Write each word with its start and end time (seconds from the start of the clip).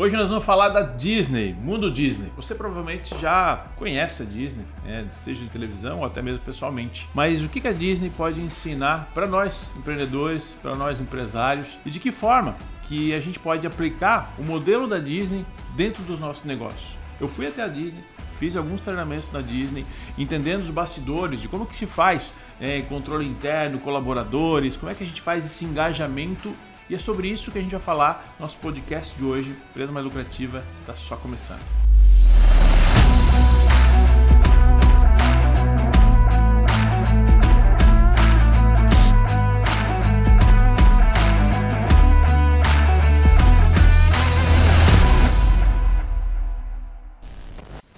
Hoje 0.00 0.16
nós 0.16 0.30
vamos 0.30 0.46
falar 0.46 0.70
da 0.70 0.80
Disney, 0.80 1.52
mundo 1.52 1.92
Disney. 1.92 2.32
Você 2.34 2.54
provavelmente 2.54 3.14
já 3.20 3.66
conhece 3.76 4.22
a 4.22 4.24
Disney, 4.24 4.64
né? 4.82 5.06
seja 5.18 5.42
de 5.42 5.50
televisão 5.50 5.98
ou 5.98 6.06
até 6.06 6.22
mesmo 6.22 6.42
pessoalmente. 6.42 7.06
Mas 7.12 7.44
o 7.44 7.50
que 7.50 7.68
a 7.68 7.70
Disney 7.70 8.08
pode 8.16 8.40
ensinar 8.40 9.10
para 9.12 9.26
nós 9.26 9.70
empreendedores, 9.76 10.56
para 10.62 10.74
nós 10.74 11.00
empresários 11.00 11.76
e 11.84 11.90
de 11.90 12.00
que 12.00 12.10
forma 12.10 12.56
que 12.88 13.12
a 13.12 13.20
gente 13.20 13.38
pode 13.38 13.66
aplicar 13.66 14.32
o 14.38 14.42
modelo 14.42 14.88
da 14.88 14.98
Disney 14.98 15.44
dentro 15.76 16.02
dos 16.04 16.18
nossos 16.18 16.46
negócios? 16.46 16.96
Eu 17.20 17.28
fui 17.28 17.46
até 17.46 17.62
a 17.62 17.68
Disney, 17.68 18.02
fiz 18.38 18.56
alguns 18.56 18.80
treinamentos 18.80 19.30
na 19.30 19.42
Disney, 19.42 19.84
entendendo 20.16 20.62
os 20.62 20.70
bastidores 20.70 21.42
de 21.42 21.46
como 21.46 21.66
que 21.66 21.76
se 21.76 21.86
faz 21.86 22.34
é, 22.58 22.80
controle 22.80 23.26
interno, 23.26 23.78
colaboradores, 23.78 24.78
como 24.78 24.90
é 24.90 24.94
que 24.94 25.04
a 25.04 25.06
gente 25.06 25.20
faz 25.20 25.44
esse 25.44 25.66
engajamento 25.66 26.56
e 26.90 26.94
é 26.96 26.98
sobre 26.98 27.28
isso 27.28 27.52
que 27.52 27.58
a 27.58 27.62
gente 27.62 27.70
vai 27.70 27.80
falar 27.80 28.34
no 28.36 28.44
nosso 28.44 28.58
podcast 28.58 29.16
de 29.16 29.24
hoje. 29.24 29.50
Empresa 29.70 29.92
Mais 29.92 30.04
Lucrativa 30.04 30.64
está 30.80 30.96
só 30.96 31.16
começando. 31.16 31.89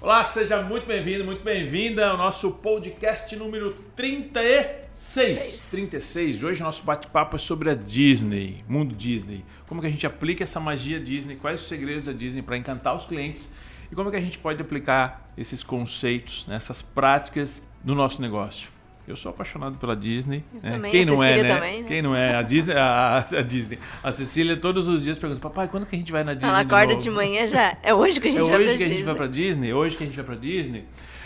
Olá, 0.03 0.21
seja 0.25 0.61
muito 0.61 0.85
bem-vindo, 0.85 1.23
muito 1.23 1.41
bem-vinda 1.45 2.09
ao 2.09 2.17
nosso 2.17 2.51
podcast 2.51 3.33
número 3.37 3.73
36. 3.95 4.67
Seis. 4.93 5.71
36. 5.71 6.43
Hoje 6.43 6.61
o 6.61 6.65
nosso 6.65 6.83
bate-papo 6.83 7.37
é 7.37 7.39
sobre 7.39 7.69
a 7.69 7.73
Disney, 7.73 8.65
mundo 8.67 8.93
Disney. 8.93 9.45
Como 9.65 9.79
que 9.79 9.87
a 9.87 9.89
gente 9.89 10.05
aplica 10.05 10.43
essa 10.43 10.59
magia 10.59 10.99
Disney, 10.99 11.37
quais 11.37 11.61
os 11.61 11.69
segredos 11.69 12.03
da 12.03 12.11
Disney 12.11 12.41
para 12.41 12.57
encantar 12.57 12.93
os 12.97 13.05
clientes 13.05 13.53
e 13.89 13.95
como 13.95 14.11
que 14.11 14.17
a 14.17 14.19
gente 14.19 14.37
pode 14.39 14.61
aplicar 14.61 15.31
esses 15.37 15.63
conceitos, 15.63 16.47
né, 16.47 16.57
essas 16.57 16.81
práticas 16.81 17.65
no 17.81 17.95
nosso 17.95 18.21
negócio. 18.21 18.72
Eu 19.07 19.15
sou 19.17 19.31
apaixonado 19.31 19.77
pela 19.77 19.95
Disney. 19.95 20.43
Né? 20.61 20.79
Quem 20.89 21.05
não 21.05 21.21
é, 21.21 21.43
né? 21.43 21.55
Também, 21.55 21.81
né? 21.81 21.87
Quem 21.87 22.01
não 22.01 22.15
é? 22.15 22.35
A 22.35 22.41
Disney, 22.41 22.73
a, 22.75 23.17
a, 23.17 23.41
Disney. 23.41 23.79
A 24.01 24.11
Cecília 24.11 24.55
todos 24.55 24.87
os 24.87 25.03
dias 25.03 25.17
pergunta: 25.17 25.41
Papai, 25.41 25.67
quando 25.67 25.85
que 25.85 25.95
a 25.95 25.99
gente 25.99 26.11
vai 26.11 26.23
na 26.23 26.33
Disney? 26.33 26.49
Ela 26.49 26.59
acorda 26.61 26.95
de, 26.95 27.03
de, 27.03 27.09
manhã 27.09 27.45
já. 27.45 27.77
É 27.83 27.93
hoje 27.93 28.21
que 28.21 28.29
a 28.29 28.31
gente 28.31 28.49
é 28.49 28.49
vai 28.49 28.63
pra 28.63 28.65
Disney. 28.65 28.69
É 28.69 28.75
hoje 28.75 28.77
que 28.77 28.83
a 28.83 28.87
gente 28.87 29.03
vai 29.03 29.15
pra 29.15 29.27
Disney. 29.27 29.73
Hoje 29.73 29.97
que 29.97 30.03
a 30.03 30.05
gente 30.05 30.15
vai 30.15 30.25
pra 30.25 30.35
Disney. 30.35 30.85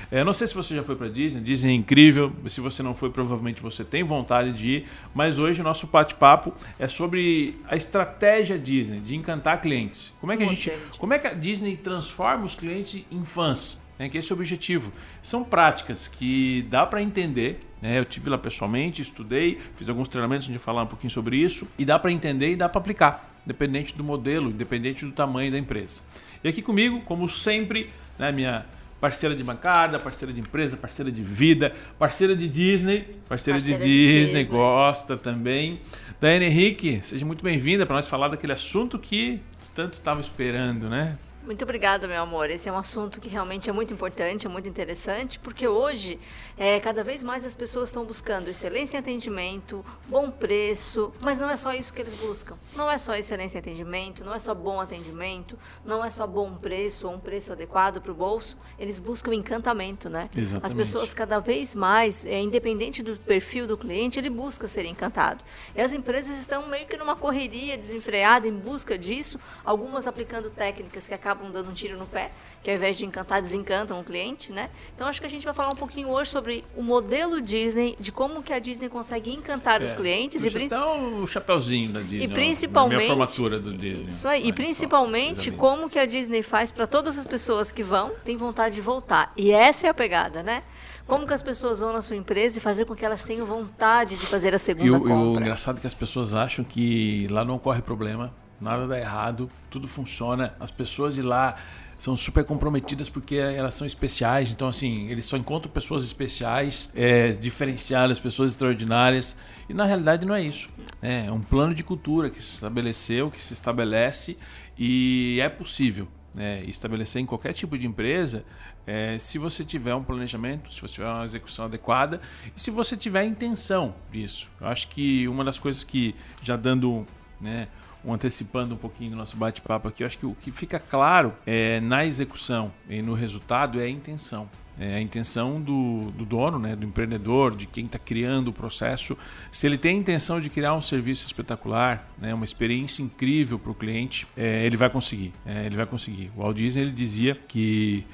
É, 0.09 0.23
não 0.23 0.31
sei 0.31 0.47
se 0.47 0.55
você 0.55 0.73
já 0.73 0.83
foi 0.83 0.95
para 0.95 1.09
Disney, 1.09 1.41
Disney 1.41 1.71
é 1.71 1.75
incrível. 1.75 2.31
Se 2.47 2.61
você 2.61 2.81
não 2.81 2.95
foi, 2.95 3.09
provavelmente 3.09 3.61
você 3.61 3.83
tem 3.83 4.03
vontade 4.03 4.53
de 4.53 4.67
ir. 4.67 4.87
Mas 5.13 5.37
hoje 5.37 5.61
o 5.61 5.63
nosso 5.63 5.87
bate-papo 5.87 6.53
é 6.79 6.87
sobre 6.87 7.59
a 7.67 7.75
estratégia 7.75 8.57
Disney 8.57 8.99
de 9.01 9.15
encantar 9.15 9.61
clientes. 9.61 10.15
Como 10.19 10.31
é 10.31 10.37
que 10.37 10.43
a 10.43 10.47
gente, 10.47 10.71
como 10.97 11.13
é 11.13 11.19
que 11.19 11.27
a 11.27 11.33
Disney 11.33 11.75
transforma 11.75 12.45
os 12.45 12.55
clientes 12.55 13.03
em 13.11 13.23
fãs? 13.25 13.77
Né, 13.97 14.09
que 14.09 14.17
esse 14.17 14.31
é 14.31 14.35
o 14.35 14.37
objetivo. 14.37 14.91
São 15.21 15.43
práticas 15.43 16.07
que 16.07 16.65
dá 16.69 16.85
para 16.85 17.01
entender. 17.01 17.59
Né? 17.81 17.99
Eu 17.99 18.05
tive 18.05 18.29
lá 18.29 18.37
pessoalmente, 18.37 19.01
estudei, 19.01 19.59
fiz 19.75 19.89
alguns 19.89 20.07
treinamentos 20.07 20.47
gente 20.47 20.59
falar 20.59 20.83
um 20.83 20.87
pouquinho 20.87 21.11
sobre 21.11 21.37
isso 21.37 21.67
e 21.77 21.85
dá 21.85 21.97
para 21.97 22.11
entender 22.11 22.51
e 22.51 22.55
dá 22.55 22.69
para 22.69 22.79
aplicar, 22.79 23.39
independente 23.45 23.95
do 23.95 24.03
modelo, 24.03 24.49
independente 24.49 25.05
do 25.05 25.11
tamanho 25.11 25.51
da 25.51 25.57
empresa. 25.57 26.01
E 26.43 26.47
aqui 26.47 26.61
comigo, 26.61 27.01
como 27.01 27.27
sempre, 27.27 27.89
né, 28.17 28.31
minha 28.31 28.65
parceira 28.99 29.35
de 29.35 29.43
bancada, 29.43 29.99
parceira 29.99 30.33
de 30.33 30.39
empresa, 30.39 30.75
parceira 30.75 31.11
de 31.11 31.21
vida, 31.21 31.73
parceira 31.99 32.35
de 32.35 32.47
Disney, 32.47 33.05
parceira, 33.27 33.59
parceira 33.59 33.79
de, 33.79 33.87
de 33.87 34.05
Disney, 34.07 34.23
Disney, 34.23 34.43
gosta 34.45 35.15
também. 35.15 35.81
Daiane 36.19 36.45
Henrique, 36.45 36.99
seja 37.03 37.25
muito 37.25 37.43
bem-vinda 37.43 37.85
para 37.85 37.95
nós 37.95 38.07
falar 38.07 38.27
daquele 38.29 38.53
assunto 38.53 38.97
que 38.97 39.39
tanto 39.75 39.93
estava 39.93 40.19
esperando, 40.19 40.89
né? 40.89 41.17
Muito 41.47 41.63
obrigada, 41.63 42.09
meu 42.09 42.21
amor. 42.21 42.49
Esse 42.49 42.67
é 42.67 42.71
um 42.73 42.77
assunto 42.77 43.21
que 43.21 43.29
realmente 43.29 43.69
é 43.69 43.73
muito 43.73 43.93
importante, 43.93 44.45
é 44.45 44.49
muito 44.49 44.67
interessante, 44.67 45.39
porque 45.39 45.65
hoje, 45.65 46.19
é, 46.57 46.77
cada 46.77 47.05
vez 47.05 47.23
mais 47.23 47.45
as 47.45 47.55
pessoas 47.55 47.87
estão 47.87 48.03
buscando 48.03 48.49
excelência 48.49 48.97
em 48.97 48.99
atendimento, 48.99 49.83
bom 50.09 50.29
preço, 50.29 51.09
mas 51.21 51.39
não 51.39 51.49
é 51.49 51.55
só 51.55 51.73
isso 51.73 51.93
que 51.93 52.01
eles 52.01 52.15
buscam. 52.15 52.57
Não 52.75 52.91
é 52.91 52.97
só 52.97 53.15
excelência 53.15 53.59
em 53.59 53.61
atendimento, 53.61 54.25
não 54.25 54.33
é 54.33 54.39
só 54.39 54.53
bom 54.53 54.81
atendimento, 54.81 55.57
não 55.85 56.03
é 56.03 56.09
só 56.09 56.27
bom 56.27 56.53
preço 56.53 57.07
ou 57.07 57.13
um 57.13 57.19
preço 57.19 57.53
adequado 57.53 58.01
para 58.01 58.11
o 58.11 58.15
bolso. 58.15 58.57
Eles 58.77 58.99
buscam 58.99 59.33
encantamento, 59.33 60.09
né? 60.09 60.29
Exatamente. 60.35 60.65
As 60.65 60.73
pessoas 60.73 61.13
cada 61.13 61.39
vez 61.39 61.73
mais, 61.73 62.25
é, 62.25 62.41
independente 62.41 63.01
do 63.01 63.15
perfil 63.15 63.65
do 63.65 63.77
cliente, 63.77 64.19
ele 64.19 64.29
busca 64.29 64.67
ser 64.67 64.83
encantado. 64.83 65.41
E 65.73 65.79
as 65.79 65.93
empresas 65.93 66.37
estão 66.37 66.67
meio 66.67 66.87
que 66.87 66.97
numa 66.97 67.15
correria 67.15 67.77
desenfreada 67.77 68.49
em 68.49 68.53
busca 68.53 68.97
disso, 68.97 69.39
algumas 69.63 70.07
aplicando 70.07 70.49
técnicas 70.49 71.07
que 71.07 71.13
acabam 71.13 71.36
acabam 71.37 71.51
dando 71.51 71.69
um 71.69 71.73
tiro 71.73 71.97
no 71.97 72.05
pé, 72.05 72.31
que 72.63 72.69
ao 72.69 72.75
invés 72.75 72.97
de 72.97 73.05
encantar, 73.05 73.41
desencantam 73.41 73.99
o 73.99 74.03
cliente, 74.03 74.51
né? 74.51 74.69
Então 74.93 75.07
acho 75.07 75.21
que 75.21 75.27
a 75.27 75.29
gente 75.29 75.45
vai 75.45 75.53
falar 75.53 75.69
um 75.69 75.75
pouquinho 75.75 76.09
hoje 76.09 76.31
sobre 76.31 76.65
o 76.75 76.81
modelo 76.81 77.41
Disney, 77.41 77.95
de 77.99 78.11
como 78.11 78.41
que 78.41 78.51
a 78.51 78.59
Disney 78.59 78.89
consegue 78.89 79.31
encantar 79.31 79.81
é, 79.81 79.85
os 79.85 79.93
clientes. 79.93 80.43
e 80.43 80.51
princi... 80.51 80.75
o 80.75 81.27
chapeuzinho 81.27 81.91
da 81.91 82.01
Disney. 82.01 82.23
E 82.23 82.27
principalmente... 82.27 82.97
Minha 82.97 83.09
formatura 83.09 83.59
do 83.59 83.71
Disney. 83.71 84.09
Isso 84.09 84.27
aí. 84.27 84.47
E 84.47 84.51
principalmente 84.51 85.51
só, 85.51 85.57
como 85.57 85.89
que 85.89 85.99
a 85.99 86.05
Disney 86.05 86.41
faz 86.41 86.71
para 86.71 86.87
todas 86.87 87.17
as 87.17 87.25
pessoas 87.25 87.71
que 87.71 87.83
vão, 87.83 88.11
têm 88.23 88.35
vontade 88.35 88.75
de 88.75 88.81
voltar. 88.81 89.31
E 89.37 89.51
essa 89.51 89.87
é 89.87 89.89
a 89.89 89.93
pegada, 89.93 90.41
né? 90.41 90.63
Como 91.05 91.25
que 91.25 91.33
as 91.33 91.41
pessoas 91.41 91.79
vão 91.79 91.93
na 91.93 92.01
sua 92.01 92.17
empresa 92.17 92.57
e 92.57 92.61
fazer 92.61 92.83
com 92.83 92.93
que 92.93 93.05
elas 93.05 93.23
tenham 93.23 93.45
vontade 93.45 94.17
de 94.17 94.25
fazer 94.25 94.53
a 94.53 94.59
segunda 94.59 94.87
e 94.87 94.91
o, 94.91 94.99
compra? 94.99 95.13
E 95.13 95.15
o 95.15 95.39
engraçado 95.39 95.77
é 95.77 95.81
que 95.81 95.87
as 95.87 95.93
pessoas 95.93 96.33
acham 96.33 96.65
que 96.65 97.27
lá 97.29 97.45
não 97.45 97.55
ocorre 97.55 97.81
problema 97.81 98.33
nada 98.61 98.87
dá 98.87 98.97
errado, 98.97 99.49
tudo 99.69 99.87
funciona. 99.87 100.53
As 100.59 100.71
pessoas 100.71 101.15
de 101.15 101.21
lá 101.21 101.55
são 101.97 102.15
super 102.15 102.43
comprometidas 102.43 103.09
porque 103.09 103.35
elas 103.35 103.73
são 103.73 103.87
especiais. 103.87 104.51
Então, 104.51 104.67
assim, 104.67 105.07
eles 105.09 105.25
só 105.25 105.35
encontram 105.37 105.71
pessoas 105.71 106.03
especiais, 106.03 106.89
é, 106.95 107.31
diferenciadas, 107.31 108.19
pessoas 108.19 108.51
extraordinárias. 108.51 109.35
E 109.67 109.73
na 109.73 109.85
realidade 109.85 110.25
não 110.25 110.35
é 110.35 110.41
isso. 110.41 110.69
É 111.01 111.31
um 111.31 111.41
plano 111.41 111.73
de 111.73 111.83
cultura 111.83 112.29
que 112.29 112.41
se 112.41 112.51
estabeleceu, 112.51 113.31
que 113.31 113.41
se 113.41 113.53
estabelece 113.53 114.37
e 114.77 115.39
é 115.41 115.49
possível 115.49 116.07
é, 116.37 116.63
estabelecer 116.65 117.21
em 117.21 117.25
qualquer 117.25 117.53
tipo 117.53 117.77
de 117.77 117.87
empresa 117.87 118.45
é, 118.85 119.17
se 119.19 119.37
você 119.37 119.65
tiver 119.65 119.93
um 119.95 120.03
planejamento, 120.03 120.73
se 120.73 120.79
você 120.79 120.93
tiver 120.93 121.09
uma 121.09 121.25
execução 121.25 121.65
adequada 121.65 122.21
e 122.55 122.61
se 122.61 122.71
você 122.71 122.95
tiver 122.95 123.19
a 123.19 123.25
intenção 123.25 123.95
disso. 124.11 124.49
Eu 124.61 124.67
acho 124.67 124.87
que 124.87 125.27
uma 125.27 125.43
das 125.43 125.59
coisas 125.59 125.83
que, 125.83 126.15
já 126.41 126.55
dando 126.55 127.05
né, 127.41 127.67
antecipando 128.13 128.75
um 128.75 128.77
pouquinho 128.77 129.11
do 129.11 129.17
nosso 129.17 129.35
bate-papo 129.37 129.87
aqui, 129.87 130.03
eu 130.03 130.07
acho 130.07 130.17
que 130.17 130.25
o 130.25 130.35
que 130.35 130.51
fica 130.51 130.79
claro 130.79 131.33
é, 131.45 131.79
na 131.79 132.05
execução 132.05 132.71
e 132.89 133.01
no 133.01 133.13
resultado 133.13 133.79
é 133.79 133.83
a 133.83 133.89
intenção. 133.89 134.49
É 134.79 134.95
a 134.95 135.01
intenção 135.01 135.59
do, 135.59 136.11
do 136.11 136.23
dono, 136.23 136.59
né, 136.59 136.75
do 136.75 136.85
empreendedor, 136.85 137.55
de 137.55 137.65
quem 137.65 137.85
está 137.85 137.97
criando 137.97 138.49
o 138.49 138.53
processo. 138.53 139.17
Se 139.51 139.65
ele 139.65 139.77
tem 139.77 139.95
a 139.95 139.99
intenção 139.99 140.39
de 140.39 140.51
criar 140.51 140.75
um 140.75 140.83
serviço 140.83 141.25
espetacular, 141.25 142.07
né, 142.17 142.31
uma 142.31 142.45
experiência 142.45 143.01
incrível 143.01 143.57
para 143.57 143.71
o 143.71 143.75
cliente, 143.75 144.27
é, 144.37 144.63
ele 144.65 144.77
vai 144.77 144.89
conseguir. 144.89 145.33
É, 145.45 145.65
ele 145.65 145.75
vai 145.75 145.87
conseguir. 145.87 146.31
O 146.35 146.41
Walt 146.41 146.55
Disney 146.55 146.83
ele 146.83 146.91
dizia 146.91 147.33
que 147.47 148.05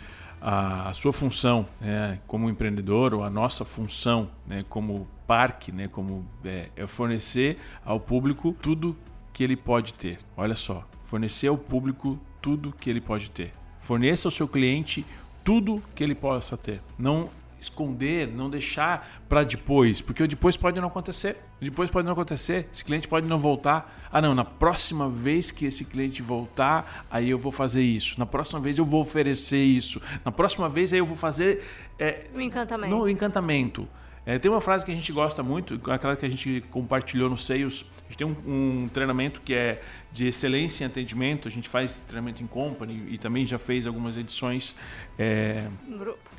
a, 0.41 0.89
a 0.89 0.93
sua 0.93 1.11
função 1.11 1.67
né, 1.81 2.19
como 2.27 2.49
empreendedor, 2.49 3.13
ou 3.13 3.23
a 3.23 3.29
nossa 3.29 3.65
função 3.65 4.29
né, 4.47 4.63
como 4.69 5.05
parque, 5.27 5.71
né, 5.71 5.89
como 5.89 6.25
é, 6.45 6.69
é 6.75 6.87
fornecer 6.87 7.57
ao 7.83 7.99
público 7.99 8.55
tudo 8.61 8.95
que 9.33 9.43
ele 9.43 9.57
pode 9.57 9.93
ter. 9.95 10.19
Olha 10.37 10.55
só, 10.55 10.87
fornecer 11.03 11.47
ao 11.47 11.57
público 11.57 12.19
tudo 12.41 12.73
que 12.79 12.89
ele 12.89 13.01
pode 13.01 13.31
ter. 13.31 13.51
Forneça 13.79 14.27
ao 14.27 14.31
seu 14.31 14.47
cliente 14.47 15.05
tudo 15.43 15.83
que 15.93 16.03
ele 16.03 16.15
possa 16.15 16.55
ter. 16.55 16.81
Não 16.97 17.29
esconder, 17.59 18.27
não 18.27 18.49
deixar 18.49 19.23
para 19.27 19.43
depois, 19.43 20.01
porque 20.01 20.21
o 20.21 20.27
depois 20.27 20.57
pode 20.57 20.79
não 20.79 20.87
acontecer. 20.87 21.37
O 21.61 21.63
depois 21.63 21.89
pode 21.89 22.05
não 22.05 22.13
acontecer, 22.13 22.67
esse 22.73 22.83
cliente 22.83 23.07
pode 23.07 23.25
não 23.25 23.39
voltar. 23.39 24.07
Ah, 24.11 24.21
não, 24.21 24.35
na 24.35 24.43
próxima 24.45 25.09
vez 25.09 25.49
que 25.49 25.65
esse 25.65 25.85
cliente 25.85 26.21
voltar, 26.21 27.05
aí 27.09 27.29
eu 27.29 27.37
vou 27.37 27.51
fazer 27.51 27.81
isso. 27.81 28.19
Na 28.19 28.25
próxima 28.25 28.59
vez 28.59 28.77
eu 28.77 28.85
vou 28.85 29.01
oferecer 29.01 29.63
isso. 29.63 30.01
Na 30.23 30.31
próxima 30.31 30.67
vez 30.67 30.91
aí 30.93 30.99
eu 30.99 31.05
vou 31.05 31.15
fazer 31.15 31.63
é, 31.97 32.27
o 32.35 32.41
encantamento. 32.41 32.95
No 32.95 33.09
encantamento. 33.09 33.87
É, 34.25 34.39
tem 34.39 34.49
uma 34.49 34.61
frase 34.61 34.85
que 34.85 34.91
a 34.91 34.95
gente 34.95 35.11
gosta 35.11 35.43
muito, 35.43 35.79
aquela 35.91 36.15
que 36.15 36.25
a 36.25 36.29
gente 36.29 36.63
compartilhou 36.71 37.29
no 37.29 37.37
Sales. 37.37 37.91
A 38.05 38.07
gente 38.07 38.17
tem 38.17 38.27
um, 38.27 38.83
um, 38.83 38.87
treinamento 38.87 39.41
que 39.41 39.53
é 39.53 39.81
de 40.11 40.27
excelência 40.27 40.83
em 40.83 40.87
atendimento. 40.87 41.47
A 41.47 41.51
gente 41.51 41.67
faz 41.67 41.97
treinamento 42.07 42.41
em 42.41 42.47
company 42.47 43.03
e 43.09 43.17
também 43.17 43.45
já 43.45 43.59
fez 43.59 43.85
algumas 43.85 44.15
edições 44.15 44.77
é, 45.19 45.67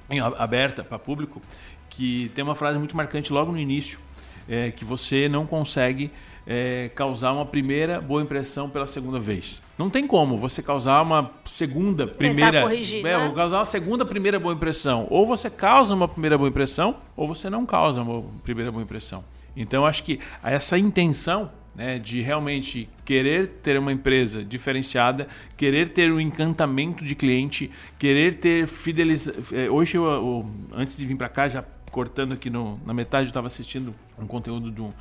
em, 0.09 0.21
aberta 0.21 0.83
para 0.83 0.99
público. 0.99 1.43
Que 1.91 2.31
tem 2.35 2.43
uma 2.43 2.55
frase 2.55 2.79
muito 2.79 2.97
marcante 2.97 3.33
logo 3.33 3.53
no 3.53 3.59
início, 3.59 4.01
é, 4.49 4.71
que 4.71 4.85
você 4.85 5.29
não 5.29 5.47
consegue 5.47 6.11
é, 6.47 6.91
causar 6.95 7.33
uma 7.33 7.47
primeira 7.47 8.01
boa 8.01 8.23
impressão 8.23 8.69
pela 8.69 8.87
segunda 8.87 9.19
vez. 9.19 9.63
Não 9.79 9.89
tem 9.89 10.07
como 10.07 10.37
você 10.37 10.63
causar 10.63 11.03
uma 11.03 11.31
segunda, 11.45 12.07
primeira. 12.07 12.63
Corrigir, 12.63 13.05
é, 13.07 13.19
né? 13.19 13.33
causar 13.35 13.59
uma 13.59 13.65
segunda, 13.65 14.05
primeira 14.05 14.39
boa 14.39 14.55
impressão. 14.55 15.07
Ou 15.11 15.27
você 15.27 15.49
causa 15.49 15.95
uma 15.95 16.09
primeira 16.09 16.37
boa 16.37 16.49
impressão, 16.49 16.97
ou 17.17 17.27
você 17.27 17.49
não 17.49 17.65
causa 17.65 18.03
uma 18.03 18.23
primeira 18.43 18.71
boa 18.71 18.83
impressão. 18.83 19.25
Então, 19.57 19.87
acho 19.87 20.03
que 20.03 20.19
essa 20.43 20.77
intenção 20.77 21.51
né, 21.75 21.99
de 21.99 22.21
realmente 22.21 22.89
querer 23.05 23.49
ter 23.63 23.79
uma 23.79 23.93
empresa 23.93 24.45
diferenciada, 24.45 25.27
querer 25.57 25.91
ter 25.91 26.13
um 26.13 26.21
encantamento 26.21 27.05
de 27.05 27.15
cliente, 27.15 27.71
querer 27.99 28.35
ter 28.35 28.67
fidelização. 28.67 29.43
É, 29.53 29.69
hoje, 29.69 29.97
eu, 29.97 30.05
eu, 30.05 30.51
antes 30.73 30.97
de 30.97 31.05
vir 31.05 31.17
para 31.17 31.29
cá, 31.29 31.49
já 31.49 31.65
cortando 31.91 32.33
aqui 32.33 32.51
no, 32.51 32.79
na 32.85 32.93
metade, 32.95 33.27
eu 33.27 33.31
estava 33.31 33.47
assistindo 33.47 33.95
um 34.19 34.27
conteúdo 34.27 34.71
de 34.71 34.81
um, 34.81 34.93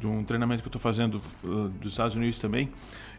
de 0.00 0.06
um 0.06 0.24
treinamento 0.24 0.62
que 0.62 0.66
eu 0.66 0.70
estou 0.70 0.80
fazendo 0.80 1.20
uh, 1.44 1.68
dos 1.68 1.92
Estados 1.92 2.16
Unidos 2.16 2.38
também, 2.38 2.70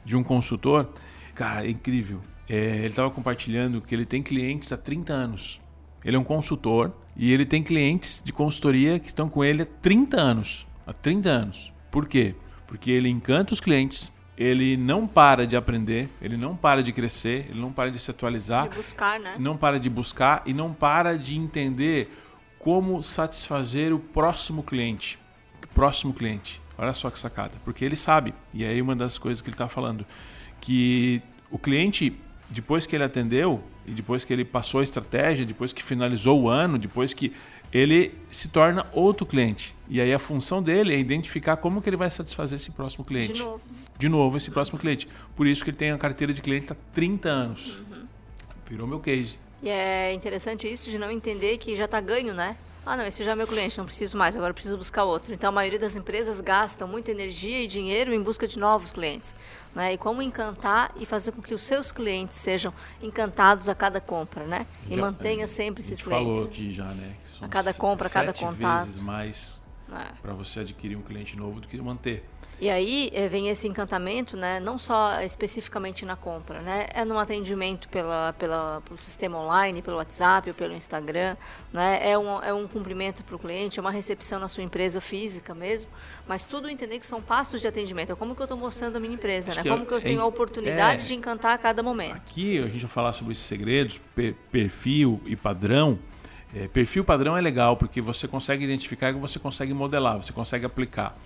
de 0.04 0.18
um 0.18 0.24
consultor. 0.24 0.90
Cara, 1.36 1.66
é 1.66 1.70
incrível. 1.70 2.20
É, 2.50 2.78
ele 2.78 2.88
estava 2.88 3.10
compartilhando 3.10 3.80
que 3.80 3.96
ele 3.96 4.06
tem 4.06 4.22
clientes 4.22 4.74
há 4.74 4.78
30 4.78 5.14
anos. 5.14 5.62
Ele 6.04 6.16
é 6.16 6.20
um 6.20 6.24
consultor 6.24 6.92
e 7.16 7.32
ele 7.32 7.46
tem 7.46 7.64
clientes 7.64 8.22
de 8.24 8.34
consultoria 8.34 9.00
que 9.00 9.08
estão 9.08 9.30
com 9.30 9.44
ele 9.44 9.62
há 9.62 9.66
30 9.66 10.20
anos. 10.20 10.68
Há 10.86 10.92
30 10.92 11.30
anos. 11.30 11.74
Por 11.92 12.08
quê? 12.08 12.36
Porque 12.66 12.90
ele 12.90 13.08
encanta 13.08 13.54
os 13.54 13.60
clientes, 13.60 14.12
ele 14.38 14.76
não 14.76 15.06
para 15.06 15.46
de 15.46 15.56
aprender, 15.56 16.10
ele 16.22 16.36
não 16.36 16.56
para 16.56 16.82
de 16.82 16.92
crescer, 16.92 17.48
ele 17.50 17.60
não 17.60 17.72
para 17.72 17.92
de 17.92 18.00
se 18.00 18.10
atualizar. 18.10 18.68
De 18.70 18.76
buscar, 18.76 19.20
né? 19.20 19.36
Não 19.38 19.56
para 19.56 19.80
de 19.80 19.90
buscar 19.90 20.42
e 20.46 20.54
não 20.54 20.74
para 20.74 21.18
de 21.18 21.38
entender 21.38 22.10
como 22.58 23.04
satisfazer 23.04 23.94
o 23.94 24.00
próximo 24.00 24.64
cliente. 24.64 25.20
Próximo 25.74 26.14
cliente. 26.14 26.62
Olha 26.82 26.94
só 26.94 27.12
que 27.12 27.20
sacada. 27.20 27.54
Porque 27.64 27.86
ele 27.86 27.96
sabe, 27.96 28.34
e 28.52 28.66
aí 28.66 28.82
uma 28.82 28.96
das 28.96 29.20
coisas 29.20 29.40
que 29.40 29.50
ele 29.50 29.54
está 29.54 29.70
falando, 29.70 30.04
que 30.60 31.22
o 31.52 31.60
cliente, 31.60 32.12
depois 32.50 32.88
que 32.88 32.96
ele 32.96 33.04
atendeu, 33.04 33.64
e 33.86 33.92
depois 33.92 34.26
que 34.26 34.34
ele 34.34 34.44
passou 34.44 34.82
a 34.82 34.84
estratégia, 34.84 35.46
depois 35.46 35.72
que 35.72 35.84
finalizou 35.84 36.42
o 36.42 36.50
ano, 36.50 36.80
depois 36.80 37.14
que 37.14 37.34
ele 37.72 38.16
se 38.32 38.50
torna 38.50 38.88
outro 38.94 39.28
cliente. 39.28 39.76
E 39.88 40.02
aí 40.02 40.12
a 40.12 40.18
função 40.18 40.62
dele 40.62 40.96
é 40.96 40.98
identificar 40.98 41.56
como 41.58 41.84
que 41.84 41.90
ele 41.90 41.98
vai 41.98 42.10
satisfazer 42.10 42.56
esse 42.56 42.72
próximo 42.72 43.06
cliente. 43.06 43.34
De 43.34 43.44
novo. 43.44 43.62
De 44.00 44.10
novo, 44.10 44.38
esse 44.38 44.50
próximo 44.50 44.80
cliente. 44.80 45.08
Por 45.36 45.46
isso 45.46 45.64
que 45.64 45.70
ele 45.70 45.78
tem 45.78 45.92
a 45.92 45.98
carteira 46.00 46.34
de 46.34 46.42
clientes 46.42 46.72
há 46.72 46.76
30 46.96 47.30
anos. 47.30 47.78
Uhum. 47.78 48.08
Virou 48.68 48.88
meu 48.88 49.00
case. 49.00 49.38
E 49.62 49.70
é 49.70 50.12
interessante 50.14 50.68
isso 50.68 50.90
de 50.90 50.98
não 50.98 51.12
entender 51.12 51.60
que 51.60 51.76
já 51.76 51.86
está 51.86 52.02
ganho, 52.02 52.34
né? 52.34 52.58
Ah, 52.84 52.98
não, 52.98 53.06
esse 53.06 53.24
já 53.24 53.32
é 53.32 53.36
meu 53.36 53.46
cliente, 53.46 53.78
não 53.78 53.86
preciso 53.86 54.18
mais, 54.18 54.36
agora 54.36 54.54
preciso 54.54 54.76
buscar 54.76 55.04
outro. 55.04 55.34
Então, 55.34 55.50
a 55.50 55.52
maioria 55.52 55.78
das 55.78 55.96
empresas 55.96 56.42
gastam 56.42 56.88
muita 56.88 57.12
energia 57.12 57.62
e 57.62 57.68
dinheiro 57.68 58.12
em 58.12 58.22
busca 58.22 58.48
de 58.48 58.58
novos 58.58 58.92
clientes. 58.92 59.36
Né? 59.76 59.94
E 59.94 59.98
como 59.98 60.22
encantar 60.22 60.92
e 60.96 61.06
fazer 61.06 61.32
com 61.32 61.42
que 61.42 61.54
os 61.54 61.62
seus 61.62 61.92
clientes 61.92 62.38
sejam 62.38 62.74
encantados 63.02 63.70
a 63.70 63.76
cada 63.76 64.02
compra, 64.02 64.46
né? 64.46 64.66
E 64.90 64.96
já, 64.96 65.02
mantenha 65.02 65.48
sempre 65.48 65.84
esses 65.84 66.02
clientes. 66.02 66.38
falou 66.38 66.46
aqui 66.46 66.72
já, 66.72 66.86
né? 66.86 67.16
a 67.40 67.48
cada 67.48 67.74
compra, 67.74 68.08
a 68.08 68.10
cada 68.10 68.34
contato. 68.34 68.86
vezes 68.86 69.02
mais 69.02 69.62
é. 69.92 70.14
para 70.22 70.34
você 70.34 70.62
adquirir 70.62 70.96
um 70.96 71.02
cliente 71.02 71.38
novo 71.38 71.60
do 71.60 71.68
que 71.68 71.78
manter. 71.78 72.24
E 72.62 72.70
aí 72.70 73.10
é, 73.12 73.28
vem 73.28 73.50
esse 73.50 73.68
encantamento, 73.68 74.38
né, 74.38 74.60
não 74.60 74.78
só 74.78 75.20
especificamente 75.22 76.06
na 76.06 76.16
compra, 76.16 76.62
né, 76.62 76.86
é 76.94 77.04
no 77.04 77.18
atendimento 77.18 77.90
pela, 77.90 78.36
pela, 78.38 78.84
pelo 78.86 79.00
sistema 79.00 79.40
online, 79.40 79.82
pelo 79.82 79.98
WhatsApp 79.98 80.48
ou 80.48 80.54
pelo 80.54 80.76
Instagram, 80.76 81.36
né, 81.74 82.00
é 82.08 82.16
um, 82.16 82.40
é 82.44 82.54
um 82.54 82.68
cumprimento 82.68 83.24
para 83.24 83.36
o 83.36 83.40
cliente, 83.40 83.80
é 83.80 83.82
uma 83.82 83.90
recepção 83.90 84.40
na 84.40 84.48
sua 84.48 84.62
empresa 84.62 85.02
física 85.02 85.56
mesmo, 85.56 85.90
mas 86.28 86.46
tudo 86.46 86.70
entender 86.70 87.00
que 87.00 87.06
são 87.08 87.20
passos 87.20 87.62
de 87.62 87.68
atendimento, 87.68 88.12
é 88.12 88.16
como 88.16 88.36
que 88.36 88.42
eu 88.44 88.46
estou 88.46 88.58
mostrando 88.60 88.96
a 88.96 89.00
minha 89.00 89.16
empresa, 89.16 89.56
né, 89.56 89.64
como 89.68 89.84
que 89.84 89.94
eu 89.96 89.98
é, 89.98 90.02
tenho 90.02 90.22
a 90.22 90.26
oportunidade 90.26 91.02
é, 91.02 91.06
de 91.08 91.16
encantar 91.16 91.56
a 91.56 91.58
cada 91.58 91.82
momento. 91.82 92.18
Aqui 92.18 92.60
a 92.60 92.68
gente 92.68 92.82
vai 92.82 92.92
falar 92.92 93.14
sobre 93.14 93.34
esses 93.34 93.44
segredos, 93.44 94.00
per, 94.14 94.36
perfil 94.52 95.20
e 95.26 95.36
padrão, 95.36 95.98
é, 96.54 96.68
perfil 96.68 97.04
padrão 97.04 97.36
é 97.36 97.42
legal 97.42 97.76
porque 97.76 98.00
você 98.02 98.28
consegue 98.28 98.64
identificar 98.64 99.10
e 99.10 99.14
você 99.14 99.40
consegue 99.40 99.74
modelar, 99.74 100.22
você 100.22 100.32
consegue 100.32 100.64
aplicar. 100.64 101.18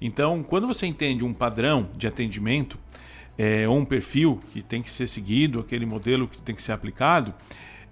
Então, 0.00 0.42
quando 0.42 0.66
você 0.66 0.86
entende 0.86 1.24
um 1.24 1.34
padrão 1.34 1.88
de 1.96 2.06
atendimento, 2.06 2.78
é, 3.36 3.68
ou 3.68 3.78
um 3.78 3.84
perfil 3.84 4.40
que 4.52 4.62
tem 4.62 4.82
que 4.82 4.90
ser 4.90 5.06
seguido, 5.06 5.60
aquele 5.60 5.86
modelo 5.86 6.26
que 6.26 6.40
tem 6.40 6.54
que 6.54 6.62
ser 6.62 6.72
aplicado, 6.72 7.34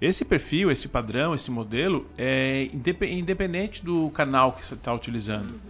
esse 0.01 0.25
perfil, 0.25 0.71
esse 0.71 0.89
padrão, 0.89 1.35
esse 1.35 1.51
modelo 1.51 2.07
é 2.17 2.69
independente 2.73 3.85
do 3.85 4.11
canal 4.11 4.53
que 4.53 4.65
você 4.65 4.75
está 4.75 4.95
utilizando. 4.95 5.61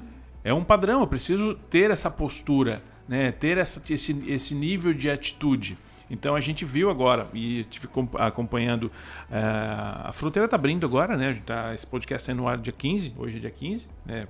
É 0.45 0.53
um 0.53 0.63
padrão, 0.63 1.01
eu 1.01 1.07
preciso 1.07 1.55
ter 1.71 1.91
essa 1.91 2.11
postura, 2.11 2.83
né? 3.09 3.33
ter 3.33 3.57
essa, 3.57 3.83
esse, 3.91 4.25
esse 4.27 4.55
nível 4.55 4.93
de 4.93 5.09
atitude. 5.09 5.79
Então 6.11 6.35
a 6.35 6.41
gente 6.41 6.65
viu 6.65 6.91
agora, 6.91 7.29
e 7.33 7.61
estive 7.61 7.89
acompanhando, 8.19 8.85
uh, 8.85 10.09
a 10.09 10.11
fronteira 10.13 10.47
está 10.47 10.57
abrindo 10.57 10.87
agora, 10.87 11.17
né? 11.17 11.39
Tá, 11.45 11.75
esse 11.75 11.87
podcast 11.87 12.23
está 12.23 12.35
no 12.35 12.49
ar 12.49 12.57
dia 12.57 12.73
15, 12.73 13.13
hoje 13.17 13.37
é 13.37 13.41
dia 13.41 13.51
15, 13.51 13.89
né? 14.07 14.27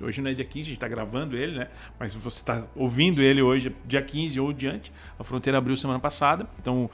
Hoje 0.00 0.20
não 0.20 0.30
é 0.30 0.34
dia 0.34 0.44
15, 0.44 0.60
a 0.60 0.64
gente 0.64 0.74
está 0.74 0.88
gravando 0.88 1.36
ele, 1.36 1.58
né? 1.58 1.68
Mas 1.98 2.12
você 2.12 2.38
está 2.38 2.66
ouvindo 2.74 3.22
ele 3.22 3.40
hoje, 3.40 3.74
dia 3.86 4.02
15 4.02 4.38
ou 4.40 4.52
diante. 4.52 4.92
A 5.18 5.24
fronteira 5.24 5.58
abriu 5.58 5.76
semana 5.76 5.98
passada, 5.98 6.46
então 6.60 6.90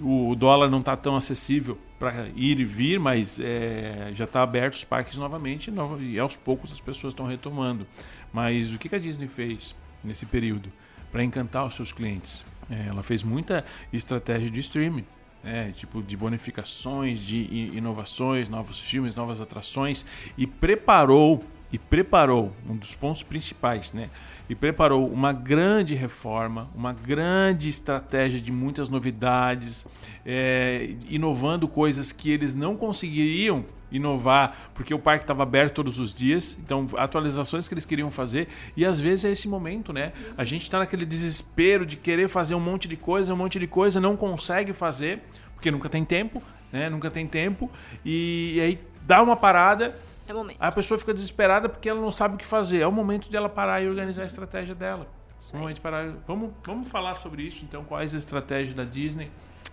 o 0.00 0.34
dólar 0.34 0.70
não 0.70 0.80
está 0.80 0.96
tão 0.96 1.16
acessível 1.16 1.78
para 1.98 2.28
ir 2.36 2.60
e 2.60 2.64
vir, 2.64 2.98
mas 3.00 3.40
é, 3.40 4.10
já 4.14 4.24
está 4.24 4.42
aberto 4.42 4.74
os 4.74 4.84
parques 4.84 5.16
novamente 5.16 5.72
e 6.00 6.18
aos 6.18 6.36
poucos 6.36 6.72
as 6.72 6.80
pessoas 6.80 7.12
estão 7.12 7.26
retomando. 7.26 7.86
Mas 8.32 8.72
o 8.72 8.78
que 8.78 8.94
a 8.94 8.98
Disney 8.98 9.28
fez 9.28 9.74
nesse 10.02 10.24
período 10.24 10.70
para 11.10 11.22
encantar 11.24 11.66
os 11.66 11.74
seus 11.74 11.92
clientes? 11.92 12.46
É, 12.70 12.86
ela 12.88 13.02
fez 13.02 13.22
muita 13.22 13.64
estratégia 13.92 14.50
de 14.50 14.60
streaming. 14.60 15.04
É, 15.44 15.70
tipo 15.70 16.02
de 16.02 16.16
bonificações, 16.16 17.20
de 17.20 17.70
inovações, 17.72 18.48
novos 18.48 18.80
filmes, 18.80 19.14
novas 19.14 19.40
atrações 19.40 20.04
e 20.36 20.48
preparou 20.48 21.44
e 21.72 21.78
preparou 21.78 22.52
um 22.68 22.76
dos 22.76 22.94
pontos 22.94 23.22
principais, 23.22 23.92
né? 23.92 24.08
E 24.48 24.54
preparou 24.54 25.06
uma 25.06 25.32
grande 25.32 25.94
reforma, 25.94 26.70
uma 26.74 26.92
grande 26.92 27.68
estratégia 27.68 28.40
de 28.40 28.50
muitas 28.50 28.88
novidades, 28.88 29.86
é, 30.24 30.94
inovando 31.08 31.68
coisas 31.68 32.10
que 32.12 32.30
eles 32.30 32.54
não 32.54 32.74
conseguiriam 32.74 33.64
inovar 33.90 34.70
porque 34.74 34.92
o 34.92 34.98
parque 34.98 35.24
estava 35.24 35.42
aberto 35.42 35.74
todos 35.74 35.98
os 35.98 36.14
dias. 36.14 36.58
Então, 36.64 36.86
atualizações 36.96 37.68
que 37.68 37.74
eles 37.74 37.84
queriam 37.84 38.10
fazer 38.10 38.48
e 38.76 38.84
às 38.84 38.98
vezes 38.98 39.26
é 39.26 39.30
esse 39.30 39.48
momento, 39.48 39.92
né? 39.92 40.12
A 40.36 40.44
gente 40.44 40.62
está 40.62 40.78
naquele 40.78 41.04
desespero 41.04 41.84
de 41.84 41.96
querer 41.96 42.28
fazer 42.28 42.54
um 42.54 42.60
monte 42.60 42.88
de 42.88 42.96
coisa, 42.96 43.34
um 43.34 43.36
monte 43.36 43.58
de 43.58 43.66
coisa, 43.66 44.00
não 44.00 44.16
consegue 44.16 44.72
fazer 44.72 45.20
porque 45.54 45.70
nunca 45.70 45.88
tem 45.90 46.04
tempo, 46.04 46.42
né? 46.72 46.88
Nunca 46.88 47.10
tem 47.10 47.26
tempo 47.26 47.70
e, 48.04 48.54
e 48.56 48.60
aí 48.60 48.78
dá 49.06 49.22
uma 49.22 49.36
parada 49.36 49.94
é 50.28 50.32
momento. 50.32 50.56
a 50.60 50.70
pessoa 50.70 50.98
fica 50.98 51.14
desesperada 51.14 51.68
porque 51.68 51.88
ela 51.88 52.00
não 52.00 52.10
sabe 52.10 52.34
o 52.34 52.38
que 52.38 52.44
fazer. 52.44 52.80
É 52.80 52.86
o 52.86 52.92
momento 52.92 53.30
de 53.30 53.36
ela 53.36 53.48
parar 53.48 53.82
e 53.82 53.88
organizar 53.88 54.22
a 54.22 54.26
estratégia 54.26 54.74
dela. 54.74 55.06
É 55.52 55.56
o 55.56 55.60
momento 55.60 55.76
de 55.76 55.80
parar. 55.80 56.14
Vamos, 56.26 56.52
vamos 56.62 56.88
falar 56.88 57.14
sobre 57.14 57.42
isso, 57.42 57.64
então, 57.64 57.84
quais 57.84 58.14
as 58.14 58.22
estratégias 58.22 58.74
da 58.74 58.84
Disney. 58.84 59.30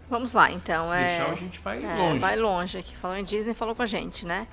Vamos 0.10 0.34
lá, 0.34 0.52
então. 0.52 0.86
Se 0.86 0.96
é... 0.96 1.08
deixar, 1.08 1.32
a 1.32 1.36
gente 1.36 1.60
vai 1.60 1.84
é, 1.84 1.96
longe. 1.96 2.20
Vai 2.20 2.36
longe 2.38 2.78
aqui. 2.78 2.96
Falou 2.96 3.18
em 3.18 3.24
Disney, 3.24 3.54
falou 3.54 3.76
com 3.76 3.82
a 3.82 3.86
gente, 3.86 4.26
né? 4.26 4.48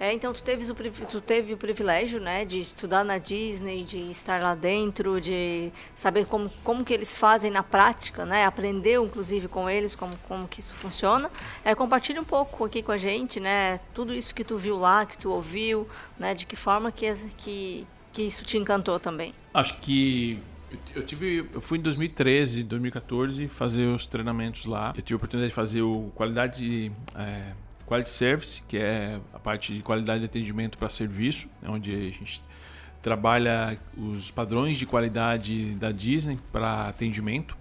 É, 0.00 0.12
então 0.12 0.32
tu, 0.32 0.42
teves 0.42 0.70
o, 0.70 0.74
tu 0.74 1.20
teve 1.20 1.54
o 1.54 1.56
privilégio, 1.56 2.20
né, 2.20 2.44
de 2.44 2.60
estudar 2.60 3.04
na 3.04 3.18
Disney, 3.18 3.82
de 3.82 3.98
estar 4.10 4.40
lá 4.40 4.54
dentro, 4.54 5.20
de 5.20 5.72
saber 5.94 6.26
como, 6.26 6.48
como 6.62 6.84
que 6.84 6.94
eles 6.94 7.16
fazem 7.16 7.50
na 7.50 7.62
prática, 7.62 8.24
né, 8.24 8.44
aprendeu 8.44 9.04
inclusive 9.04 9.48
com 9.48 9.68
eles 9.68 9.96
como, 9.96 10.16
como 10.28 10.46
que 10.46 10.60
isso 10.60 10.74
funciona. 10.74 11.30
É, 11.64 11.74
compartilha 11.74 12.20
um 12.20 12.24
pouco 12.24 12.64
aqui 12.64 12.82
com 12.82 12.92
a 12.92 12.98
gente, 12.98 13.40
né, 13.40 13.80
tudo 13.92 14.14
isso 14.14 14.34
que 14.34 14.44
tu 14.44 14.56
viu 14.56 14.76
lá, 14.76 15.04
que 15.04 15.18
tu 15.18 15.30
ouviu, 15.30 15.88
né, 16.18 16.32
de 16.32 16.46
que 16.46 16.54
forma 16.54 16.92
que, 16.92 17.12
que, 17.36 17.86
que 18.12 18.22
isso 18.22 18.44
te 18.44 18.56
encantou 18.56 19.00
também. 19.00 19.34
Acho 19.52 19.78
que 19.80 20.38
eu 20.94 21.02
tive, 21.02 21.48
eu 21.52 21.60
fui 21.60 21.78
em 21.78 21.82
2013, 21.82 22.62
2014 22.62 23.48
fazer 23.48 23.86
os 23.86 24.06
treinamentos 24.06 24.66
lá. 24.66 24.92
Eu 24.96 25.02
tive 25.02 25.14
a 25.14 25.16
oportunidade 25.16 25.50
de 25.50 25.54
fazer 25.54 25.82
o 25.82 26.10
qualidade 26.14 26.92
é, 27.16 27.52
Quality 27.88 28.10
Service, 28.10 28.62
que 28.68 28.76
é 28.76 29.18
a 29.32 29.38
parte 29.38 29.72
de 29.72 29.82
qualidade 29.82 30.20
de 30.20 30.26
atendimento 30.26 30.76
para 30.76 30.88
serviço, 30.88 31.48
né, 31.62 31.68
onde 31.70 31.90
a 31.94 32.10
gente 32.10 32.42
trabalha 33.00 33.78
os 33.96 34.30
padrões 34.30 34.76
de 34.76 34.84
qualidade 34.84 35.74
da 35.76 35.90
Disney 35.90 36.38
para 36.52 36.88
atendimento 36.88 37.56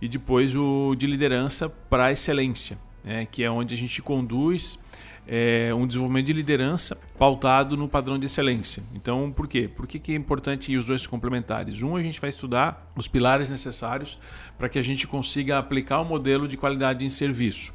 e 0.00 0.08
depois 0.08 0.54
o 0.54 0.94
de 0.94 1.06
liderança 1.06 1.68
para 1.68 2.12
excelência, 2.12 2.78
né, 3.02 3.26
que 3.26 3.42
é 3.42 3.50
onde 3.50 3.74
a 3.74 3.76
gente 3.76 4.00
conduz 4.00 4.78
é, 5.26 5.72
um 5.74 5.86
desenvolvimento 5.86 6.26
de 6.26 6.32
liderança 6.32 6.96
pautado 7.18 7.76
no 7.76 7.88
padrão 7.88 8.18
de 8.18 8.26
excelência. 8.26 8.82
Então, 8.94 9.32
por 9.32 9.48
quê? 9.48 9.68
Por 9.68 9.86
que, 9.86 9.98
que 9.98 10.12
é 10.12 10.14
importante 10.14 10.76
os 10.76 10.86
dois 10.86 11.06
complementares? 11.06 11.82
Um, 11.82 11.96
a 11.96 12.02
gente 12.02 12.20
vai 12.20 12.30
estudar 12.30 12.90
os 12.94 13.08
pilares 13.08 13.48
necessários 13.48 14.18
para 14.58 14.68
que 14.68 14.78
a 14.78 14.82
gente 14.82 15.06
consiga 15.06 15.58
aplicar 15.58 16.00
o 16.00 16.02
um 16.02 16.04
modelo 16.04 16.46
de 16.46 16.56
qualidade 16.56 17.04
em 17.04 17.10
serviço. 17.10 17.72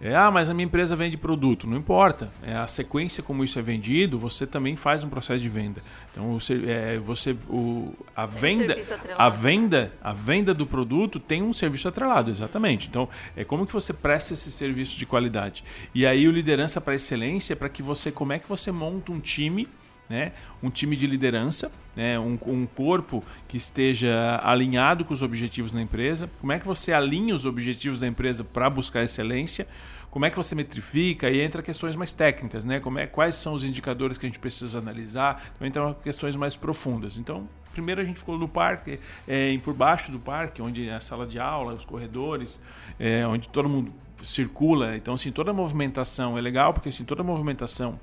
É, 0.00 0.16
ah, 0.16 0.30
mas 0.30 0.48
a 0.48 0.54
minha 0.54 0.64
empresa 0.64 0.96
vende 0.96 1.16
produto. 1.18 1.66
Não 1.66 1.76
importa. 1.76 2.30
É 2.42 2.54
a 2.54 2.66
sequência 2.66 3.22
como 3.22 3.44
isso 3.44 3.58
é 3.58 3.62
vendido, 3.62 4.18
você 4.18 4.46
também 4.46 4.74
faz 4.74 5.04
um 5.04 5.10
processo 5.10 5.40
de 5.40 5.48
venda. 5.48 5.82
Então, 6.10 6.32
você, 6.32 6.62
é, 6.66 6.98
você 6.98 7.36
o, 7.48 7.92
a 8.16 8.24
venda, 8.24 8.76
a 9.18 9.28
venda, 9.28 9.92
a 10.02 10.12
venda 10.12 10.54
do 10.54 10.66
produto 10.66 11.20
tem 11.20 11.42
um 11.42 11.52
serviço 11.52 11.86
atrelado, 11.86 12.30
exatamente. 12.30 12.88
Então, 12.88 13.08
é 13.36 13.44
como 13.44 13.66
que 13.66 13.72
você 13.74 13.92
presta 13.92 14.32
esse 14.32 14.50
serviço 14.50 14.98
de 14.98 15.04
qualidade. 15.04 15.62
E 15.94 16.06
aí 16.06 16.26
o 16.26 16.32
liderança 16.32 16.80
para 16.80 16.94
excelência 16.94 17.52
é 17.52 17.56
para 17.56 17.68
que 17.68 17.82
você, 17.82 18.10
como 18.10 18.32
é 18.32 18.38
que 18.38 18.48
você 18.48 18.72
monta 18.72 19.12
um 19.12 19.20
time 19.20 19.68
né? 20.10 20.32
um 20.60 20.68
time 20.68 20.96
de 20.96 21.06
liderança, 21.06 21.70
né? 21.94 22.18
um, 22.18 22.36
um 22.44 22.66
corpo 22.66 23.22
que 23.46 23.56
esteja 23.56 24.40
alinhado 24.42 25.04
com 25.04 25.14
os 25.14 25.22
objetivos 25.22 25.70
da 25.70 25.80
empresa. 25.80 26.28
Como 26.40 26.50
é 26.50 26.58
que 26.58 26.66
você 26.66 26.92
alinha 26.92 27.32
os 27.32 27.46
objetivos 27.46 28.00
da 28.00 28.08
empresa 28.08 28.42
para 28.42 28.68
buscar 28.68 29.04
excelência? 29.04 29.68
Como 30.10 30.24
é 30.24 30.30
que 30.30 30.36
você 30.36 30.54
metrifica? 30.54 31.30
E 31.30 31.40
entra 31.40 31.62
questões 31.62 31.94
mais 31.94 32.12
técnicas, 32.12 32.64
né? 32.64 32.80
Como 32.80 32.98
é, 32.98 33.06
quais 33.06 33.36
são 33.36 33.54
os 33.54 33.64
indicadores 33.64 34.18
que 34.18 34.26
a 34.26 34.28
gente 34.28 34.38
precisa 34.38 34.78
analisar? 34.78 35.42
Então 35.54 35.66
entram 35.66 35.94
questões 35.94 36.34
mais 36.34 36.56
profundas. 36.56 37.16
Então, 37.16 37.48
primeiro 37.72 38.00
a 38.00 38.04
gente 38.04 38.18
ficou 38.18 38.36
no 38.36 38.48
parque, 38.48 38.98
é, 39.26 39.56
por 39.58 39.72
baixo 39.72 40.10
do 40.10 40.18
parque, 40.18 40.60
onde 40.60 40.88
é 40.88 40.94
a 40.94 41.00
sala 41.00 41.26
de 41.26 41.38
aula, 41.38 41.74
os 41.74 41.84
corredores, 41.84 42.60
é, 42.98 43.24
onde 43.26 43.48
todo 43.48 43.68
mundo 43.68 43.92
circula. 44.22 44.96
Então, 44.96 45.14
assim, 45.14 45.30
toda 45.30 45.52
a 45.52 45.54
movimentação 45.54 46.36
é 46.36 46.40
legal, 46.40 46.74
porque 46.74 46.88
assim, 46.88 47.04
toda 47.04 47.22
a 47.22 47.24
movimentação 47.24 47.98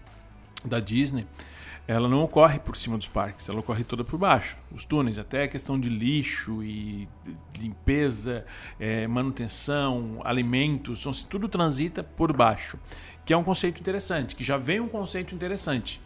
da 0.65 0.79
Disney 0.79 1.25
ela 1.87 2.09
não 2.09 2.21
ocorre 2.21 2.59
por 2.59 2.75
cima 2.75 2.97
dos 2.97 3.07
parques, 3.07 3.47
ela 3.47 3.59
ocorre 3.59 3.83
toda 3.83 4.03
por 4.03 4.17
baixo. 4.17 4.57
Os 4.71 4.83
túneis, 4.83 5.17
até 5.17 5.43
a 5.43 5.47
questão 5.47 5.79
de 5.79 5.87
lixo 5.87 6.61
e 6.61 7.07
limpeza, 7.57 8.45
é, 8.77 9.07
manutenção, 9.07 10.19
alimentos, 10.23 10.99
então, 10.99 11.13
tudo 11.29 11.47
transita 11.47 12.03
por 12.03 12.35
baixo. 12.35 12.77
Que 13.25 13.33
é 13.33 13.37
um 13.37 13.43
conceito 13.43 13.79
interessante, 13.79 14.35
que 14.35 14.43
já 14.43 14.57
vem 14.57 14.81
um 14.81 14.87
conceito 14.87 15.33
interessante, 15.33 16.01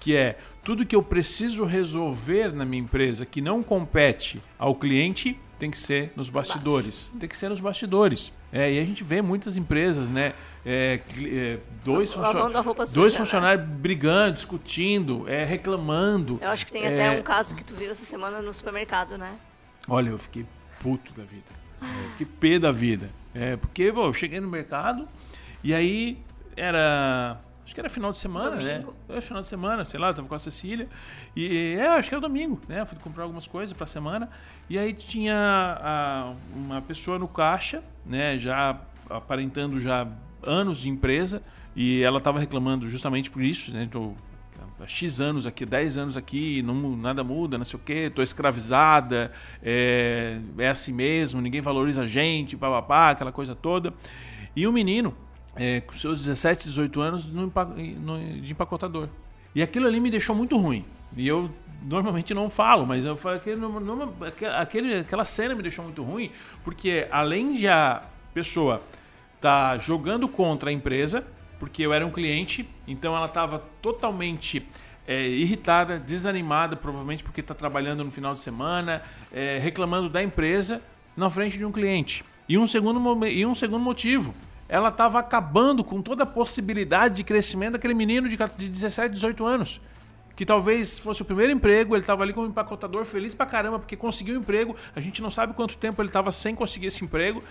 que 0.00 0.16
é 0.16 0.36
tudo 0.64 0.84
que 0.84 0.96
eu 0.96 1.02
preciso 1.02 1.64
resolver 1.64 2.52
na 2.52 2.64
minha 2.64 2.82
empresa 2.82 3.24
que 3.24 3.40
não 3.40 3.62
compete 3.62 4.42
ao 4.58 4.74
cliente 4.74 5.38
tem 5.60 5.70
que 5.70 5.78
ser 5.78 6.12
nos 6.16 6.30
bastidores. 6.30 7.12
Tem 7.20 7.28
que 7.28 7.36
ser 7.36 7.50
nos 7.50 7.60
bastidores. 7.60 8.32
É, 8.50 8.72
e 8.72 8.78
a 8.80 8.84
gente 8.84 9.04
vê 9.04 9.20
muitas 9.20 9.58
empresas, 9.58 10.08
né? 10.08 10.32
É, 10.64 11.00
é, 11.24 11.58
dois, 11.82 12.12
funcio 12.12 12.92
dois 12.92 13.14
né? 13.14 13.18
funcionários 13.18 13.66
né? 13.66 13.74
brigando, 13.74 14.32
discutindo, 14.32 15.28
é, 15.28 15.44
reclamando. 15.44 16.38
Eu 16.42 16.50
acho 16.50 16.66
que 16.66 16.72
tem 16.72 16.86
até 16.86 17.16
é. 17.16 17.18
um 17.18 17.22
caso 17.22 17.56
que 17.56 17.64
tu 17.64 17.74
viu 17.74 17.90
essa 17.90 18.04
semana 18.04 18.42
no 18.42 18.52
supermercado, 18.52 19.16
né? 19.16 19.38
Olha, 19.88 20.10
eu 20.10 20.18
fiquei 20.18 20.46
puto 20.80 21.12
da 21.14 21.24
vida. 21.24 21.60
Eu 21.80 22.10
fiquei 22.10 22.26
pé 22.26 22.58
da 22.58 22.70
vida. 22.70 23.10
É, 23.34 23.56
porque 23.56 23.90
bom, 23.90 24.06
eu 24.06 24.12
cheguei 24.12 24.38
no 24.40 24.48
mercado 24.48 25.08
e 25.64 25.72
aí 25.72 26.18
era 26.56 27.40
Acho 27.70 27.74
que 27.76 27.80
era 27.80 27.88
final 27.88 28.10
de 28.10 28.18
semana, 28.18 28.56
né? 28.56 28.72
domingo. 28.72 28.90
né? 28.90 28.96
Era 29.10 29.22
final 29.22 29.40
de 29.40 29.46
semana, 29.46 29.84
sei 29.84 30.00
lá, 30.00 30.12
tava 30.12 30.26
com 30.26 30.34
a 30.34 30.40
Cecília. 30.40 30.88
E 31.36 31.76
é, 31.78 31.86
acho 31.86 32.08
que 32.08 32.14
era 32.16 32.20
domingo, 32.20 32.60
né? 32.66 32.84
Fui 32.84 32.98
comprar 32.98 33.22
algumas 33.22 33.46
coisas 33.46 33.72
pra 33.72 33.86
semana. 33.86 34.28
E 34.68 34.76
aí 34.76 34.92
tinha 34.92 35.78
a, 35.80 36.34
uma 36.52 36.82
pessoa 36.82 37.16
no 37.16 37.28
caixa, 37.28 37.80
né? 38.04 38.36
Já 38.36 38.76
aparentando 39.08 39.80
já 39.80 40.04
anos 40.42 40.78
de 40.78 40.88
empresa. 40.88 41.42
E 41.74 42.02
ela 42.02 42.20
tava 42.20 42.40
reclamando 42.40 42.88
justamente 42.88 43.30
por 43.30 43.42
isso, 43.42 43.72
né? 43.72 43.88
Tô 43.90 44.14
há 44.82 44.86
X 44.86 45.20
anos 45.20 45.46
aqui, 45.46 45.66
10 45.66 45.96
anos 45.96 46.16
aqui, 46.16 46.62
não, 46.62 46.96
nada 46.96 47.22
muda, 47.22 47.58
não 47.58 47.64
sei 47.64 47.78
o 47.78 47.82
quê, 47.82 48.10
tô 48.14 48.22
escravizada, 48.22 49.30
é, 49.62 50.38
é 50.58 50.68
assim 50.68 50.92
mesmo, 50.92 51.40
ninguém 51.40 51.60
valoriza 51.60 52.02
a 52.02 52.06
gente, 52.06 52.56
papapá, 52.56 53.10
aquela 53.10 53.32
coisa 53.32 53.54
toda. 53.54 53.92
E 54.56 54.66
o 54.66 54.72
menino, 54.72 55.14
é, 55.54 55.80
com 55.80 55.92
seus 55.92 56.18
17, 56.20 56.64
18 56.64 57.00
anos 57.00 57.26
no, 57.26 57.52
no, 58.00 58.40
de 58.40 58.52
empacotador. 58.52 59.08
E 59.54 59.62
aquilo 59.62 59.86
ali 59.86 60.00
me 60.00 60.10
deixou 60.10 60.34
muito 60.34 60.56
ruim. 60.56 60.84
E 61.16 61.26
eu 61.26 61.50
normalmente 61.82 62.32
não 62.34 62.48
falo, 62.48 62.86
mas 62.86 63.04
eu 63.04 63.16
falei 63.16 63.38
aquele, 63.38 63.60
aquele, 64.56 64.94
aquela 64.98 65.24
cena 65.24 65.54
me 65.54 65.62
deixou 65.62 65.84
muito 65.84 66.02
ruim, 66.02 66.30
porque 66.62 67.06
além 67.10 67.54
de 67.54 67.66
a 67.66 68.02
pessoa 68.34 68.82
tá 69.40 69.78
jogando 69.78 70.28
contra 70.28 70.70
a 70.70 70.72
empresa, 70.72 71.24
porque 71.58 71.82
eu 71.82 71.92
era 71.92 72.06
um 72.06 72.10
cliente, 72.10 72.68
então 72.86 73.16
ela 73.16 73.26
estava 73.26 73.62
totalmente 73.80 74.66
é, 75.06 75.26
irritada, 75.28 75.98
desanimada, 75.98 76.76
provavelmente 76.76 77.22
porque 77.22 77.40
está 77.40 77.54
trabalhando 77.54 78.04
no 78.04 78.10
final 78.10 78.34
de 78.34 78.40
semana, 78.40 79.02
é, 79.32 79.58
reclamando 79.58 80.08
da 80.08 80.22
empresa 80.22 80.82
na 81.16 81.28
frente 81.28 81.58
de 81.58 81.64
um 81.64 81.72
cliente. 81.72 82.24
E 82.48 82.56
um 82.58 82.66
segundo, 82.66 83.26
e 83.26 83.44
um 83.46 83.54
segundo 83.54 83.82
motivo, 83.82 84.34
ela 84.68 84.88
estava 84.88 85.18
acabando 85.18 85.82
com 85.82 86.00
toda 86.00 86.22
a 86.22 86.26
possibilidade 86.26 87.16
de 87.16 87.24
crescimento 87.24 87.72
daquele 87.72 87.94
menino 87.94 88.28
de 88.28 88.36
17, 88.68 89.12
18 89.12 89.44
anos. 89.44 89.80
Que 90.36 90.46
talvez 90.46 90.98
fosse 90.98 91.22
o 91.22 91.24
primeiro 91.24 91.52
emprego, 91.52 91.94
ele 91.94 92.02
estava 92.02 92.22
ali 92.22 92.32
como 92.32 92.46
empacotador, 92.46 93.04
feliz 93.04 93.34
pra 93.34 93.44
caramba, 93.44 93.78
porque 93.78 93.96
conseguiu 93.96 94.36
um 94.36 94.38
emprego. 94.38 94.74
A 94.94 95.00
gente 95.00 95.20
não 95.20 95.30
sabe 95.30 95.54
quanto 95.54 95.76
tempo 95.76 96.00
ele 96.00 96.08
estava 96.08 96.32
sem 96.32 96.54
conseguir 96.54 96.86
esse 96.86 97.04
emprego. 97.04 97.42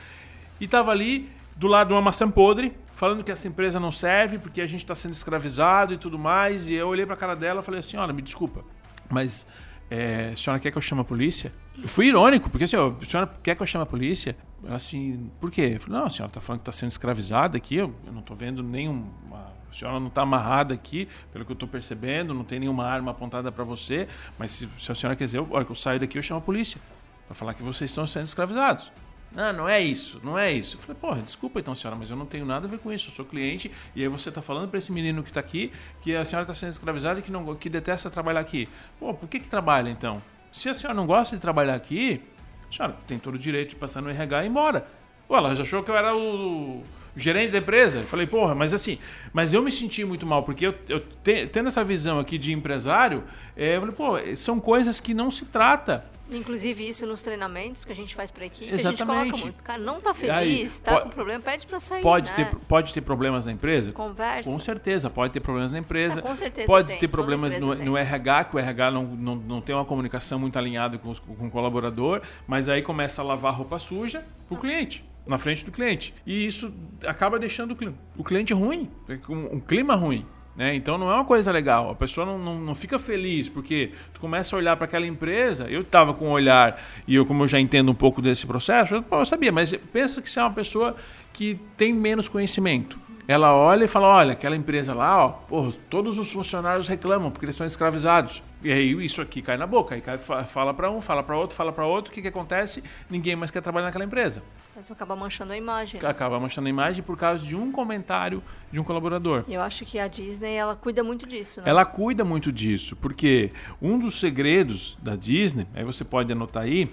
E 0.60 0.66
estava 0.66 0.92
ali 0.92 1.30
do 1.60 1.68
lado 1.68 1.94
uma 1.94 2.02
maçã 2.02 2.32
podre, 2.32 2.74
falando 2.96 3.22
que 3.22 3.32
essa 3.32 3.48
empresa 3.48 3.80
não 3.80 3.92
serve, 3.92 4.40
porque 4.40 4.62
a 4.62 4.68
gente 4.68 4.82
está 4.82 4.96
sendo 4.96 5.14
escravizado 5.14 5.94
e 5.94 5.98
tudo 5.98 6.18
mais. 6.18 6.70
E 6.70 6.74
eu 6.74 6.88
olhei 6.88 7.06
pra 7.06 7.18
cara 7.18 7.36
dela 7.36 7.60
e 7.60 7.64
falei 7.64 7.82
assim: 7.82 7.98
olha, 7.98 8.14
me 8.14 8.22
desculpa, 8.22 8.64
mas 9.10 9.46
é, 9.92 10.32
a 10.34 10.38
senhora 10.38 10.60
quer 10.60 10.72
que 10.72 10.78
eu 10.78 10.82
chame 10.82 11.02
a 11.02 11.04
polícia? 11.04 11.52
Eu 11.78 11.88
fui 11.88 12.08
irônico, 12.08 12.50
porque 12.50 12.64
assim, 12.64 12.78
a 12.78 13.06
senhora 13.06 13.30
quer 13.44 13.56
que 13.56 13.62
eu 13.62 13.68
chame 13.68 13.84
a 13.84 13.86
polícia? 13.86 14.36
assim, 14.68 15.32
por 15.40 15.52
quê? 15.52 15.74
Eu 15.76 15.80
falei, 15.80 16.00
não, 16.00 16.08
a 16.08 16.10
senhora 16.10 16.30
está 16.30 16.42
falando 16.42 16.60
que 16.60 16.70
está 16.70 16.78
sendo 16.78 16.90
escravizada 16.92 17.58
aqui, 17.58 17.76
eu, 17.76 17.94
eu 18.06 18.12
não 18.12 18.20
estou 18.20 18.36
vendo 18.36 18.62
nenhum. 18.62 19.10
A 19.32 19.74
senhora 19.74 20.00
não 20.00 20.08
está 20.08 20.24
amarrada 20.24 20.74
aqui, 20.74 21.08
pelo 21.32 21.46
que 21.46 21.52
eu 21.52 21.54
estou 21.54 21.70
percebendo, 21.70 22.34
não 22.34 22.44
tem 22.44 22.60
nenhuma 22.60 22.86
arma 22.86 23.12
apontada 23.12 23.52
para 23.52 23.64
você, 23.64 24.08
mas 24.38 24.52
se, 24.52 24.68
se, 24.78 24.92
a 24.92 24.96
senhora 24.96 25.16
quer 25.16 25.26
dizer, 25.26 25.40
olha, 25.40 25.64
que 25.64 25.72
eu 25.72 25.76
saio 25.76 26.00
daqui, 26.00 26.18
eu 26.18 26.24
chamo 26.24 26.40
a 26.40 26.42
polícia 26.42 26.82
para 27.28 27.36
falar 27.36 27.54
que 27.54 27.62
vocês 27.62 27.90
estão 27.90 28.08
sendo 28.08 28.28
escravizados. 28.28 28.92
Não, 29.32 29.54
não 29.54 29.70
é 29.70 29.80
isso, 29.80 30.20
não 30.24 30.38
é 30.38 30.52
isso. 30.52 30.76
Eu 30.78 30.82
falei, 30.82 30.98
porra, 31.00 31.22
desculpa 31.22 31.60
então, 31.60 31.76
senhora, 31.76 31.98
mas 31.98 32.10
eu 32.10 32.18
não 32.18 32.26
tenho 32.26 32.46
nada 32.46 32.68
a 32.68 32.70
ver 32.70 32.80
com 32.80 32.92
isso. 32.92 33.10
Eu 33.10 33.12
sou 33.12 33.26
cliente 33.26 33.72
e 33.96 34.02
aí 34.02 34.08
você 34.08 34.30
está 34.30 34.42
falando 34.42 34.70
para 34.70 34.80
esse 34.80 34.92
menino 34.92 35.22
que 35.22 35.30
está 35.30 35.40
aqui 35.40 35.72
que 36.02 36.16
a 36.16 36.26
senhora 36.26 36.44
está 36.44 36.54
sendo 36.54 36.72
escravizada 36.72 37.20
e 37.20 37.24
que, 37.24 37.32
não, 37.32 37.56
que 37.56 37.70
detesta 37.70 38.10
trabalhar 38.10 38.40
aqui. 38.40 38.68
Pô, 39.00 39.14
por 39.14 39.30
que, 39.30 39.40
que 39.40 39.48
trabalha 39.48 39.90
então? 39.90 40.22
Se 40.52 40.70
a 40.70 40.74
senhora 40.74 40.96
não 40.96 41.06
gosta 41.06 41.36
de 41.36 41.42
trabalhar 41.42 41.76
aqui, 41.76 42.22
a 42.70 42.76
senhora 42.76 42.98
tem 43.06 43.20
todo 43.20 43.36
o 43.36 43.40
direito 43.40 43.70
de 43.70 43.76
passar 43.76 44.02
no 44.02 44.10
RH 44.10 44.44
e 44.44 44.46
ir 44.46 44.50
embora. 44.50 44.88
Pô, 45.28 45.38
ela 45.38 45.54
já 45.54 45.62
achou 45.62 45.84
que 45.84 45.92
eu 45.92 45.96
era 45.96 46.16
o, 46.16 46.84
gerente 47.16 47.52
da 47.52 47.60
empresa. 47.60 48.00
Eu 48.00 48.08
falei, 48.08 48.26
porra, 48.26 48.56
mas 48.56 48.74
assim, 48.74 48.98
mas 49.34 49.54
eu 49.54 49.62
me 49.62 49.72
senti 49.72 50.04
muito 50.04 50.26
mal, 50.26 50.44
porque 50.44 50.66
eu, 50.68 50.76
eu 50.88 51.00
te, 51.00 51.48
tendo 51.48 51.68
essa 51.68 51.84
visão 51.84 52.20
aqui 52.20 52.38
de 52.38 52.54
empresário, 52.54 53.24
é, 53.56 53.76
eu 53.76 53.82
falei, 53.82 53.96
pô, 53.96 54.38
são 54.38 54.60
coisas 54.60 55.00
que 55.00 55.14
não 55.14 55.30
se 55.30 55.46
trata. 55.46 56.06
Inclusive 56.32 56.88
isso 56.88 57.06
nos 57.06 57.22
treinamentos 57.24 57.84
que 57.84 57.92
a 57.92 57.96
gente 57.96 58.14
faz 58.14 58.30
para 58.30 58.46
equipe, 58.46 58.74
Exatamente. 58.74 58.88
a 58.88 58.92
gente 58.92 59.06
coloca 59.06 59.38
muito. 59.38 59.64
Cara, 59.64 59.82
não 59.82 60.00
tá 60.00 60.14
feliz, 60.14 60.34
Aí, 60.36 60.70
tá 60.84 61.02
com 61.02 61.10
problema, 61.10 61.42
pede 61.44 61.66
para 61.66 61.80
sair. 61.80 62.02
Pode, 62.02 62.30
né? 62.30 62.36
ter, 62.36 62.56
pode 62.68 62.94
ter 62.94 63.02
problemas 63.02 63.46
na 63.46 63.52
empresa? 63.52 63.92
Conversa. 63.92 64.50
Com 64.50 64.60
certeza, 64.60 65.10
pode 65.10 65.34
ter 65.34 65.40
problemas 65.40 65.72
na 65.72 65.80
empresa. 65.80 66.20
É, 66.20 66.24
com 66.24 66.36
certeza 66.36 66.68
pode 66.68 66.90
tem. 66.90 67.00
ter 67.00 67.08
problemas 67.08 67.58
no, 67.58 67.76
no, 67.76 67.98
RH, 67.98 68.46
que 68.46 68.56
o 68.56 68.60
RH 68.60 68.92
não, 68.92 69.04
não, 69.04 69.36
não 69.36 69.62
tem 69.62 69.76
uma 69.76 69.86
comunicação 69.86 70.40
muito 70.40 70.58
alinhada 70.58 70.98
com, 70.98 71.10
os, 71.10 71.20
com 71.20 71.48
o 71.48 71.52
colaborador, 71.52 72.22
mas 72.48 72.70
aí 72.70 72.82
começa 72.82 73.22
a 73.22 73.26
lavar 73.26 73.54
roupa 73.54 73.80
suja 73.80 74.24
pro 74.48 74.58
cliente 74.58 75.04
na 75.28 75.38
frente 75.38 75.64
do 75.64 75.72
cliente. 75.72 76.14
E 76.26 76.46
isso 76.46 76.74
acaba 77.06 77.38
deixando 77.38 77.78
o 78.18 78.24
cliente 78.24 78.54
ruim, 78.54 78.90
um 79.30 79.60
clima 79.60 79.96
ruim. 79.96 80.26
Né? 80.60 80.76
Então 80.76 80.98
não 80.98 81.10
é 81.10 81.16
uma 81.16 81.24
coisa 81.24 81.54
legal. 81.54 81.90
A 81.90 81.96
pessoa 81.96 82.26
não, 82.26 82.38
não, 82.38 82.60
não 82.60 82.76
fica 82.76 83.00
feliz 83.00 83.48
porque 83.48 83.92
tu 84.14 84.20
começa 84.20 84.54
a 84.54 84.60
olhar 84.60 84.76
para 84.76 84.84
aquela 84.84 85.08
empresa. 85.08 85.66
Eu 85.70 85.82
estava 85.82 86.14
com 86.14 86.28
um 86.28 86.32
olhar 86.32 86.78
e 87.08 87.16
eu, 87.16 87.26
como 87.26 87.44
eu 87.44 87.48
já 87.48 87.58
entendo 87.58 87.90
um 87.90 87.96
pouco 87.96 88.22
desse 88.22 88.46
processo, 88.46 88.96
eu, 88.96 89.06
eu 89.10 89.26
sabia, 89.26 89.54
mas 89.54 89.74
pensa 89.94 90.22
que 90.22 90.30
você 90.30 90.38
é 90.38 90.44
uma 90.44 90.52
pessoa 90.52 90.98
que 91.32 91.58
tem 91.78 91.94
menos 91.94 92.28
conhecimento. 92.28 93.00
Ela 93.30 93.54
olha 93.56 93.86
e 93.86 93.88
fala: 93.88 94.08
olha, 94.08 94.32
aquela 94.32 94.56
empresa 94.56 94.92
lá, 94.92 95.24
ó, 95.24 95.30
porra, 95.30 95.72
todos 95.88 96.18
os 96.18 96.32
funcionários 96.32 96.88
reclamam 96.88 97.30
porque 97.30 97.46
eles 97.46 97.56
são 97.56 97.68
escravizados. 97.68 98.42
E 98.64 98.72
aí 98.72 99.06
isso 99.06 99.22
aqui 99.22 99.40
cai 99.40 99.56
na 99.56 99.68
boca, 99.68 99.94
aí 99.94 100.02
cai, 100.02 100.18
fala 100.18 100.74
para 100.74 100.90
um, 100.90 101.00
fala 101.00 101.22
para 101.22 101.38
outro, 101.38 101.56
fala 101.56 101.72
para 101.72 101.86
outro. 101.86 102.12
O 102.12 102.14
que, 102.16 102.24
que 102.24 102.28
acontece? 102.28 102.84
Ninguém 103.08 103.36
mais 103.36 103.52
quer 103.52 103.62
trabalhar 103.62 103.86
naquela 103.86 104.04
empresa. 104.04 104.42
Acaba 104.90 105.16
manchando 105.16 105.54
a 105.54 105.58
imagem. 105.58 106.02
Acaba 106.04 106.40
manchando 106.40 106.66
a 106.66 106.70
imagem 106.72 107.04
por 107.04 107.16
causa 107.16 107.46
de 107.46 107.56
um 107.56 107.72
comentário 107.72 108.42
de 108.72 108.80
um 108.80 108.84
colaborador. 108.84 109.44
Eu 109.48 109.62
acho 109.62 109.86
que 109.86 110.00
a 110.00 110.08
Disney 110.08 110.56
ela 110.56 110.76
cuida 110.76 111.04
muito 111.04 111.28
disso. 111.28 111.62
Né? 111.62 111.70
Ela 111.70 111.86
cuida 111.86 112.26
muito 112.26 112.52
disso, 112.52 112.96
porque 112.96 113.52
um 113.80 114.00
dos 114.00 114.20
segredos 114.20 114.98
da 115.04 115.16
Disney, 115.16 115.68
aí 115.76 115.84
você 115.84 116.04
pode 116.04 116.32
anotar 116.32 116.64
aí, 116.64 116.90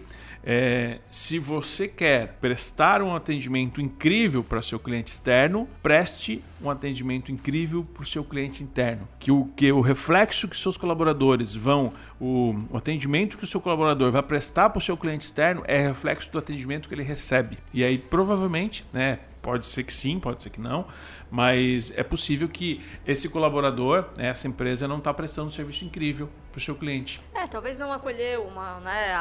é, 0.49 1.01
se 1.11 1.41
você 1.41 1.89
quer 1.89 2.37
prestar 2.41 3.03
um 3.03 3.17
atendimento 3.17 3.81
incrível 3.81 4.45
para 4.45 4.63
seu 4.63 4.79
cliente 4.79 5.11
externo, 5.11 5.69
preste 5.83 6.41
um 6.63 6.71
atendimento 6.71 7.33
incrível 7.33 7.85
para 7.93 8.05
o 8.05 8.07
seu 8.07 8.23
cliente 8.23 8.63
interno. 8.63 9.09
Que 9.19 9.33
o, 9.33 9.51
que 9.57 9.73
o 9.73 9.81
reflexo 9.81 10.47
que 10.47 10.57
seus 10.57 10.77
colaboradores 10.77 11.53
vão, 11.53 11.93
o, 12.21 12.55
o 12.71 12.77
atendimento 12.77 13.37
que 13.37 13.43
o 13.43 13.47
seu 13.47 13.61
colaborador 13.61 14.13
vai 14.13 14.23
prestar 14.23 14.71
para 14.71 14.79
o 14.79 14.83
seu 14.83 14.97
cliente 14.97 15.25
externo 15.25 15.65
é 15.67 15.89
reflexo 15.89 16.31
do 16.31 16.39
atendimento 16.39 16.89
que 16.89 16.95
ele 16.95 17.03
recebe. 17.03 17.59
E 17.75 17.83
aí, 17.83 17.99
provavelmente, 17.99 18.85
né, 18.93 19.19
Pode 19.47 19.65
ser 19.65 19.85
que 19.85 19.95
sim, 19.95 20.19
pode 20.19 20.43
ser 20.43 20.51
que 20.51 20.61
não, 20.61 20.87
mas 21.31 21.97
é 21.97 22.03
possível 22.03 22.49
que 22.49 22.85
esse 23.07 23.29
colaborador, 23.29 24.07
né, 24.17 24.27
essa 24.27 24.49
empresa, 24.49 24.89
não 24.89 24.99
está 24.99 25.15
prestando 25.15 25.47
um 25.47 25.51
serviço 25.51 25.85
incrível 25.85 26.29
para 26.51 26.59
o 26.59 26.61
seu 26.61 26.75
cliente. 26.75 27.21
É, 27.33 27.47
talvez 27.47 27.79
não 27.79 27.93
acolheu 27.93 28.43
uma, 28.43 28.81
né, 28.81 29.15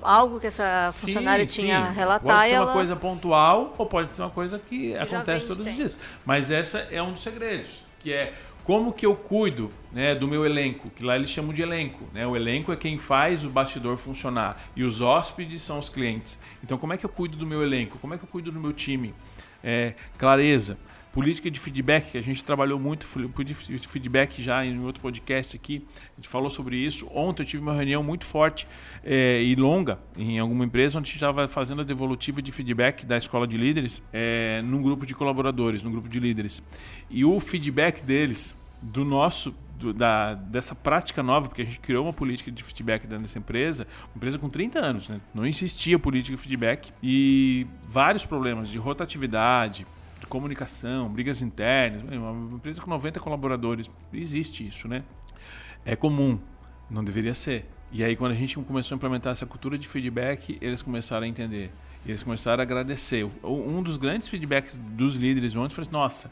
algo 0.00 0.38
que 0.38 0.46
essa 0.46 0.92
sim, 0.92 1.08
funcionária 1.08 1.44
sim. 1.44 1.62
tinha 1.62 1.90
relatado. 1.90 2.22
Pode 2.22 2.46
ser 2.46 2.54
ela... 2.54 2.66
uma 2.66 2.72
coisa 2.72 2.94
pontual 2.94 3.74
ou 3.76 3.84
pode 3.84 4.12
ser 4.12 4.22
uma 4.22 4.30
coisa 4.30 4.60
que, 4.60 4.92
que 4.92 4.96
acontece 4.96 5.44
todos 5.44 5.66
os 5.66 5.74
dias. 5.74 5.98
Mas 6.24 6.52
essa 6.52 6.78
é 6.92 7.02
um 7.02 7.10
dos 7.10 7.24
segredos, 7.24 7.82
que 7.98 8.12
é 8.12 8.32
como 8.62 8.92
que 8.92 9.04
eu 9.04 9.16
cuido 9.16 9.72
né, 9.92 10.14
do 10.14 10.28
meu 10.28 10.46
elenco, 10.46 10.88
que 10.90 11.04
lá 11.04 11.16
eles 11.16 11.30
chamam 11.30 11.52
de 11.52 11.62
elenco. 11.62 12.04
Né? 12.14 12.24
O 12.24 12.36
elenco 12.36 12.72
é 12.72 12.76
quem 12.76 12.96
faz 12.96 13.44
o 13.44 13.50
bastidor 13.50 13.96
funcionar 13.96 14.56
e 14.76 14.84
os 14.84 15.00
hóspedes 15.00 15.62
são 15.62 15.80
os 15.80 15.88
clientes. 15.88 16.38
Então, 16.62 16.78
como 16.78 16.92
é 16.92 16.96
que 16.96 17.04
eu 17.04 17.10
cuido 17.10 17.36
do 17.36 17.44
meu 17.44 17.60
elenco? 17.60 17.98
Como 17.98 18.14
é 18.14 18.18
que 18.18 18.22
eu 18.22 18.28
cuido 18.28 18.52
do 18.52 18.60
meu 18.60 18.72
time? 18.72 19.12
É, 19.64 19.94
clareza. 20.18 20.76
Política 21.14 21.48
de 21.48 21.60
feedback, 21.60 22.10
que 22.10 22.18
a 22.18 22.20
gente 22.20 22.44
trabalhou 22.44 22.76
muito, 22.76 23.06
feedback 23.88 24.42
já 24.42 24.66
em 24.66 24.80
outro 24.80 25.00
podcast 25.00 25.54
aqui, 25.54 25.86
a 26.12 26.16
gente 26.16 26.28
falou 26.28 26.50
sobre 26.50 26.76
isso. 26.76 27.08
Ontem 27.14 27.42
eu 27.42 27.46
tive 27.46 27.62
uma 27.62 27.72
reunião 27.72 28.02
muito 28.02 28.24
forte 28.24 28.66
é, 29.04 29.40
e 29.40 29.54
longa 29.54 30.00
em 30.18 30.40
alguma 30.40 30.64
empresa, 30.64 30.98
onde 30.98 31.06
a 31.06 31.08
gente 31.10 31.14
estava 31.14 31.46
fazendo 31.46 31.82
a 31.82 31.84
devolutiva 31.84 32.42
de 32.42 32.50
feedback 32.50 33.06
da 33.06 33.16
escola 33.16 33.46
de 33.46 33.56
líderes 33.56 34.02
é, 34.12 34.60
num 34.62 34.82
grupo 34.82 35.06
de 35.06 35.14
colaboradores, 35.14 35.84
num 35.84 35.92
grupo 35.92 36.08
de 36.08 36.18
líderes. 36.18 36.60
E 37.08 37.24
o 37.24 37.38
feedback 37.38 38.02
deles, 38.02 38.52
do 38.84 39.04
nosso 39.04 39.54
da, 39.92 40.34
dessa 40.34 40.74
prática 40.74 41.22
nova, 41.22 41.48
porque 41.48 41.62
a 41.62 41.64
gente 41.64 41.80
criou 41.80 42.04
uma 42.04 42.12
política 42.12 42.50
de 42.50 42.62
feedback 42.62 43.02
dentro 43.02 43.22
dessa 43.22 43.38
empresa, 43.38 43.86
uma 44.06 44.16
empresa 44.16 44.38
com 44.38 44.48
30 44.48 44.78
anos, 44.78 45.08
né? 45.08 45.20
não 45.34 45.44
existia 45.44 45.98
política 45.98 46.36
de 46.36 46.42
feedback 46.42 46.92
e 47.02 47.66
vários 47.82 48.24
problemas 48.24 48.68
de 48.68 48.78
rotatividade, 48.78 49.86
de 50.20 50.26
comunicação, 50.26 51.08
brigas 51.08 51.42
internas, 51.42 52.02
uma 52.02 52.56
empresa 52.56 52.80
com 52.80 52.88
90 52.88 53.20
colaboradores, 53.20 53.90
existe 54.12 54.66
isso, 54.66 54.88
né? 54.88 55.02
É 55.84 55.94
comum, 55.94 56.40
não 56.88 57.04
deveria 57.04 57.34
ser. 57.34 57.68
E 57.92 58.02
aí 58.02 58.16
quando 58.16 58.32
a 58.32 58.34
gente 58.34 58.56
começou 58.56 58.94
a 58.94 58.96
implementar 58.96 59.32
essa 59.32 59.44
cultura 59.44 59.76
de 59.76 59.86
feedback, 59.86 60.56
eles 60.60 60.80
começaram 60.80 61.24
a 61.24 61.28
entender. 61.28 61.70
E 62.06 62.10
eles 62.10 62.22
começaram 62.22 62.60
a 62.60 62.62
agradecer. 62.62 63.26
Um 63.42 63.82
dos 63.82 63.96
grandes 63.96 64.28
feedbacks 64.28 64.78
dos 64.78 65.14
líderes 65.14 65.54
ontem 65.54 65.74
foi 65.74 65.84
nossa, 65.90 66.30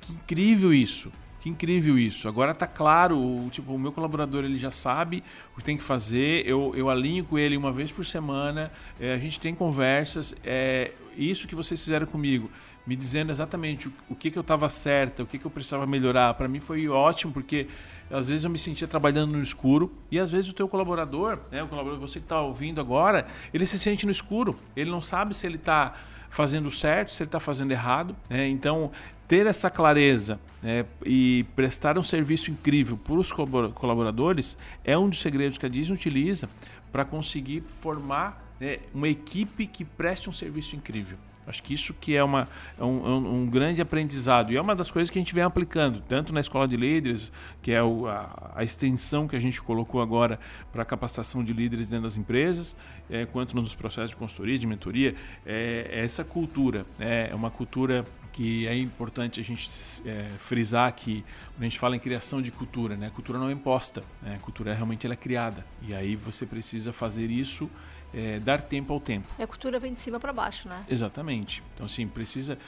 que 0.00 0.12
incrível 0.12 0.72
isso. 0.72 1.12
Que 1.42 1.50
incrível 1.50 1.98
isso. 1.98 2.28
Agora 2.28 2.54
tá 2.54 2.68
claro, 2.68 3.48
tipo, 3.50 3.74
o 3.74 3.78
meu 3.78 3.90
colaborador 3.90 4.44
ele 4.44 4.56
já 4.56 4.70
sabe 4.70 5.24
o 5.52 5.58
que 5.58 5.64
tem 5.64 5.76
que 5.76 5.82
fazer, 5.82 6.46
eu, 6.46 6.72
eu 6.76 6.88
alinho 6.88 7.24
com 7.24 7.36
ele 7.36 7.56
uma 7.56 7.72
vez 7.72 7.90
por 7.90 8.06
semana, 8.06 8.70
é, 9.00 9.12
a 9.12 9.18
gente 9.18 9.40
tem 9.40 9.52
conversas, 9.52 10.36
é 10.44 10.92
isso 11.16 11.48
que 11.48 11.56
vocês 11.56 11.82
fizeram 11.82 12.06
comigo 12.06 12.48
me 12.86 12.96
dizendo 12.96 13.30
exatamente 13.30 13.88
o, 13.88 13.92
o 14.10 14.14
que, 14.14 14.30
que 14.30 14.38
eu 14.38 14.40
estava 14.40 14.68
certa, 14.68 15.22
o 15.22 15.26
que, 15.26 15.38
que 15.38 15.44
eu 15.44 15.50
precisava 15.50 15.86
melhorar. 15.86 16.34
Para 16.34 16.48
mim 16.48 16.60
foi 16.60 16.88
ótimo, 16.88 17.32
porque 17.32 17.66
às 18.10 18.28
vezes 18.28 18.44
eu 18.44 18.50
me 18.50 18.58
sentia 18.58 18.88
trabalhando 18.88 19.32
no 19.32 19.42
escuro 19.42 19.92
e 20.10 20.18
às 20.18 20.30
vezes 20.30 20.50
o 20.50 20.52
teu 20.52 20.68
colaborador, 20.68 21.38
né, 21.50 21.62
o 21.62 21.68
colaborador, 21.68 22.00
você 22.00 22.18
que 22.18 22.24
está 22.24 22.40
ouvindo 22.40 22.80
agora, 22.80 23.26
ele 23.54 23.64
se 23.66 23.78
sente 23.78 24.04
no 24.04 24.12
escuro. 24.12 24.58
Ele 24.76 24.90
não 24.90 25.00
sabe 25.00 25.34
se 25.34 25.46
ele 25.46 25.56
está 25.56 25.92
fazendo 26.28 26.70
certo, 26.70 27.12
se 27.12 27.22
ele 27.22 27.28
está 27.28 27.38
fazendo 27.38 27.70
errado. 27.70 28.16
Né? 28.28 28.48
Então, 28.48 28.90
ter 29.32 29.46
essa 29.46 29.70
clareza 29.70 30.38
né, 30.62 30.84
e 31.06 31.46
prestar 31.56 31.96
um 31.96 32.02
serviço 32.02 32.50
incrível 32.50 32.98
para 32.98 33.14
os 33.14 33.32
colaboradores 33.32 34.58
é 34.84 34.98
um 34.98 35.08
dos 35.08 35.22
segredos 35.22 35.56
que 35.56 35.64
a 35.64 35.70
Disney 35.70 35.94
utiliza 35.94 36.50
para 36.92 37.02
conseguir 37.02 37.62
formar 37.62 38.54
né, 38.60 38.80
uma 38.92 39.08
equipe 39.08 39.66
que 39.66 39.86
preste 39.86 40.28
um 40.28 40.34
serviço 40.34 40.76
incrível. 40.76 41.16
Acho 41.46 41.62
que 41.62 41.72
isso 41.72 41.94
que 41.94 42.14
é, 42.14 42.22
uma, 42.22 42.46
é 42.78 42.84
um, 42.84 43.06
é 43.06 43.10
um, 43.10 43.46
grande 43.46 43.80
aprendizado 43.80 44.52
e 44.52 44.56
é 44.56 44.60
uma 44.60 44.76
das 44.76 44.90
coisas 44.90 45.08
que 45.08 45.18
a 45.18 45.22
gente 45.22 45.34
vem 45.34 45.42
aplicando, 45.42 46.02
tanto 46.02 46.30
na 46.30 46.40
escola 46.40 46.68
de 46.68 46.76
líderes, 46.76 47.32
que 47.62 47.72
é 47.72 47.82
o, 47.82 48.06
a, 48.06 48.52
a, 48.56 48.62
extensão 48.62 49.26
que 49.26 49.34
a 49.34 49.40
gente 49.40 49.62
colocou 49.62 50.02
agora 50.02 50.38
para 50.70 50.82
a 50.82 50.84
capacitação 50.84 51.42
de 51.42 51.54
líderes 51.54 51.88
dentro 51.88 52.04
das 52.04 52.18
empresas, 52.18 52.76
é, 53.10 53.24
quanto 53.24 53.56
nos 53.56 53.74
processos 53.74 54.10
de 54.10 54.16
consultoria, 54.16 54.58
de 54.58 54.66
mentoria, 54.66 55.14
é 55.46 55.88
essa 55.90 56.22
cultura, 56.22 56.84
né? 56.98 57.30
é 57.30 57.34
uma 57.34 57.50
cultura 57.50 58.04
que 58.32 58.66
é 58.66 58.76
importante 58.76 59.40
a 59.40 59.44
gente 59.44 59.68
é, 60.06 60.30
frisar 60.38 60.92
que 60.94 61.22
quando 61.54 61.60
a 61.60 61.64
gente 61.64 61.78
fala 61.78 61.94
em 61.94 61.98
criação 61.98 62.40
de 62.40 62.50
cultura, 62.50 62.96
né? 62.96 63.08
a 63.08 63.10
cultura 63.10 63.38
não 63.38 63.48
é 63.48 63.52
imposta, 63.52 64.02
né? 64.22 64.36
a 64.36 64.38
cultura 64.38 64.74
realmente 64.74 65.06
ela 65.06 65.14
é 65.14 65.16
criada 65.16 65.64
e 65.82 65.94
aí 65.94 66.16
você 66.16 66.46
precisa 66.46 66.92
fazer 66.92 67.30
isso 67.30 67.70
é, 68.14 68.38
dar 68.40 68.62
tempo 68.62 68.92
ao 68.92 69.00
tempo. 69.00 69.28
E 69.38 69.42
a 69.42 69.46
cultura 69.46 69.78
vem 69.78 69.92
de 69.92 69.98
cima 69.98 70.18
para 70.18 70.32
baixo, 70.32 70.68
né? 70.68 70.84
Exatamente. 70.88 71.62
Então, 71.74 71.86
assim, 71.86 72.06
precisa. 72.06 72.58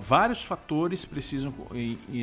Vários 0.00 0.42
fatores 0.42 1.04
precisam 1.04 1.54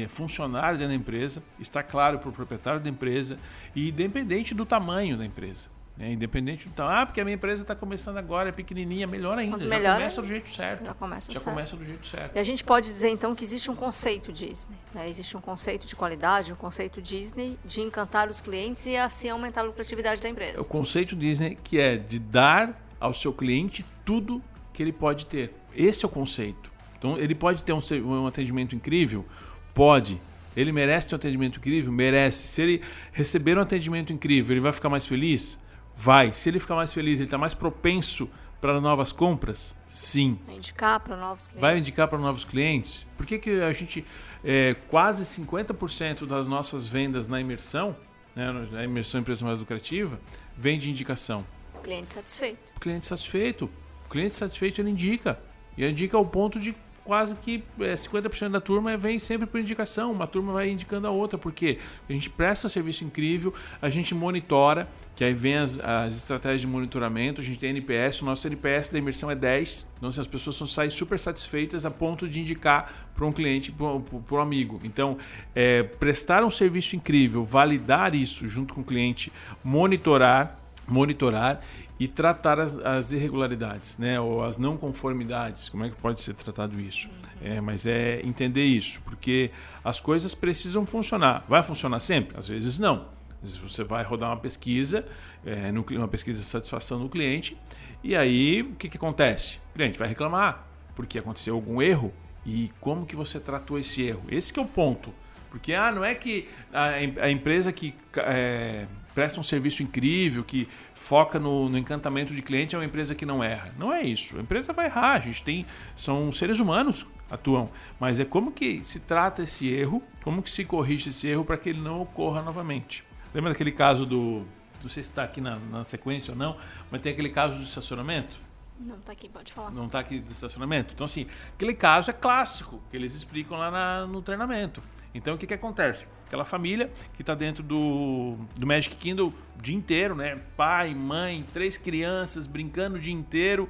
funcionar 0.10 0.72
dentro 0.72 0.90
da 0.90 0.96
empresa, 0.96 1.42
estar 1.60 1.82
claro 1.82 2.20
para 2.20 2.30
o 2.30 2.34
proprietário 2.34 2.82
da 2.82 2.90
empresa 2.90 3.38
e 3.74 3.88
independente 3.90 4.54
do 4.54 4.66
tamanho 4.66 5.16
da 5.16 5.26
empresa. 5.26 5.70
É, 6.00 6.12
independente 6.12 6.70
do 6.70 6.76
tamanho. 6.76 7.00
Ah, 7.00 7.06
porque 7.08 7.20
a 7.20 7.24
minha 7.24 7.34
empresa 7.34 7.64
está 7.64 7.76
começando 7.76 8.18
agora, 8.18 8.50
é 8.50 8.52
pequenininha, 8.52 9.08
melhor 9.08 9.38
ainda. 9.38 9.58
Melhor 9.58 9.82
já 9.82 9.94
começa 9.96 10.04
ainda. 10.04 10.22
do 10.22 10.28
jeito 10.28 10.50
certo. 10.50 10.86
Já 10.86 10.94
começa 10.94 11.32
Já 11.34 11.40
certo. 11.40 11.54
começa 11.54 11.76
do 11.76 11.84
jeito 11.84 12.06
certo. 12.06 12.36
E 12.36 12.40
a 12.40 12.44
gente 12.44 12.64
pode 12.64 12.94
dizer 12.94 13.10
então 13.10 13.34
que 13.34 13.44
existe 13.44 13.72
um 13.72 13.76
conceito 13.76 14.32
Disney. 14.32 14.76
Né? 14.94 15.10
Existe 15.10 15.36
um 15.36 15.42
conceito 15.42 15.88
de 15.88 15.96
qualidade, 15.96 16.54
um 16.54 16.56
conceito 16.56 17.02
Disney 17.02 17.58
de 17.66 17.82
encantar 17.82 18.30
os 18.30 18.42
clientes 18.42 18.86
e 18.86 18.96
assim 18.96 19.30
aumentar 19.30 19.62
a 19.62 19.64
lucratividade 19.64 20.22
da 20.22 20.30
empresa. 20.30 20.58
É 20.58 20.62
o 20.62 20.66
conceito 20.66 21.16
Disney 21.16 21.58
que 21.64 21.80
é 21.80 21.98
de 21.98 22.20
dar 22.20 22.80
ao 23.00 23.14
seu 23.14 23.34
cliente 23.34 23.84
tudo 24.06 24.42
que 24.74 24.84
ele 24.84 24.94
pode 24.94 25.26
ter. 25.26 25.52
Esse 25.76 26.06
é 26.06 26.08
o 26.08 26.12
conceito. 26.12 26.72
Então, 26.98 27.18
ele 27.18 27.34
pode 27.34 27.64
ter 27.64 27.74
um, 27.74 27.82
um 28.04 28.28
atendimento 28.28 28.76
incrível? 28.76 29.26
Pode. 29.74 30.20
Ele 30.56 30.72
merece 30.72 31.10
ter 31.10 31.16
um 31.16 31.18
atendimento 31.18 31.58
incrível? 31.58 31.92
Merece. 31.92 32.48
Se 32.48 32.62
ele 32.62 32.82
receber 33.12 33.58
um 33.58 33.62
atendimento 33.62 34.12
incrível, 34.12 34.54
ele 34.54 34.62
vai 34.62 34.72
ficar 34.72 34.90
mais 34.90 35.06
feliz? 35.06 35.60
Vai. 35.98 36.32
Se 36.34 36.50
ele 36.50 36.60
ficar 36.60 36.76
mais 36.76 36.94
feliz, 36.94 37.20
ele 37.20 37.26
está 37.26 37.38
mais 37.38 37.56
propenso 37.56 38.30
para 38.62 38.80
novas 38.80 39.12
compras? 39.12 39.76
Sim. 39.86 40.40
Vai 40.46 40.56
indicar 40.56 41.00
para 41.00 41.18
novos 41.18 41.48
clientes? 41.48 41.62
Vai 41.62 41.78
indicar 41.78 42.08
para 42.08 42.18
novos 42.20 42.46
clientes? 42.46 43.06
Por 43.18 43.26
que, 43.26 43.40
que 43.40 43.62
a 43.62 43.74
gente, 43.74 44.06
é, 44.44 44.76
quase 44.88 45.24
50% 45.24 46.26
das 46.26 46.48
nossas 46.48 46.88
vendas 46.88 47.28
na 47.28 47.42
imersão, 47.42 47.96
né, 48.36 48.52
na 48.72 48.84
imersão 48.84 49.22
empresa 49.22 49.44
mais 49.44 49.60
lucrativa, 49.60 50.20
vem 50.56 50.78
de 50.80 50.90
indicação? 50.90 51.46
Cliente 51.84 52.12
satisfeito. 52.12 52.80
Cliente 52.80 53.06
satisfeito. 53.06 53.70
O 54.06 54.10
cliente 54.10 54.36
satisfeito 54.36 54.82
ele 54.82 54.90
indica. 54.90 55.40
E 55.78 55.88
indica 55.88 56.18
ao 56.18 56.26
ponto 56.26 56.60
de 56.60 56.76
quase 57.04 57.36
que 57.36 57.64
é, 57.80 57.96
50% 57.96 58.50
da 58.50 58.60
turma 58.60 58.98
vem 58.98 59.18
sempre 59.18 59.48
por 59.48 59.60
indicação. 59.60 60.12
Uma 60.12 60.28
turma 60.28 60.52
vai 60.52 60.70
indicando 60.70 61.08
a 61.08 61.12
outra, 61.12 61.38
porque 61.38 61.80
a 62.10 62.12
gente 62.12 62.30
presta 62.30 62.68
serviço 62.68 63.06
incrível, 63.06 63.54
a 63.82 63.88
gente 63.88 64.14
monitora, 64.14 64.90
que 65.18 65.24
aí 65.24 65.34
vem 65.34 65.58
as, 65.58 65.80
as 65.80 66.16
estratégias 66.16 66.62
de 66.62 66.68
monitoramento, 66.68 67.42
a 67.42 67.44
gente 67.44 67.58
tem 67.58 67.72
NPS, 67.72 68.22
o 68.22 68.26
nosso 68.26 68.46
NPS 68.46 68.90
da 68.90 69.00
imersão 69.00 69.32
é 69.32 69.36
10, 69.36 69.88
então 69.98 70.10
assim, 70.10 70.22
as 70.22 70.28
pessoas 70.28 70.56
são 70.56 70.68
saem 70.68 70.92
super 70.92 71.18
satisfeitas 71.18 71.88
a 71.88 71.92
ponto 71.92 72.30
de 72.30 72.40
indicar 72.40 73.10
para 73.16 73.26
um 73.26 73.32
cliente, 73.32 73.72
para 73.72 74.38
um 74.38 74.40
amigo. 74.40 74.80
Então, 74.84 75.18
é, 75.56 75.82
prestar 75.82 76.44
um 76.44 76.52
serviço 76.52 76.96
incrível, 76.96 77.44
validar 77.44 78.14
isso 78.14 78.48
junto 78.48 78.76
com 78.76 78.82
o 78.82 78.84
cliente, 78.84 79.34
monitorar, 79.64 80.60
monitorar 80.88 81.62
e 82.00 82.08
tratar 82.08 82.60
as, 82.60 82.78
as, 82.78 83.12
irregularidades, 83.12 83.98
né, 83.98 84.20
ou 84.20 84.44
as 84.44 84.60
não 84.60 84.78
conformidades. 84.78 85.68
Como 85.68 85.84
é 85.84 85.90
que 85.90 85.96
pode 85.96 86.22
ser 86.22 86.36
tratado 86.36 86.80
isso? 86.80 87.08
Uhum. 87.08 87.54
É, 87.54 87.60
mas 87.60 87.88
é 87.88 88.22
entender 88.24 88.66
isso, 88.66 89.02
porque 89.02 89.50
as 89.84 90.00
coisas 90.00 90.36
precisam 90.36 90.86
funcionar. 90.86 91.44
Vai 91.50 91.64
funcionar 91.64 92.02
sempre? 92.02 92.38
Às 92.38 92.48
vezes 92.48 92.78
não. 92.78 93.17
Você 93.42 93.84
vai 93.84 94.04
rodar 94.04 94.30
uma 94.32 94.38
pesquisa, 94.38 95.06
é, 95.46 95.72
no, 95.72 95.86
uma 95.92 96.08
pesquisa 96.08 96.40
de 96.40 96.46
satisfação 96.46 97.00
do 97.00 97.08
cliente, 97.08 97.58
e 98.04 98.16
aí 98.16 98.62
o 98.62 98.76
que, 98.76 98.90
que 98.90 98.98
acontece? 98.98 99.60
O 99.72 99.74
cliente 99.74 99.98
vai 99.98 100.08
reclamar 100.08 100.68
porque 100.96 101.20
aconteceu 101.20 101.54
algum 101.54 101.80
erro 101.80 102.12
e 102.44 102.72
como 102.80 103.06
que 103.06 103.16
você 103.16 103.40
tratou 103.40 103.78
esse 103.78 104.02
erro. 104.02 104.24
Esse 104.30 104.58
é 104.58 104.62
o 104.62 104.66
ponto. 104.66 105.14
Porque 105.50 105.74
ah, 105.74 105.92
não 105.92 106.04
é 106.04 106.16
que 106.16 106.48
a, 106.74 106.86
a 107.22 107.30
empresa 107.30 107.72
que 107.72 107.94
é, 108.18 108.86
presta 109.14 109.40
um 109.40 109.44
serviço 109.44 109.84
incrível, 109.84 110.44
que 110.44 110.68
foca 110.94 111.40
no, 111.40 111.70
no, 111.70 111.78
encantamento 111.78 112.34
de 112.34 112.42
cliente, 112.42 112.76
é 112.76 112.78
uma 112.78 112.86
empresa 112.86 113.16
que 113.16 113.26
não 113.26 113.44
erra. 113.44 113.74
Não 113.78 113.94
é 113.94 114.02
isso. 114.02 114.38
A 114.38 114.42
empresa 114.42 114.74
vai 114.74 114.88
errar, 114.88 115.14
a 115.14 115.20
gente 115.20 115.44
tem. 115.44 115.66
São 115.96 116.32
seres 116.32 116.60
humanos 116.60 117.06
atuam. 117.30 117.70
Mas 118.00 118.20
é 118.20 118.26
como 118.26 118.52
que 118.52 118.84
se 118.84 119.02
trata 119.02 119.44
esse 119.44 119.68
erro, 119.70 120.02
como 120.24 120.42
que 120.42 120.50
se 120.50 120.66
corrige 120.66 121.10
esse 121.10 121.28
erro 121.28 121.44
para 121.44 121.58
que 121.58 121.70
ele 121.70 121.80
não 121.80 122.02
ocorra 122.02 122.42
novamente. 122.42 123.04
Lembra 123.38 123.52
daquele 123.52 123.72
caso 123.72 124.04
do. 124.04 124.48
Não 124.82 124.90
sei 124.90 125.04
se 125.04 125.12
está 125.12 125.24
aqui 125.24 125.40
na, 125.40 125.58
na 125.58 125.84
sequência 125.84 126.32
ou 126.32 126.38
não, 126.38 126.58
mas 126.90 127.02
tem 127.02 127.12
aquele 127.12 127.30
caso 127.30 127.60
do 127.60 127.64
estacionamento. 127.64 128.36
Não 128.80 128.96
está 128.96 129.12
aqui, 129.12 129.30
pode 129.30 129.54
falar. 129.54 129.70
Não 129.70 129.86
está 129.86 130.00
aqui 130.00 130.20
do 130.20 130.32
estacionamento? 130.32 130.96
Então, 130.96 131.06
assim, 131.06 131.28
aquele 131.54 131.76
caso 131.76 132.10
é 132.10 132.14
clássico, 132.14 132.82
que 132.90 132.98
eles 132.98 133.14
explicam 133.14 133.56
lá 133.56 133.70
na, 133.70 134.08
no 134.08 134.24
treinamento. 134.24 134.82
Então 135.14 135.36
o 135.36 135.38
que, 135.38 135.46
que 135.46 135.54
acontece? 135.54 136.08
Aquela 136.26 136.46
família 136.46 136.92
que 137.14 137.22
está 137.22 137.36
dentro 137.36 137.62
do, 137.62 138.38
do 138.56 138.66
Magic 138.66 138.96
Kingdom 138.96 139.28
o 139.28 139.62
dia 139.62 139.76
inteiro, 139.76 140.16
né? 140.16 140.42
Pai, 140.56 140.96
mãe, 140.96 141.46
três 141.54 141.78
crianças 141.78 142.48
brincando 142.48 142.98
o 142.98 143.00
dia 143.00 143.14
inteiro. 143.14 143.70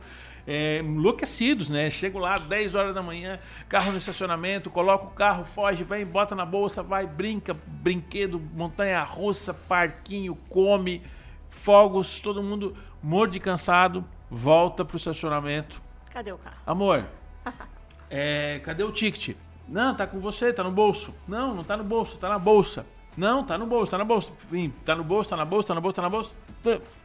É, 0.50 0.80
enlouquecidos, 0.80 1.70
né? 1.70 1.90
Chego 1.90 2.18
lá 2.18 2.38
10 2.38 2.74
horas 2.74 2.96
da 2.96 3.02
manhã, 3.02 3.38
carro 3.68 3.92
no 3.92 3.98
estacionamento, 3.98 4.70
coloca 4.70 5.06
o 5.06 5.10
carro, 5.10 5.44
foge, 5.44 5.84
vai, 5.84 6.06
bota 6.06 6.34
na 6.34 6.46
bolsa, 6.46 6.82
vai, 6.82 7.06
brinca, 7.06 7.54
brinquedo, 7.68 8.42
montanha 8.54 9.04
russa, 9.04 9.54
parquinho, 9.54 10.38
come, 10.48 11.04
fogos, 11.50 12.22
todo 12.22 12.42
mundo 12.42 12.74
morto 13.04 13.34
de 13.34 13.42
cansado, 13.42 14.06
volta 14.30 14.86
pro 14.86 14.96
estacionamento. 14.96 15.82
Cadê 16.12 16.32
o 16.32 16.38
carro? 16.38 16.56
Amor, 16.66 17.06
é, 18.10 18.62
cadê 18.64 18.84
o 18.84 18.92
ticket? 18.92 19.36
Não, 19.68 19.94
tá 19.94 20.08
com 20.08 20.20
você, 20.20 20.54
tá 20.54 20.64
no 20.64 20.72
bolso. 20.72 21.14
Não, 21.28 21.54
não 21.54 21.64
tá 21.64 21.76
no 21.76 21.84
bolso, 21.84 22.18
tá 22.18 22.30
na 22.30 22.40
bolsa. 22.40 22.86
Não, 23.18 23.44
tá 23.44 23.58
no 23.58 23.66
bolso, 23.66 23.92
tá 23.92 23.98
na 23.98 24.06
bolsa. 24.06 24.32
Tá 24.86 24.96
no 24.96 25.04
bolso, 25.04 25.30
tá 25.30 25.36
na 25.36 25.44
bolsa, 25.44 25.68
tá 25.68 25.76
na 25.76 25.82
bolsa, 25.82 25.96
tá 25.96 26.02
na 26.04 26.10
bolsa. 26.10 26.34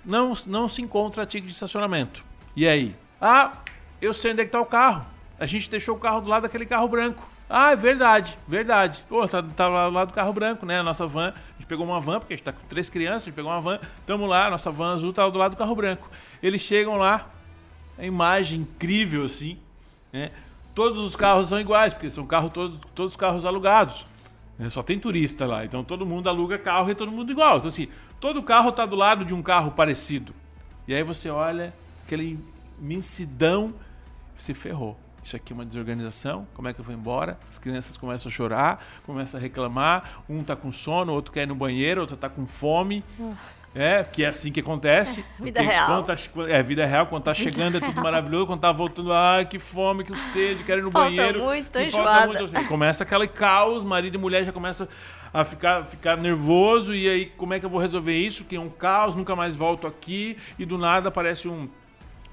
Não, 0.05 0.35
não 0.47 0.69
se 0.69 0.81
encontra 0.81 1.27
ticket 1.27 1.49
de 1.49 1.55
estacionamento. 1.55 2.25
E 2.55 2.69
aí? 2.69 2.95
Ah, 3.25 3.53
eu 4.01 4.13
sei 4.13 4.33
onde 4.33 4.41
é 4.41 4.45
que 4.45 4.51
tá 4.51 4.61
o 4.61 4.67
carro. 4.67 5.07
A 5.39 5.47
gente 5.47 5.71
deixou 5.71 5.95
o 5.95 5.99
carro 5.99 6.21
do 6.21 6.29
lado 6.29 6.43
daquele 6.43 6.67
carro 6.67 6.89
branco. 6.89 7.25
Ah, 7.49 7.71
é 7.71 7.77
verdade, 7.77 8.37
verdade. 8.49 9.07
Pô, 9.09 9.29
tá, 9.29 9.41
tá 9.41 9.69
lá 9.69 9.89
do 9.89 9.95
lado 9.95 10.09
do 10.09 10.15
carro 10.15 10.33
branco, 10.33 10.67
né? 10.67 10.81
A 10.81 10.83
nossa 10.83 11.07
van, 11.07 11.29
a 11.29 11.53
gente 11.61 11.69
pegou 11.69 11.87
uma 11.87 12.01
van, 12.01 12.19
porque 12.19 12.35
a 12.35 12.37
gente 12.37 12.45
tá 12.45 12.53
com 12.53 12.67
três 12.67 12.91
crianças, 12.91 13.23
a 13.23 13.25
gente 13.27 13.35
pegou 13.35 13.53
uma 13.53 13.61
van, 13.61 13.79
tamo 14.05 14.27
lá, 14.27 14.51
nossa 14.51 14.73
van 14.73 14.95
azul 14.95 15.13
tá 15.13 15.29
do 15.29 15.39
lado 15.39 15.53
do 15.53 15.57
carro 15.57 15.77
branco. 15.77 16.11
Eles 16.43 16.63
chegam 16.63 16.97
lá, 16.97 17.29
a 17.97 18.05
imagem 18.05 18.63
incrível 18.63 19.25
assim, 19.25 19.57
né? 20.13 20.33
Todos 20.75 20.99
os 21.05 21.15
carros 21.15 21.51
são 21.51 21.61
iguais, 21.61 21.93
porque 21.93 22.11
são 22.11 22.27
carro, 22.27 22.51
todos, 22.51 22.81
todos 22.93 23.13
os 23.13 23.17
carros 23.17 23.45
alugados. 23.45 24.05
Né? 24.59 24.69
Só 24.69 24.83
tem 24.83 24.99
turista 24.99 25.47
lá, 25.47 25.65
então 25.65 25.85
todo 25.85 26.05
mundo 26.05 26.29
aluga 26.29 26.59
carro 26.59 26.91
e 26.91 26.95
todo 26.95 27.13
mundo 27.13 27.31
igual. 27.31 27.59
Então 27.59 27.69
assim, 27.69 27.87
todo 28.19 28.43
carro 28.43 28.73
tá 28.73 28.85
do 28.85 28.97
lado 28.97 29.25
de 29.25 29.33
um 29.33 29.43
carro 29.43 29.71
parecido. 29.71 30.35
E 30.89 30.95
aí 30.95 31.05
você 31.05 31.31
olha 31.31 31.73
aquela 32.05 32.23
imensidão, 32.81 33.75
você 34.37 34.55
ferrou. 34.55 34.99
Isso 35.23 35.37
aqui 35.37 35.53
é 35.53 35.55
uma 35.55 35.65
desorganização. 35.65 36.47
Como 36.53 36.67
é 36.69 36.73
que 36.73 36.81
eu 36.81 36.85
vou 36.85 36.95
embora? 36.95 37.39
As 37.49 37.59
crianças 37.59 37.97
começam 37.97 38.29
a 38.29 38.33
chorar, 38.33 38.85
começam 39.05 39.39
a 39.39 39.41
reclamar. 39.41 40.23
Um 40.29 40.43
tá 40.43 40.57
com 40.57 40.73
sono, 40.73 41.13
outro 41.13 41.33
quer 41.33 41.43
ir 41.43 41.47
no 41.47 41.55
banheiro, 41.55 42.01
outro 42.01 42.17
tá 42.17 42.29
com 42.29 42.45
fome. 42.45 43.05
É, 43.75 44.05
que 44.05 44.25
é 44.25 44.29
assim 44.29 44.53
que 44.53 44.61
acontece. 44.61 45.25
É, 45.41 45.43
vida 45.45 45.63
real. 45.63 46.03
Tá, 46.03 46.17
é, 46.49 46.63
vida 46.63 46.85
real. 46.85 47.07
Quando 47.07 47.23
tá 47.23 47.33
chegando 47.33 47.77
é 47.77 47.81
tudo 47.81 48.03
maravilhoso. 48.03 48.47
Quando 48.47 48.61
tá 48.61 48.73
voltando, 48.73 49.13
ai, 49.13 49.47
que 49.47 49.59
fome, 49.59 50.05
que 50.05 50.15
sede, 50.17 50.65
quero 50.65 50.81
ir 50.81 50.85
no 50.85 50.91
falta 50.91 51.09
banheiro. 51.09 51.45
Muito, 51.45 51.71
tô 51.71 51.79
falta 51.91 52.27
muito. 52.27 52.69
Começa 52.69 53.05
aquele 53.05 53.29
caos, 53.29 53.85
marido 53.85 54.17
e 54.17 54.19
mulher 54.19 54.45
já 54.45 54.53
começam 54.53 54.89
a 55.33 55.45
ficar, 55.45 55.87
ficar 55.87 56.17
nervoso. 56.17 56.95
E 56.95 57.09
aí, 57.09 57.27
como 57.27 57.55
é 57.55 57.61
que 57.61 57.65
eu 57.65 57.71
vou 57.71 57.81
resolver 57.81 58.15
isso? 58.15 58.45
Que 58.45 58.57
é 58.57 58.61
um 58.61 58.69
caos, 58.69 59.15
nunca 59.15 59.35
mais 59.37 59.55
volto 59.55 59.87
aqui. 59.87 60.37
E 60.59 60.67
do 60.67 60.77
nada 60.77 61.09
aparece 61.09 61.49
um 61.49 61.69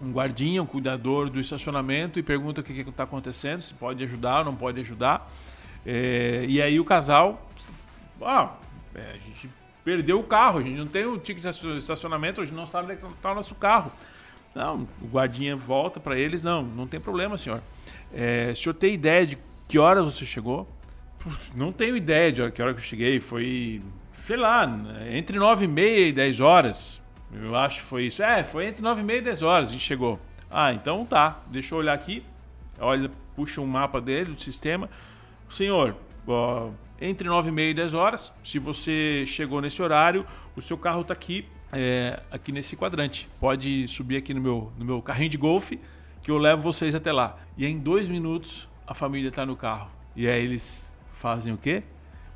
um 0.02 0.12
guardinha, 0.12 0.62
um 0.62 0.66
cuidador 0.66 1.30
do 1.30 1.40
estacionamento 1.40 2.20
e 2.20 2.24
pergunta 2.24 2.62
o 2.62 2.64
que 2.64 2.72
está 2.82 3.04
acontecendo, 3.04 3.62
se 3.62 3.74
pode 3.74 4.04
ajudar 4.04 4.40
ou 4.40 4.46
não 4.46 4.56
pode 4.56 4.80
ajudar. 4.80 5.32
É, 5.86 6.46
e 6.48 6.62
aí 6.62 6.80
o 6.80 6.86
casal, 6.86 7.50
ah, 8.22 8.54
é, 8.96 9.14
a 9.14 9.18
gente 9.18 9.50
perdeu 9.84 10.20
o 10.20 10.24
carro, 10.24 10.60
a 10.60 10.64
gente 10.64 10.78
não 10.78 10.88
tem 10.88 11.06
o 11.06 11.18
ticket 11.18 11.44
de 11.44 11.78
estacionamento, 11.78 12.42
a 12.42 12.46
gente 12.46 12.56
não 12.56 12.66
sabe 12.66 12.94
onde 12.94 13.04
é 13.04 13.08
está 13.10 13.32
o 13.32 13.36
nosso 13.36 13.56
carro. 13.56 13.92
Não, 14.54 14.88
o 15.02 15.08
guardinha 15.08 15.56
volta 15.56 16.00
para 16.00 16.18
eles, 16.18 16.44
não, 16.44 16.64
não 16.64 16.88
tem 16.88 17.00
problema, 17.00 17.38
senhor. 17.38 17.62
É, 18.14 18.50
o 18.52 18.56
senhor 18.56 18.74
tem 18.74 18.94
ideia 18.94 19.26
de 19.26 19.38
que 19.68 19.78
horas 19.78 20.04
você 20.04 20.26
chegou? 20.26 20.68
Não 21.56 21.72
tenho 21.72 21.96
ideia 21.96 22.32
de 22.32 22.52
que 22.52 22.62
hora 22.62 22.74
que 22.74 22.80
eu 22.80 22.84
cheguei, 22.84 23.20
foi, 23.20 23.82
sei 24.26 24.38
lá, 24.38 24.66
entre 25.12 25.38
9 25.38 25.66
e 25.66 25.68
meia 25.68 26.08
e 26.08 26.12
10 26.14 26.40
horas. 26.40 27.02
Eu 27.34 27.56
acho 27.56 27.82
que 27.82 27.86
foi 27.86 28.06
isso. 28.06 28.24
É, 28.24 28.44
foi 28.44 28.68
entre 28.68 28.82
9 28.82 29.02
e 29.02 29.04
meia 29.04 29.18
e 29.18 29.22
10 29.22 29.42
horas 29.44 29.70
a 29.70 29.72
gente 29.72 29.84
chegou. 29.84 30.20
Ah, 30.50 30.74
então 30.74 31.06
tá. 31.06 31.42
Deixa 31.48 31.76
eu 31.76 31.80
olhar 31.80 31.94
aqui. 31.94 32.24
Olha, 32.80 33.10
puxa 33.36 33.62
um 33.62 33.68
mapa 33.68 34.02
dele, 34.02 34.34
do 34.34 34.42
sistema. 34.42 34.90
Senhor, 35.50 35.96
ó, 36.28 36.70
entre 37.02 37.28
9 37.28 37.50
e 37.50 37.52
meia 37.52 37.72
e 37.72 37.74
10 37.74 37.94
horas, 37.94 38.34
se 38.44 38.60
você 38.60 39.24
chegou 39.26 39.62
nesse 39.62 39.82
horário, 39.82 40.26
o 40.56 40.62
seu 40.62 40.78
carro 40.78 41.02
está 41.02 41.14
aqui, 41.14 41.46
é, 41.72 42.20
aqui 42.32 42.52
nesse 42.52 42.76
quadrante. 42.76 43.28
Pode 43.40 43.88
subir 43.88 44.18
aqui 44.18 44.34
no 44.34 44.42
meu, 44.42 44.72
no 44.78 44.86
meu 44.86 45.02
carrinho 45.02 45.30
de 45.30 45.38
golfe, 45.38 45.80
que 46.22 46.32
eu 46.32 46.38
levo 46.38 46.62
vocês 46.62 46.94
até 46.96 47.12
lá. 47.12 47.38
E 47.58 47.66
em 47.66 47.78
dois 47.78 48.10
minutos, 48.10 48.68
a 48.86 48.94
família 48.94 49.30
está 49.30 49.46
no 49.46 49.56
carro. 49.56 49.90
E 50.16 50.28
aí 50.28 50.44
eles 50.44 50.96
fazem 51.16 51.54
o 51.54 51.58
quê? 51.58 51.84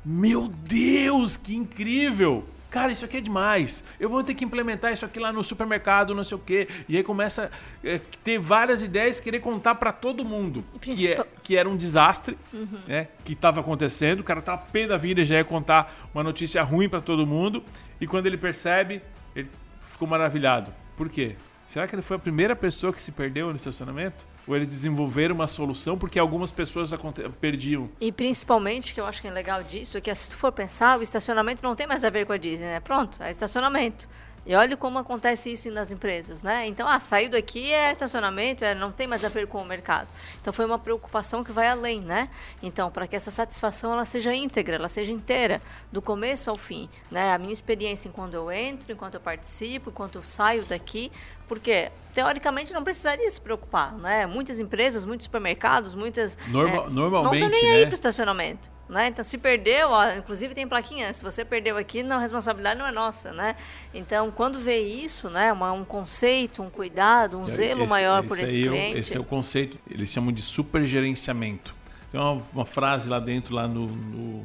Meu 0.04 0.48
Deus, 0.48 1.36
que 1.36 1.54
incrível! 1.54 2.44
Cara, 2.74 2.90
isso 2.90 3.04
aqui 3.04 3.18
é 3.18 3.20
demais. 3.20 3.84
Eu 4.00 4.08
vou 4.08 4.24
ter 4.24 4.34
que 4.34 4.44
implementar 4.44 4.92
isso 4.92 5.04
aqui 5.04 5.20
lá 5.20 5.32
no 5.32 5.44
supermercado, 5.44 6.12
não 6.12 6.24
sei 6.24 6.36
o 6.36 6.40
quê. 6.40 6.66
E 6.88 6.96
aí 6.96 7.04
começa 7.04 7.48
a 7.84 7.88
é, 7.88 8.00
ter 8.24 8.36
várias 8.36 8.82
ideias, 8.82 9.20
querer 9.20 9.38
contar 9.38 9.76
para 9.76 9.92
todo 9.92 10.24
mundo 10.24 10.64
que, 10.80 11.06
é, 11.06 11.24
que 11.40 11.56
era 11.56 11.68
um 11.68 11.76
desastre, 11.76 12.36
uhum. 12.52 12.80
né? 12.88 13.06
Que 13.24 13.34
estava 13.34 13.60
acontecendo. 13.60 14.18
O 14.18 14.24
cara 14.24 14.42
tá 14.42 14.56
pé 14.56 14.88
da 14.88 14.96
vida 14.96 15.24
já 15.24 15.36
ia 15.36 15.44
contar 15.44 16.08
uma 16.12 16.24
notícia 16.24 16.60
ruim 16.64 16.88
para 16.88 17.00
todo 17.00 17.24
mundo. 17.24 17.62
E 18.00 18.08
quando 18.08 18.26
ele 18.26 18.36
percebe, 18.36 19.00
ele 19.36 19.48
ficou 19.78 20.08
maravilhado. 20.08 20.74
Por 20.96 21.08
quê? 21.08 21.36
Será 21.68 21.86
que 21.86 21.94
ele 21.94 22.02
foi 22.02 22.16
a 22.16 22.18
primeira 22.18 22.56
pessoa 22.56 22.92
que 22.92 23.00
se 23.00 23.12
perdeu 23.12 23.50
no 23.50 23.56
estacionamento? 23.56 24.26
Ou 24.46 24.54
eles 24.54 24.68
desenvolveram 24.68 25.34
uma 25.34 25.46
solução 25.46 25.96
porque 25.96 26.18
algumas 26.18 26.50
pessoas 26.50 26.92
perdiam? 27.40 27.88
E 28.00 28.12
principalmente, 28.12 28.92
que 28.92 29.00
eu 29.00 29.06
acho 29.06 29.22
que 29.22 29.28
é 29.28 29.30
legal 29.30 29.62
disso, 29.62 29.96
é 29.96 30.00
que 30.00 30.14
se 30.14 30.30
tu 30.30 30.36
for 30.36 30.52
pensar, 30.52 30.98
o 30.98 31.02
estacionamento 31.02 31.62
não 31.62 31.74
tem 31.74 31.86
mais 31.86 32.04
a 32.04 32.10
ver 32.10 32.26
com 32.26 32.32
a 32.32 32.36
Disney, 32.36 32.66
né? 32.66 32.80
Pronto, 32.80 33.22
é 33.22 33.30
estacionamento. 33.30 34.06
E 34.46 34.54
olha 34.54 34.76
como 34.76 34.98
acontece 34.98 35.50
isso 35.50 35.70
nas 35.70 35.90
empresas, 35.90 36.42
né? 36.42 36.66
Então, 36.66 36.86
ah, 36.86 37.00
saiu 37.00 37.30
daqui 37.30 37.72
é 37.72 37.90
estacionamento, 37.90 38.64
é, 38.64 38.74
não 38.74 38.92
tem 38.92 39.06
mais 39.06 39.24
a 39.24 39.28
ver 39.28 39.46
com 39.46 39.58
o 39.58 39.64
mercado. 39.64 40.08
Então, 40.40 40.52
foi 40.52 40.66
uma 40.66 40.78
preocupação 40.78 41.42
que 41.42 41.50
vai 41.50 41.68
além, 41.68 42.00
né? 42.00 42.28
Então, 42.62 42.90
para 42.90 43.06
que 43.06 43.16
essa 43.16 43.30
satisfação 43.30 43.92
ela 43.92 44.04
seja 44.04 44.34
íntegra, 44.34 44.76
ela 44.76 44.88
seja 44.88 45.12
inteira, 45.12 45.62
do 45.90 46.02
começo 46.02 46.50
ao 46.50 46.56
fim, 46.56 46.90
né? 47.10 47.32
A 47.32 47.38
minha 47.38 47.52
experiência 47.52 48.06
enquanto 48.08 48.34
eu 48.34 48.52
entro, 48.52 48.92
enquanto 48.92 49.14
eu 49.14 49.20
participo, 49.20 49.88
enquanto 49.88 50.16
eu 50.16 50.22
saio 50.22 50.64
daqui, 50.66 51.10
porque 51.48 51.90
teoricamente 52.14 52.72
não 52.72 52.84
precisaria 52.84 53.30
se 53.30 53.40
preocupar, 53.40 53.94
né? 53.94 54.26
Muitas 54.26 54.58
empresas, 54.58 55.04
muitos 55.06 55.24
supermercados, 55.24 55.94
muitas 55.94 56.38
Normal, 56.48 56.86
é, 56.86 56.90
normalmente, 56.90 57.40
não 57.40 57.48
estão 57.48 57.48
nem 57.48 57.70
né? 57.70 57.76
aí 57.78 57.86
para 57.86 57.92
o 57.92 57.94
estacionamento. 57.94 58.74
Né? 58.88 59.08
Então, 59.08 59.24
se 59.24 59.38
perdeu, 59.38 59.88
ó, 59.88 60.12
inclusive 60.12 60.54
tem 60.54 60.68
plaquinha, 60.68 61.10
se 61.12 61.22
você 61.22 61.42
perdeu 61.42 61.78
aqui, 61.78 62.02
não, 62.02 62.16
a 62.16 62.20
responsabilidade 62.20 62.78
não 62.78 62.86
é 62.86 62.92
nossa, 62.92 63.32
né? 63.32 63.56
Então, 63.94 64.30
quando 64.30 64.60
vê 64.60 64.78
isso, 64.78 65.30
né, 65.30 65.50
uma, 65.54 65.72
um 65.72 65.86
conceito, 65.86 66.62
um 66.62 66.68
cuidado, 66.68 67.38
um 67.38 67.48
zelo 67.48 67.84
esse, 67.84 67.90
maior 67.90 68.20
esse 68.20 68.28
por 68.28 68.38
esse 68.38 68.62
é 68.62 68.68
cliente... 68.68 68.94
O, 68.94 68.98
esse 68.98 69.16
é 69.16 69.20
o 69.20 69.24
conceito, 69.24 69.78
eles 69.90 70.10
chamam 70.10 70.30
de 70.30 70.42
supergerenciamento. 70.42 71.74
Tem 72.12 72.20
uma, 72.20 72.42
uma 72.52 72.64
frase 72.66 73.08
lá 73.08 73.18
dentro, 73.18 73.54
lá 73.54 73.66
no, 73.66 73.86
no, 73.86 74.44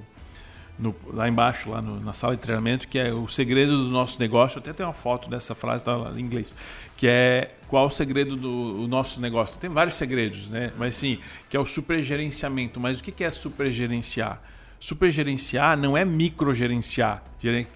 no 0.80 0.96
lá 1.14 1.28
embaixo, 1.28 1.70
lá 1.70 1.82
no, 1.82 2.00
na 2.00 2.14
sala 2.14 2.36
de 2.36 2.42
treinamento, 2.42 2.88
que 2.88 2.98
é 2.98 3.14
o 3.14 3.28
segredo 3.28 3.84
do 3.84 3.90
nosso 3.90 4.20
negócio, 4.20 4.60
até 4.60 4.72
tem 4.72 4.86
uma 4.86 4.94
foto 4.94 5.30
dessa 5.30 5.54
frase 5.54 5.84
tá 5.84 6.12
em 6.16 6.20
inglês, 6.20 6.56
que 6.96 7.08
é 7.08 7.52
qual 7.68 7.88
o 7.88 7.92
segredo 7.92 8.36
do 8.36 8.88
nosso 8.88 9.22
negócio. 9.22 9.60
Tem 9.60 9.70
vários 9.70 9.96
segredos, 9.96 10.50
né? 10.50 10.72
Mas 10.78 10.96
sim, 10.96 11.20
que 11.50 11.58
é 11.58 11.60
o 11.60 11.66
supergerenciamento. 11.66 12.80
Mas 12.80 13.00
o 13.00 13.04
que 13.04 13.24
é 13.24 13.30
supergerenciar? 13.30 14.42
Supergerenciar 14.80 15.78
não 15.78 15.98
é 15.98 16.06
microgerenciar, 16.06 17.22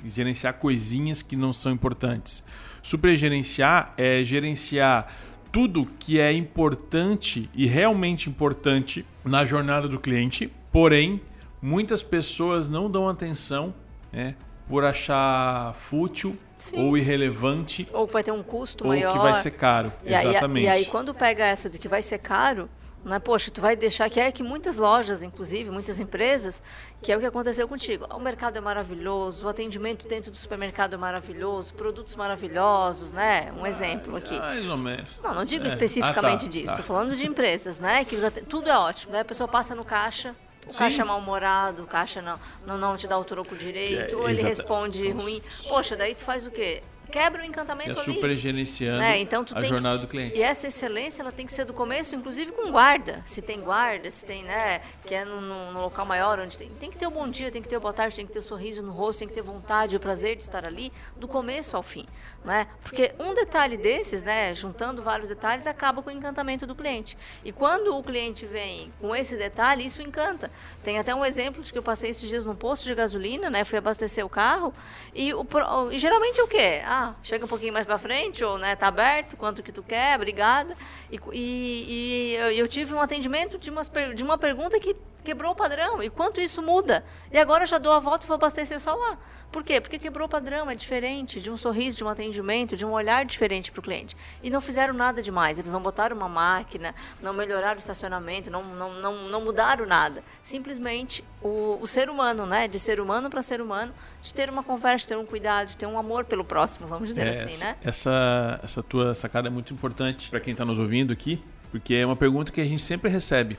gerenciar 0.05 0.53
coisinhas 0.53 1.21
que 1.21 1.35
não 1.35 1.51
são 1.51 1.73
importantes. 1.73 2.43
Supergerenciar 2.81 3.93
é 3.97 4.23
gerenciar 4.23 5.07
tudo 5.51 5.87
que 5.99 6.19
é 6.19 6.31
importante 6.31 7.49
e 7.53 7.67
realmente 7.67 8.29
importante 8.29 9.05
na 9.23 9.45
jornada 9.45 9.87
do 9.87 9.99
cliente, 9.99 10.49
porém, 10.71 11.21
muitas 11.63 12.03
pessoas 12.03 12.67
não 12.67 12.91
dão 12.91 13.07
atenção 13.07 13.73
né, 14.11 14.35
por 14.67 14.83
achar 14.83 15.73
fútil 15.73 16.37
Sim. 16.57 16.85
ou 16.85 16.97
irrelevante. 16.97 17.87
Ou 17.93 18.05
que 18.05 18.13
vai 18.13 18.23
ter 18.23 18.31
um 18.31 18.43
custo 18.43 18.83
ou 18.83 18.89
maior. 18.89 19.11
Ou 19.11 19.13
que 19.13 19.19
vai 19.23 19.35
ser 19.35 19.51
caro. 19.51 19.91
E 20.03 20.13
Exatamente. 20.13 20.67
Aí, 20.67 20.81
e 20.81 20.83
aí, 20.83 20.85
quando 20.85 21.13
pega 21.13 21.45
essa 21.45 21.69
de 21.69 21.79
que 21.79 21.87
vai 21.87 22.01
ser 22.01 22.17
caro, 22.17 22.69
né? 23.05 23.19
Poxa, 23.19 23.51
tu 23.51 23.59
vai 23.59 23.75
deixar 23.75 24.09
que 24.09 24.19
é 24.19 24.31
que 24.31 24.41
muitas 24.41 24.77
lojas, 24.77 25.21
inclusive, 25.21 25.69
muitas 25.69 25.99
empresas, 25.99 26.63
que 27.01 27.11
é 27.11 27.17
o 27.17 27.19
que 27.19 27.25
aconteceu 27.25 27.67
contigo. 27.67 28.07
O 28.13 28.19
mercado 28.19 28.57
é 28.57 28.61
maravilhoso, 28.61 29.45
o 29.45 29.49
atendimento 29.49 30.07
dentro 30.07 30.31
do 30.31 30.37
supermercado 30.37 30.93
é 30.93 30.97
maravilhoso, 30.97 31.73
produtos 31.73 32.15
maravilhosos, 32.15 33.11
né? 33.11 33.53
Um 33.59 33.65
exemplo 33.65 34.15
aqui. 34.15 34.37
Mais 34.37 34.67
ou 34.67 34.77
menos. 34.77 35.19
Não, 35.21 35.33
não 35.33 35.45
digo 35.45 35.65
é. 35.65 35.67
especificamente 35.67 36.41
ah, 36.41 36.45
tá, 36.45 36.51
disso. 36.51 36.59
Estou 36.59 36.77
tá. 36.77 36.83
falando 36.83 37.15
de 37.15 37.25
empresas, 37.25 37.79
né? 37.79 38.05
Que 38.05 38.17
tudo 38.43 38.69
é 38.69 38.77
ótimo. 38.77 39.13
Né? 39.13 39.19
A 39.19 39.25
pessoa 39.25 39.47
passa 39.47 39.75
no 39.75 39.83
caixa, 39.83 40.33
o 40.67 40.73
caixa 40.73 41.01
é 41.01 41.05
mal-humorado, 41.05 41.83
o 41.83 41.87
caixa 41.87 42.21
não, 42.21 42.39
não, 42.65 42.77
não 42.77 42.97
te 42.97 43.07
dá 43.07 43.17
o 43.17 43.23
troco 43.23 43.55
direito, 43.55 44.15
é, 44.15 44.17
ou 44.17 44.29
ele 44.29 44.41
responde 44.41 45.09
ruim. 45.11 45.41
Poxa, 45.67 45.95
daí 45.95 46.15
tu 46.15 46.23
faz 46.23 46.45
o 46.45 46.51
quê? 46.51 46.81
Quebra 47.13 47.43
o 47.43 47.45
encantamento 47.45 47.91
é 47.91 47.93
ali. 47.93 48.13
super 48.13 48.35
gerenciando 48.35 48.97
né? 48.97 49.19
então, 49.19 49.45
a 49.53 49.61
jornada 49.61 49.99
que, 49.99 50.05
do 50.05 50.09
cliente. 50.09 50.39
E 50.39 50.41
essa 50.41 50.67
excelência 50.67 51.21
ela 51.21 51.31
tem 51.31 51.45
que 51.45 51.53
ser 51.53 51.63
do 51.63 51.71
começo, 51.71 52.15
inclusive 52.15 52.51
com 52.51 52.71
guarda. 52.71 53.21
Se 53.23 53.39
tem 53.39 53.61
guarda, 53.61 54.09
se 54.09 54.25
tem, 54.25 54.43
né, 54.43 54.81
que 55.05 55.13
é 55.13 55.23
no, 55.23 55.79
local 55.79 56.07
maior, 56.07 56.39
onde 56.39 56.57
tem, 56.57 56.69
tem 56.69 56.89
que 56.89 56.97
ter 56.97 57.05
o 57.05 57.11
bom 57.11 57.29
dia, 57.29 57.51
tem 57.51 57.61
que 57.61 57.69
ter 57.69 57.77
o 57.77 57.79
boa 57.79 57.93
tarde, 57.93 58.15
tem 58.15 58.25
que 58.25 58.33
ter 58.33 58.39
o 58.39 58.43
sorriso 58.43 58.81
no 58.81 58.91
rosto, 58.91 59.19
tem 59.19 59.27
que 59.27 59.33
ter 59.35 59.43
vontade, 59.43 59.95
o 59.95 59.99
prazer 59.99 60.35
de 60.35 60.41
estar 60.41 60.65
ali, 60.65 60.91
do 61.15 61.27
começo 61.27 61.77
ao 61.77 61.83
fim, 61.83 62.07
né? 62.43 62.65
Porque 62.81 63.13
um 63.19 63.35
detalhe 63.35 63.77
desses, 63.77 64.23
né, 64.23 64.55
juntando 64.55 65.03
vários 65.03 65.29
detalhes, 65.29 65.67
acaba 65.67 66.01
com 66.01 66.09
o 66.09 66.13
encantamento 66.13 66.65
do 66.65 66.73
cliente. 66.73 67.15
E 67.45 67.51
quando 67.51 67.95
o 67.95 68.01
cliente 68.01 68.47
vem 68.47 68.91
com 68.99 69.15
esse 69.15 69.37
detalhe, 69.37 69.85
isso 69.85 70.01
encanta. 70.01 70.49
Tem 70.83 70.97
até 70.97 71.13
um 71.13 71.23
exemplo 71.23 71.61
de 71.61 71.71
que 71.71 71.77
eu 71.77 71.83
passei 71.83 72.09
esses 72.09 72.27
dias 72.27 72.43
num 72.43 72.55
posto 72.55 72.85
de 72.85 72.95
gasolina, 72.95 73.51
né, 73.51 73.63
fui 73.63 73.77
abastecer 73.77 74.25
o 74.25 74.29
carro 74.29 74.73
e, 75.13 75.31
o, 75.31 75.45
e 75.91 75.99
geralmente 75.99 76.39
é 76.39 76.43
o 76.43 76.47
quê? 76.47 76.81
Ah, 76.83 77.02
chega 77.21 77.45
um 77.45 77.47
pouquinho 77.47 77.73
mais 77.73 77.85
para 77.85 77.97
frente, 77.97 78.43
ou 78.43 78.57
né, 78.57 78.75
tá 78.75 78.87
aberto, 78.87 79.35
quanto 79.35 79.63
que 79.63 79.71
tu 79.71 79.81
quer, 79.81 80.15
obrigada. 80.15 80.75
E, 81.11 81.19
e, 81.31 81.85
e 81.87 82.35
eu, 82.35 82.51
eu, 82.51 82.67
tive 82.67 82.93
um 82.93 83.01
atendimento 83.01 83.57
de, 83.57 83.69
umas, 83.69 83.91
de 84.15 84.23
uma 84.23 84.37
pergunta 84.37 84.79
que 84.79 84.95
Quebrou 85.23 85.51
o 85.51 85.55
padrão. 85.55 86.01
E 86.03 86.09
quanto 86.09 86.41
isso 86.41 86.61
muda? 86.61 87.03
E 87.31 87.37
agora 87.37 87.63
eu 87.63 87.67
já 87.67 87.77
dou 87.77 87.93
a 87.93 87.99
volta 87.99 88.25
e 88.25 88.27
vou 88.27 88.35
abastecer 88.35 88.79
só 88.79 88.93
lá. 88.93 89.17
Por 89.51 89.63
quê? 89.63 89.79
Porque 89.79 89.99
quebrou 89.99 90.25
o 90.25 90.29
padrão, 90.29 90.69
é 90.69 90.73
diferente 90.75 91.39
de 91.39 91.51
um 91.51 91.55
sorriso, 91.55 91.95
de 91.95 92.03
um 92.03 92.09
atendimento, 92.09 92.75
de 92.75 92.85
um 92.85 92.91
olhar 92.91 93.23
diferente 93.23 93.71
para 93.71 93.79
o 93.79 93.83
cliente. 93.83 94.17
E 94.41 94.49
não 94.49 94.59
fizeram 94.59 94.93
nada 94.93 95.21
demais. 95.21 95.59
Eles 95.59 95.71
não 95.71 95.81
botaram 95.81 96.17
uma 96.17 96.27
máquina, 96.27 96.95
não 97.21 97.33
melhoraram 97.33 97.75
o 97.75 97.79
estacionamento, 97.79 98.49
não, 98.49 98.63
não, 98.63 98.93
não, 98.93 99.29
não 99.29 99.41
mudaram 99.41 99.85
nada. 99.85 100.23
Simplesmente 100.41 101.23
o, 101.41 101.77
o 101.79 101.87
ser 101.87 102.09
humano, 102.09 102.45
né? 102.47 102.67
De 102.67 102.79
ser 102.79 102.99
humano 102.99 103.29
para 103.29 103.43
ser 103.43 103.61
humano, 103.61 103.93
de 104.21 104.33
ter 104.33 104.49
uma 104.49 104.63
conversa, 104.63 105.03
de 105.03 105.07
ter 105.09 105.17
um 105.17 105.25
cuidado, 105.25 105.67
de 105.67 105.77
ter 105.77 105.85
um 105.85 105.99
amor 105.99 106.25
pelo 106.25 106.43
próximo, 106.43 106.87
vamos 106.87 107.07
dizer 107.07 107.27
É, 107.27 107.29
assim, 107.29 107.53
essa, 107.53 107.65
né? 107.65 107.75
Essa, 107.83 108.59
essa 108.63 108.81
tua 108.83 109.13
sacada 109.13 109.47
é 109.47 109.51
muito 109.51 109.71
importante 109.71 110.29
para 110.29 110.39
quem 110.39 110.51
está 110.51 110.65
nos 110.65 110.79
ouvindo 110.79 111.13
aqui, 111.13 111.43
porque 111.69 111.93
é 111.93 112.05
uma 112.05 112.15
pergunta 112.15 112.51
que 112.51 112.59
a 112.59 112.65
gente 112.65 112.81
sempre 112.81 113.09
recebe. 113.09 113.57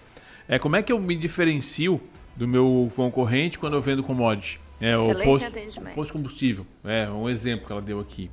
É 0.48 0.58
como 0.58 0.76
é 0.76 0.82
que 0.82 0.92
eu 0.92 0.98
me 0.98 1.16
diferencio 1.16 2.00
do 2.36 2.46
meu 2.46 2.92
concorrente 2.94 3.58
quando 3.58 3.74
eu 3.74 3.80
vendo 3.80 4.02
commodity? 4.02 4.60
É, 4.80 4.96
o 4.98 5.14
posto, 5.24 5.46
atendimento. 5.46 5.94
posto 5.94 6.12
combustível, 6.12 6.66
é 6.84 7.08
um 7.08 7.28
exemplo 7.30 7.66
que 7.66 7.72
ela 7.72 7.80
deu 7.80 8.00
aqui. 8.00 8.30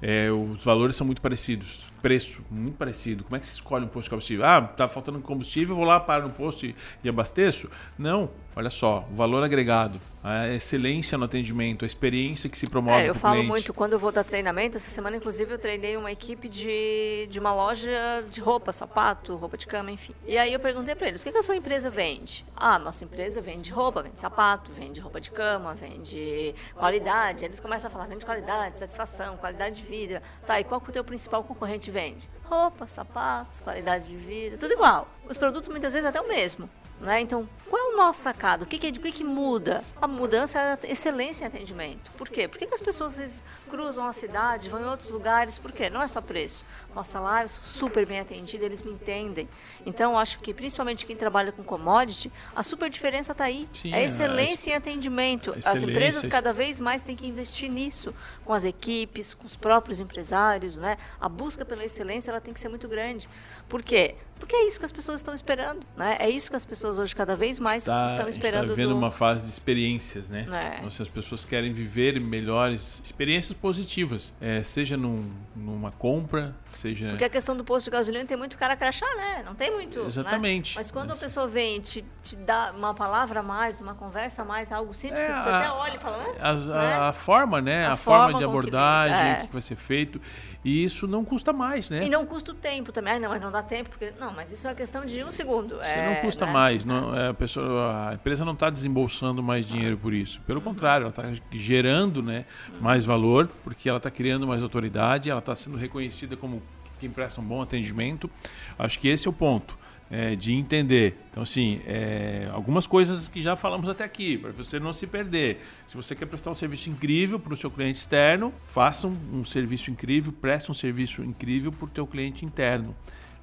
É, 0.00 0.30
os 0.30 0.64
valores 0.64 0.96
são 0.96 1.06
muito 1.06 1.20
parecidos, 1.20 1.88
preço 2.00 2.42
muito 2.50 2.78
parecido. 2.78 3.22
Como 3.22 3.36
é 3.36 3.40
que 3.40 3.46
você 3.46 3.52
escolhe 3.52 3.84
um 3.84 3.88
posto 3.88 4.04
de 4.04 4.10
combustível? 4.10 4.46
Ah, 4.46 4.62
tá 4.62 4.88
faltando 4.88 5.20
combustível, 5.20 5.76
vou 5.76 5.84
lá 5.84 6.00
paro 6.00 6.28
no 6.28 6.32
posto 6.32 6.64
e, 6.64 6.74
e 7.04 7.08
abasteço? 7.08 7.68
Não, 7.98 8.30
olha 8.56 8.70
só, 8.70 9.06
o 9.10 9.14
valor 9.14 9.42
agregado, 9.42 10.00
a 10.22 10.48
excelência 10.48 11.16
no 11.16 11.24
atendimento, 11.24 11.84
a 11.84 11.86
experiência 11.86 12.48
que 12.50 12.58
se 12.58 12.66
promove 12.68 13.02
É, 13.04 13.08
eu 13.08 13.14
falo 13.14 13.34
cliente. 13.36 13.48
muito 13.48 13.74
quando 13.74 13.94
eu 13.94 13.98
vou 13.98 14.12
dar 14.12 14.22
treinamento. 14.22 14.76
Essa 14.76 14.90
semana, 14.90 15.16
inclusive, 15.16 15.54
eu 15.54 15.58
treinei 15.58 15.96
uma 15.96 16.12
equipe 16.12 16.48
de, 16.48 17.26
de 17.30 17.38
uma 17.38 17.54
loja 17.54 17.90
de 18.30 18.40
roupa, 18.40 18.72
sapato, 18.72 19.34
roupa 19.36 19.56
de 19.56 19.66
cama, 19.66 19.90
enfim. 19.90 20.14
E 20.26 20.36
aí 20.36 20.52
eu 20.52 20.60
perguntei 20.60 20.94
para 20.94 21.08
eles: 21.08 21.22
o 21.22 21.24
que, 21.24 21.32
que 21.32 21.38
a 21.38 21.42
sua 21.42 21.56
empresa 21.56 21.88
vende? 21.88 22.44
Ah, 22.54 22.78
nossa 22.78 23.04
empresa 23.04 23.40
vende 23.40 23.72
roupa, 23.72 24.02
vende 24.02 24.20
sapato, 24.20 24.70
vende 24.72 25.00
roupa 25.00 25.20
de 25.20 25.30
cama, 25.30 25.74
vende 25.74 26.54
qualidade. 26.74 27.44
Aí 27.44 27.48
eles 27.48 27.60
começam 27.60 27.88
a 27.88 27.90
falar: 27.90 28.06
vende 28.06 28.24
qualidade, 28.24 28.76
satisfação, 28.76 29.38
qualidade 29.38 29.80
de 29.80 29.88
vida. 29.88 30.22
Tá, 30.46 30.60
e 30.60 30.64
qual 30.64 30.80
que 30.80 30.90
o 30.90 30.92
teu 30.92 31.02
principal 31.02 31.42
concorrente 31.42 31.90
vende? 31.90 32.28
Roupa, 32.44 32.86
sapato, 32.86 33.60
qualidade 33.62 34.06
de 34.08 34.16
vida, 34.16 34.58
tudo 34.58 34.72
igual. 34.72 35.08
Os 35.28 35.38
produtos 35.38 35.68
muitas 35.70 35.92
vezes 35.94 36.06
até 36.06 36.20
o 36.20 36.28
mesmo. 36.28 36.68
Né? 37.00 37.20
Então, 37.20 37.48
qual 37.68 37.82
é 37.82 37.94
o 37.94 37.96
nosso 37.96 38.20
sacado? 38.20 38.64
O 38.64 38.66
que, 38.66 38.78
que, 38.78 38.88
o 38.88 39.02
que, 39.02 39.12
que 39.12 39.24
muda? 39.24 39.82
A 40.00 40.06
mudança 40.06 40.58
é 40.58 40.72
a 40.72 40.78
excelência 40.84 41.44
em 41.44 41.46
atendimento. 41.46 42.10
Por 42.12 42.28
quê? 42.28 42.46
Por 42.46 42.58
que, 42.58 42.66
que 42.66 42.74
as 42.74 42.82
pessoas 42.82 43.42
cruzam 43.70 44.04
a 44.06 44.12
cidade, 44.12 44.68
vão 44.68 44.80
em 44.80 44.84
outros 44.84 45.10
lugares? 45.10 45.56
Por 45.56 45.70
quê? 45.70 45.88
Não 45.88 46.02
é 46.02 46.08
só 46.08 46.20
preço. 46.20 46.64
Nosso 46.94 47.12
salário 47.12 47.46
é 47.46 47.48
super 47.48 48.04
bem 48.04 48.18
atendido, 48.18 48.64
eles 48.64 48.82
me 48.82 48.90
entendem. 48.90 49.48
Então, 49.86 50.18
acho 50.18 50.40
que, 50.40 50.52
principalmente 50.52 51.06
quem 51.06 51.16
trabalha 51.16 51.52
com 51.52 51.62
commodity, 51.62 52.30
a 52.54 52.62
super 52.62 52.90
diferença 52.90 53.32
está 53.32 53.44
aí. 53.44 53.68
Sim, 53.72 53.94
é 53.94 54.00
é, 54.00 54.04
excelência 54.04 54.72
em 54.72 54.74
atendimento. 54.74 55.50
As 55.50 55.58
excelência, 55.58 55.90
empresas 55.90 56.22
isso. 56.22 56.30
cada 56.30 56.52
vez 56.52 56.80
mais 56.80 57.02
têm 57.02 57.14
que 57.14 57.26
investir 57.26 57.70
nisso, 57.70 58.14
com 58.44 58.52
as 58.52 58.64
equipes, 58.64 59.34
com 59.34 59.46
os 59.46 59.56
próprios 59.56 60.00
empresários. 60.00 60.76
Né? 60.76 60.96
A 61.20 61.28
busca 61.28 61.64
pela 61.64 61.84
excelência 61.84 62.30
ela 62.30 62.40
tem 62.40 62.52
que 62.52 62.60
ser 62.60 62.68
muito 62.68 62.88
grande. 62.88 63.28
Por 63.68 63.82
quê? 63.82 64.16
Porque 64.38 64.56
é 64.56 64.66
isso 64.66 64.78
que 64.78 64.86
as 64.86 64.92
pessoas 64.92 65.20
estão 65.20 65.34
esperando. 65.34 65.86
Né? 65.96 66.16
É 66.18 66.28
isso 66.28 66.50
que 66.50 66.56
as 66.56 66.64
pessoas 66.64 66.98
hoje 66.98 67.14
cada 67.14 67.36
vez 67.36 67.58
mais 67.58 67.84
tá, 67.84 68.06
estão 68.06 68.24
gente 68.24 68.36
esperando. 68.36 68.68
tá 68.68 68.68
vivendo 68.68 68.90
do... 68.90 68.96
uma 68.96 69.10
fase 69.10 69.42
de 69.42 69.50
experiências, 69.50 70.28
né? 70.28 70.46
É. 70.50 70.74
Então, 70.76 70.88
assim, 70.88 71.02
as 71.02 71.08
pessoas 71.10 71.44
querem 71.44 71.72
viver 71.72 72.18
melhores 72.18 73.02
experiências 73.04 73.56
positivas, 73.60 74.34
é, 74.40 74.62
seja 74.62 74.96
num- 74.96 75.30
numa 75.54 75.90
compra, 75.92 76.54
seja 76.68 77.08
Porque 77.10 77.24
a 77.24 77.28
questão 77.28 77.56
do 77.56 77.62
posto 77.62 77.84
de 77.86 77.90
gasolina 77.90 78.24
tem 78.24 78.36
muito 78.36 78.56
cara 78.56 78.74
crachá, 78.76 79.06
né? 79.16 79.42
Não 79.44 79.54
tem 79.54 79.70
muito. 79.70 80.00
né? 80.00 80.06
Exatamente. 80.06 80.74
Mas 80.76 80.90
quando 80.90 81.06
a 81.06 81.08
Mas- 81.10 81.20
pessoa 81.20 81.46
vem 81.46 81.76
e 81.76 81.80
te, 81.80 82.04
te 82.22 82.36
dá 82.36 82.72
uma 82.76 82.94
palavra 82.94 83.40
a 83.40 83.42
mais, 83.42 83.80
uma 83.80 83.94
conversa 83.94 84.42
a 84.42 84.44
mais, 84.44 84.72
algo 84.72 84.94
simples, 84.94 85.20
É, 85.20 85.26
que 85.26 85.32
você 85.42 85.48
a- 85.50 85.58
até 85.58 85.70
olha 85.70 85.96
e 85.96 85.98
fala, 85.98 86.16
"Hã?" 86.24 86.26
as- 86.40 86.66
né? 86.66 86.74
a, 86.94 87.08
a 87.08 87.12
forma, 87.12 87.60
né? 87.60 87.86
A 87.86 87.92
A, 87.92 87.96
forma, 87.96 88.22
forma 88.24 88.38
de 88.38 88.44
que 88.44 88.44
abordagem, 88.50 89.16
o 89.16 89.20
é. 89.42 89.46
que 89.46 89.52
vai 89.52 89.62
ser 89.62 89.76
feito. 89.76 90.20
E 90.62 90.84
isso 90.84 91.06
não 91.06 91.24
custa 91.24 91.54
mais, 91.54 91.88
né? 91.88 92.04
E 92.04 92.10
não 92.10 92.26
custa 92.26 92.52
o 92.52 92.54
tempo 92.54 92.92
também. 92.92 93.14
Ah, 93.14 93.18
não, 93.18 93.30
mas 93.30 93.40
não 93.40 93.50
dá 93.50 93.62
tempo, 93.62 93.88
porque. 93.88 94.12
Não, 94.20 94.30
mas 94.34 94.52
isso 94.52 94.66
é 94.66 94.70
uma 94.70 94.76
questão 94.76 95.04
de 95.06 95.24
um 95.24 95.30
segundo. 95.30 95.76
Você 95.76 95.98
é, 95.98 96.06
não 96.14 96.20
custa 96.22 96.44
né? 96.44 96.52
mais, 96.52 96.84
não, 96.84 97.16
é, 97.16 97.28
a, 97.28 97.34
pessoa, 97.34 98.10
a 98.10 98.14
empresa 98.14 98.44
não 98.44 98.52
está 98.52 98.68
desembolsando 98.68 99.42
mais 99.42 99.66
dinheiro 99.66 99.96
por 99.96 100.12
isso. 100.12 100.38
Pelo 100.42 100.60
contrário, 100.60 101.04
ela 101.04 101.10
está 101.10 101.42
gerando 101.50 102.22
né, 102.22 102.44
mais 102.78 103.06
valor, 103.06 103.49
porque 103.64 103.88
ela 103.88 103.98
está 103.98 104.10
criando 104.10 104.46
mais 104.46 104.62
autoridade, 104.62 105.30
ela 105.30 105.40
está 105.40 105.54
sendo 105.56 105.76
reconhecida 105.76 106.36
como 106.36 106.62
quem 107.00 107.10
presta 107.10 107.40
um 107.40 107.44
bom 107.44 107.62
atendimento. 107.62 108.30
Acho 108.78 108.98
que 108.98 109.08
esse 109.08 109.26
é 109.26 109.30
o 109.30 109.32
ponto. 109.32 109.78
é, 110.10 110.34
de 110.34 110.52
entender. 110.52 111.16
Então, 111.30 111.42
assim, 111.44 111.80
é, 111.86 112.48
algumas 112.52 112.84
coisas 112.86 113.28
que 113.28 113.40
já 113.40 113.54
falamos 113.54 113.88
até 113.88 114.02
aqui, 114.02 114.36
para 114.36 114.50
você 114.50 114.80
não 114.80 114.92
se 114.92 115.06
perder. 115.06 115.64
Se 115.86 115.96
você 115.96 116.16
quer 116.16 116.26
prestar 116.26 116.50
um 116.50 116.54
serviço 116.54 116.90
incrível 116.90 117.38
para 117.38 117.54
o 117.54 117.56
seu 117.56 117.70
cliente 117.70 117.98
externo, 118.00 118.52
faça 118.66 119.06
um, 119.06 119.16
um 119.32 119.44
serviço 119.44 119.88
incrível, 119.90 120.32
preste 120.32 120.68
um 120.70 120.74
serviço 120.74 121.22
incrível 121.22 121.70
para 121.70 121.84
o 121.84 121.88
teu 121.88 122.06
cliente 122.08 122.44
interno. 122.44 122.94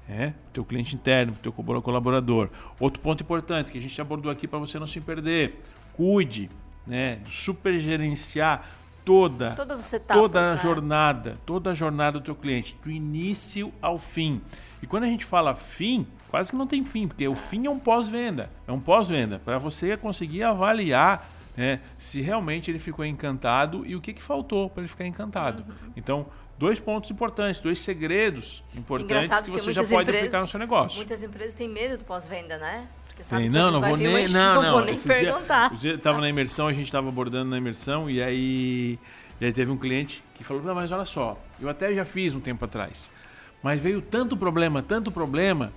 É, 0.06 0.32
teu 0.52 0.64
cliente 0.64 0.94
interno, 0.94 1.34
teu 1.42 1.52
co- 1.52 1.80
colaborador. 1.82 2.50
Outro 2.78 3.00
ponto 3.00 3.22
importante 3.22 3.72
que 3.72 3.78
a 3.78 3.80
gente 3.80 3.98
abordou 4.00 4.30
aqui 4.30 4.46
para 4.46 4.58
você 4.58 4.78
não 4.78 4.86
se 4.86 5.00
perder. 5.00 5.60
Cuide, 5.94 6.50
né, 6.86 7.18
supergerenciar 7.26 8.66
toda 9.54 9.74
etapas. 9.74 10.16
toda 10.16 10.40
a 10.40 10.50
né? 10.50 10.56
jornada, 10.56 11.38
toda 11.44 11.70
a 11.70 11.74
jornada 11.74 12.18
do 12.18 12.24
teu 12.24 12.34
cliente, 12.34 12.76
do 12.82 12.90
início 12.90 13.72
ao 13.80 13.98
fim. 13.98 14.40
E 14.82 14.86
quando 14.86 15.04
a 15.04 15.06
gente 15.06 15.24
fala 15.24 15.54
fim, 15.54 16.06
quase 16.28 16.50
que 16.50 16.56
não 16.56 16.66
tem 16.66 16.84
fim, 16.84 17.08
porque 17.08 17.26
o 17.26 17.34
fim 17.34 17.66
é 17.66 17.70
um 17.70 17.78
pós-venda, 17.78 18.50
é 18.66 18.72
um 18.72 18.80
pós-venda 18.80 19.40
para 19.44 19.58
você 19.58 19.96
conseguir 19.96 20.42
avaliar 20.42 21.28
né, 21.56 21.80
se 21.98 22.20
realmente 22.20 22.70
ele 22.70 22.78
ficou 22.78 23.04
encantado 23.04 23.84
e 23.84 23.96
o 23.96 24.00
que, 24.00 24.12
que 24.12 24.22
faltou 24.22 24.70
para 24.70 24.82
ele 24.82 24.88
ficar 24.88 25.04
encantado. 25.04 25.64
Uhum. 25.68 25.92
Então, 25.96 26.26
dois 26.56 26.78
pontos 26.78 27.10
importantes, 27.10 27.60
dois 27.60 27.80
segredos 27.80 28.62
importantes 28.76 29.26
Engraçado 29.26 29.44
que 29.44 29.50
você 29.50 29.72
já 29.72 29.82
pode 29.82 29.94
empresas- 30.02 30.20
aplicar 30.22 30.40
no 30.40 30.46
seu 30.46 30.60
negócio. 30.60 30.98
Muitas 30.98 31.22
empresas 31.22 31.54
têm 31.54 31.68
medo 31.68 31.98
do 31.98 32.04
pós-venda, 32.04 32.58
né? 32.58 32.86
Porque 33.18 33.24
sabe 33.24 33.42
Sim, 33.44 33.48
não, 33.48 33.72
não 33.72 33.80
vou 33.80 33.96
vir 33.96 34.06
nem. 34.12 34.26
uma- 34.28 34.38
Não, 34.54 34.62
não. 34.62 34.72
vou 34.74 34.84
nem 34.84 34.96
perguntar. 34.96 35.72
Eu 35.82 35.98
tava 35.98 36.20
na 36.20 36.28
imersão, 36.28 36.68
a 36.68 36.72
gente 36.72 36.84
estava 36.84 37.08
abordando 37.08 37.50
na 37.50 37.58
imersão 37.58 38.08
e 38.08 38.22
aí, 38.22 38.96
e 39.40 39.44
aí 39.44 39.52
teve 39.52 39.72
um 39.72 39.76
cliente 39.76 40.22
que 40.36 40.44
falou: 40.44 40.62
Não, 40.62 40.72
mas 40.72 40.92
olha 40.92 41.04
só, 41.04 41.36
eu 41.60 41.68
até 41.68 41.92
já 41.92 42.04
fiz 42.04 42.36
um 42.36 42.40
tempo 42.40 42.64
atrás, 42.64 43.10
mas 43.60 43.80
veio 43.80 44.00
tanto 44.00 44.36
problema, 44.36 44.82
tanto 44.82 45.10
problema, 45.10 45.72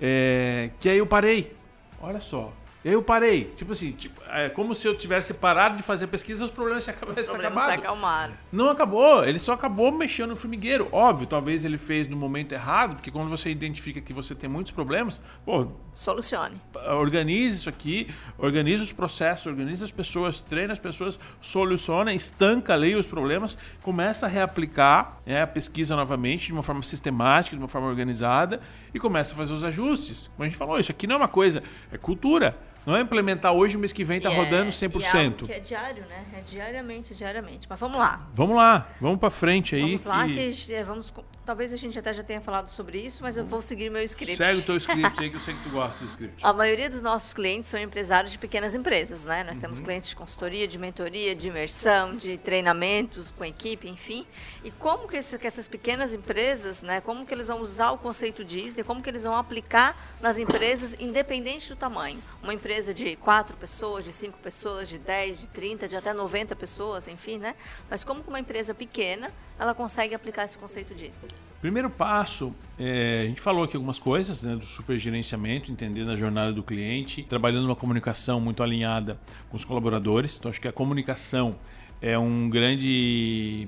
é, 0.00 0.70
que 0.78 0.88
aí 0.88 0.98
eu 0.98 1.06
parei. 1.08 1.52
Olha 2.00 2.20
só. 2.20 2.52
E 2.86 2.88
aí 2.88 2.94
eu 2.94 3.02
parei. 3.02 3.46
Tipo 3.46 3.72
assim, 3.72 3.90
tipo, 3.90 4.20
é 4.30 4.48
como 4.48 4.72
se 4.72 4.86
eu 4.86 4.96
tivesse 4.96 5.34
parado 5.34 5.76
de 5.76 5.82
fazer 5.82 6.06
pesquisa 6.06 6.44
os 6.44 6.52
problemas 6.52 6.84
tinham 6.84 6.94
Os 6.94 7.00
tivessem 7.00 7.24
problemas 7.24 7.64
se 7.64 7.70
acalmaram. 7.70 8.34
Não 8.52 8.68
acabou, 8.68 9.24
ele 9.24 9.40
só 9.40 9.54
acabou 9.54 9.90
mexendo 9.90 10.30
no 10.30 10.36
formigueiro. 10.36 10.86
Óbvio, 10.92 11.26
talvez 11.26 11.64
ele 11.64 11.78
fez 11.78 12.06
no 12.06 12.16
momento 12.16 12.52
errado, 12.52 12.94
porque 12.94 13.10
quando 13.10 13.28
você 13.28 13.50
identifica 13.50 14.00
que 14.00 14.12
você 14.12 14.36
tem 14.36 14.48
muitos 14.48 14.70
problemas, 14.70 15.20
pô, 15.44 15.66
Solucione. 15.94 16.60
organize 16.96 17.56
isso 17.56 17.68
aqui, 17.68 18.08
organize 18.38 18.80
os 18.80 18.92
processos, 18.92 19.46
organize 19.46 19.82
as 19.82 19.90
pessoas, 19.90 20.40
treina 20.40 20.72
as 20.72 20.78
pessoas, 20.78 21.18
soluciona, 21.40 22.14
estanca 22.14 22.72
ali 22.72 22.94
os 22.94 23.08
problemas, 23.08 23.58
começa 23.82 24.26
a 24.26 24.28
reaplicar 24.28 25.18
né, 25.26 25.42
a 25.42 25.46
pesquisa 25.48 25.96
novamente 25.96 26.46
de 26.46 26.52
uma 26.52 26.62
forma 26.62 26.84
sistemática, 26.84 27.56
de 27.56 27.60
uma 27.60 27.66
forma 27.66 27.88
organizada 27.88 28.60
e 28.94 29.00
começa 29.00 29.34
a 29.34 29.36
fazer 29.36 29.54
os 29.54 29.64
ajustes. 29.64 30.28
Como 30.28 30.44
a 30.44 30.48
gente 30.48 30.56
falou, 30.56 30.78
isso 30.78 30.92
aqui 30.92 31.08
não 31.08 31.16
é 31.16 31.18
uma 31.18 31.26
coisa, 31.26 31.64
é 31.90 31.98
cultura. 31.98 32.56
Não 32.86 32.96
é 32.96 33.00
implementar 33.00 33.52
hoje, 33.52 33.76
mês 33.76 33.92
que 33.92 34.04
vem 34.04 34.20
tá 34.20 34.30
E 34.30 34.32
é- 34.32 34.36
rodando 34.36 34.66
E 34.66 34.68
é 34.68 34.70
100%. 34.70 35.24
algo 35.42 35.46
que 35.46 35.52
é 35.52 35.58
diário, 35.60 36.04
né? 36.06 36.24
É 36.38 36.40
diariamente, 36.40 37.14
diariamente. 37.14 37.66
Mas 37.68 37.80
vamos 37.80 37.98
lá. 37.98 38.28
Vamos 38.32 38.56
lá, 38.56 38.88
vamos 39.00 39.18
para 39.18 39.28
frente 39.28 39.74
aí. 39.74 39.96
Vamos 39.96 40.04
lá, 40.04 40.24
que- 40.26 40.52
que 40.52 40.72
é, 40.74 40.84
vamos. 40.84 41.12
Talvez 41.44 41.72
a 41.72 41.76
gente 41.76 41.96
até 41.96 42.12
já 42.12 42.24
tenha 42.24 42.40
falado 42.40 42.68
sobre 42.68 42.98
isso, 42.98 43.22
mas 43.22 43.36
eu 43.36 43.44
vou 43.44 43.62
seguir 43.62 43.88
meu 43.88 44.02
script. 44.02 44.36
Segue 44.36 44.58
o 44.58 44.62
teu 44.62 44.76
script 44.78 45.20
aí, 45.22 45.30
que 45.30 45.36
eu 45.36 45.40
sei 45.40 45.54
que 45.54 45.62
tu 45.62 45.70
gosta 45.70 46.04
do 46.04 46.10
script. 46.10 46.44
A 46.44 46.52
maioria 46.52 46.90
dos 46.90 47.02
nossos 47.02 47.32
clientes 47.34 47.68
são 47.68 47.78
empresários 47.78 48.32
de 48.32 48.38
pequenas 48.38 48.74
empresas, 48.74 49.24
né? 49.24 49.44
Nós 49.44 49.54
Uhum. 49.56 49.60
temos 49.62 49.80
clientes 49.80 50.08
de 50.08 50.16
consultoria, 50.16 50.66
de 50.66 50.76
mentoria, 50.78 51.36
de 51.36 51.46
imersão, 51.48 52.16
de 52.16 52.36
treinamentos 52.38 53.32
com 53.36 53.44
equipe, 53.44 53.88
enfim. 53.88 54.26
E 54.64 54.70
como 54.72 55.06
que, 55.06 55.16
esse- 55.18 55.38
que 55.38 55.46
essas 55.46 55.68
pequenas 55.68 56.12
empresas, 56.12 56.82
né? 56.82 57.00
Como 57.00 57.24
que 57.24 57.32
eles 57.32 57.46
vão 57.48 57.60
usar 57.60 57.92
o 57.92 57.98
conceito 57.98 58.44
Disney, 58.44 58.82
como 58.82 59.00
que 59.00 59.08
eles 59.08 59.22
vão 59.22 59.36
aplicar 59.36 59.96
nas 60.20 60.38
empresas, 60.38 60.96
independente 60.98 61.68
do 61.68 61.76
tamanho. 61.76 62.20
Uma 62.42 62.54
empresa 62.54 62.75
de 62.84 63.16
quatro 63.16 63.56
pessoas, 63.56 64.04
de 64.04 64.12
cinco 64.12 64.38
pessoas, 64.38 64.88
de 64.88 64.98
10, 64.98 65.40
de 65.40 65.46
30, 65.48 65.88
de 65.88 65.96
até 65.96 66.12
90 66.12 66.54
pessoas, 66.54 67.08
enfim, 67.08 67.38
né? 67.38 67.54
Mas 67.90 68.04
como 68.04 68.22
uma 68.26 68.38
empresa 68.38 68.74
pequena, 68.74 69.30
ela 69.58 69.74
consegue 69.74 70.14
aplicar 70.14 70.44
esse 70.44 70.58
conceito 70.58 70.94
Disney? 70.94 71.28
Primeiro 71.60 71.88
passo, 71.88 72.54
é, 72.78 73.22
a 73.24 73.28
gente 73.28 73.40
falou 73.40 73.64
aqui 73.64 73.76
algumas 73.76 73.98
coisas 73.98 74.42
né, 74.42 74.54
do 74.54 74.64
supergerenciamento, 74.64 75.72
entendendo 75.72 76.10
a 76.10 76.16
jornada 76.16 76.52
do 76.52 76.62
cliente, 76.62 77.22
trabalhando 77.22 77.64
uma 77.64 77.76
comunicação 77.76 78.40
muito 78.40 78.62
alinhada 78.62 79.18
com 79.50 79.56
os 79.56 79.64
colaboradores. 79.64 80.36
Então, 80.38 80.50
acho 80.50 80.60
que 80.60 80.68
a 80.68 80.72
comunicação 80.72 81.56
é 82.00 82.18
um 82.18 82.48
grande 82.50 83.66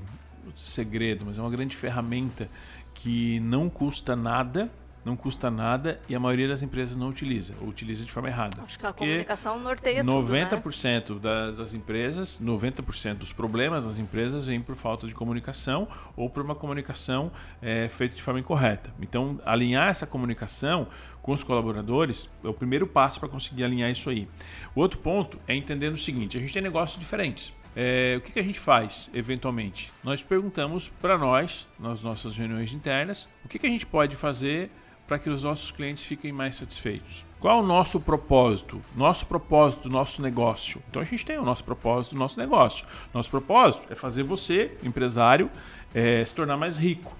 segredo, 0.54 1.24
mas 1.26 1.38
é 1.38 1.40
uma 1.40 1.50
grande 1.50 1.76
ferramenta 1.76 2.48
que 2.94 3.40
não 3.40 3.68
custa 3.68 4.14
nada. 4.14 4.70
Não 5.08 5.16
custa 5.16 5.50
nada 5.50 5.98
e 6.08 6.14
a 6.14 6.20
maioria 6.20 6.46
das 6.46 6.62
empresas 6.62 6.96
não 6.96 7.08
utiliza, 7.08 7.54
ou 7.60 7.68
utiliza 7.68 8.04
de 8.04 8.12
forma 8.12 8.28
errada. 8.28 8.62
Acho 8.62 8.78
que 8.78 8.86
a 8.86 8.92
comunicação 8.92 9.58
norteia 9.58 10.04
90% 10.04 11.02
tudo, 11.02 11.14
né? 11.16 11.46
das, 11.46 11.56
das 11.56 11.74
empresas, 11.74 12.40
90% 12.42 13.14
dos 13.14 13.32
problemas 13.32 13.86
das 13.86 13.98
empresas 13.98 14.46
vêm 14.46 14.60
por 14.60 14.76
falta 14.76 15.06
de 15.06 15.14
comunicação 15.14 15.88
ou 16.14 16.28
por 16.28 16.42
uma 16.44 16.54
comunicação 16.54 17.32
é, 17.62 17.88
feita 17.88 18.14
de 18.14 18.22
forma 18.22 18.38
incorreta. 18.38 18.92
Então, 19.00 19.40
alinhar 19.44 19.88
essa 19.88 20.06
comunicação 20.06 20.86
com 21.22 21.32
os 21.32 21.42
colaboradores 21.42 22.28
é 22.44 22.48
o 22.48 22.54
primeiro 22.54 22.86
passo 22.86 23.18
para 23.18 23.28
conseguir 23.28 23.64
alinhar 23.64 23.90
isso 23.90 24.10
aí. 24.10 24.28
O 24.74 24.80
outro 24.80 24.98
ponto 24.98 25.38
é 25.48 25.54
entendendo 25.54 25.94
o 25.94 25.98
seguinte: 25.98 26.36
a 26.36 26.40
gente 26.40 26.52
tem 26.52 26.62
negócios 26.62 27.00
diferentes. 27.00 27.56
É, 27.76 28.16
o 28.18 28.20
que, 28.20 28.32
que, 28.32 28.40
a 28.40 28.42
gente 28.42 28.58
faz, 28.58 29.08
eventualmente? 29.14 29.92
Nós 30.02 30.22
perguntamos 30.22 30.90
para 31.00 31.16
nós, 31.16 31.68
nas 31.78 32.02
nossas 32.02 32.36
reuniões 32.36 32.72
internas, 32.72 33.28
o 33.44 33.48
que, 33.48 33.58
que 33.58 33.66
a 33.66 33.70
gente 33.70 33.86
pode 33.86 34.16
fazer 34.16 34.70
para 35.08 35.18
que 35.18 35.30
os 35.30 35.42
nossos 35.42 35.70
clientes 35.70 36.04
fiquem 36.04 36.30
mais 36.30 36.56
satisfeitos. 36.56 37.24
Qual 37.40 37.60
o 37.60 37.66
nosso 37.66 37.98
propósito? 37.98 38.80
Nosso 38.94 39.24
propósito 39.24 39.84
do 39.84 39.90
nosso 39.90 40.20
negócio. 40.20 40.82
Então 40.90 41.00
a 41.00 41.04
gente 41.04 41.24
tem 41.24 41.38
o 41.38 41.44
nosso 41.44 41.64
propósito 41.64 42.12
do 42.12 42.18
nosso 42.18 42.38
negócio. 42.38 42.84
Nosso 43.14 43.30
propósito 43.30 43.82
é 43.88 43.94
fazer 43.94 44.22
você, 44.22 44.76
empresário, 44.84 45.50
é, 45.94 46.22
se 46.24 46.34
tornar 46.34 46.58
mais 46.58 46.76
rico. 46.76 47.16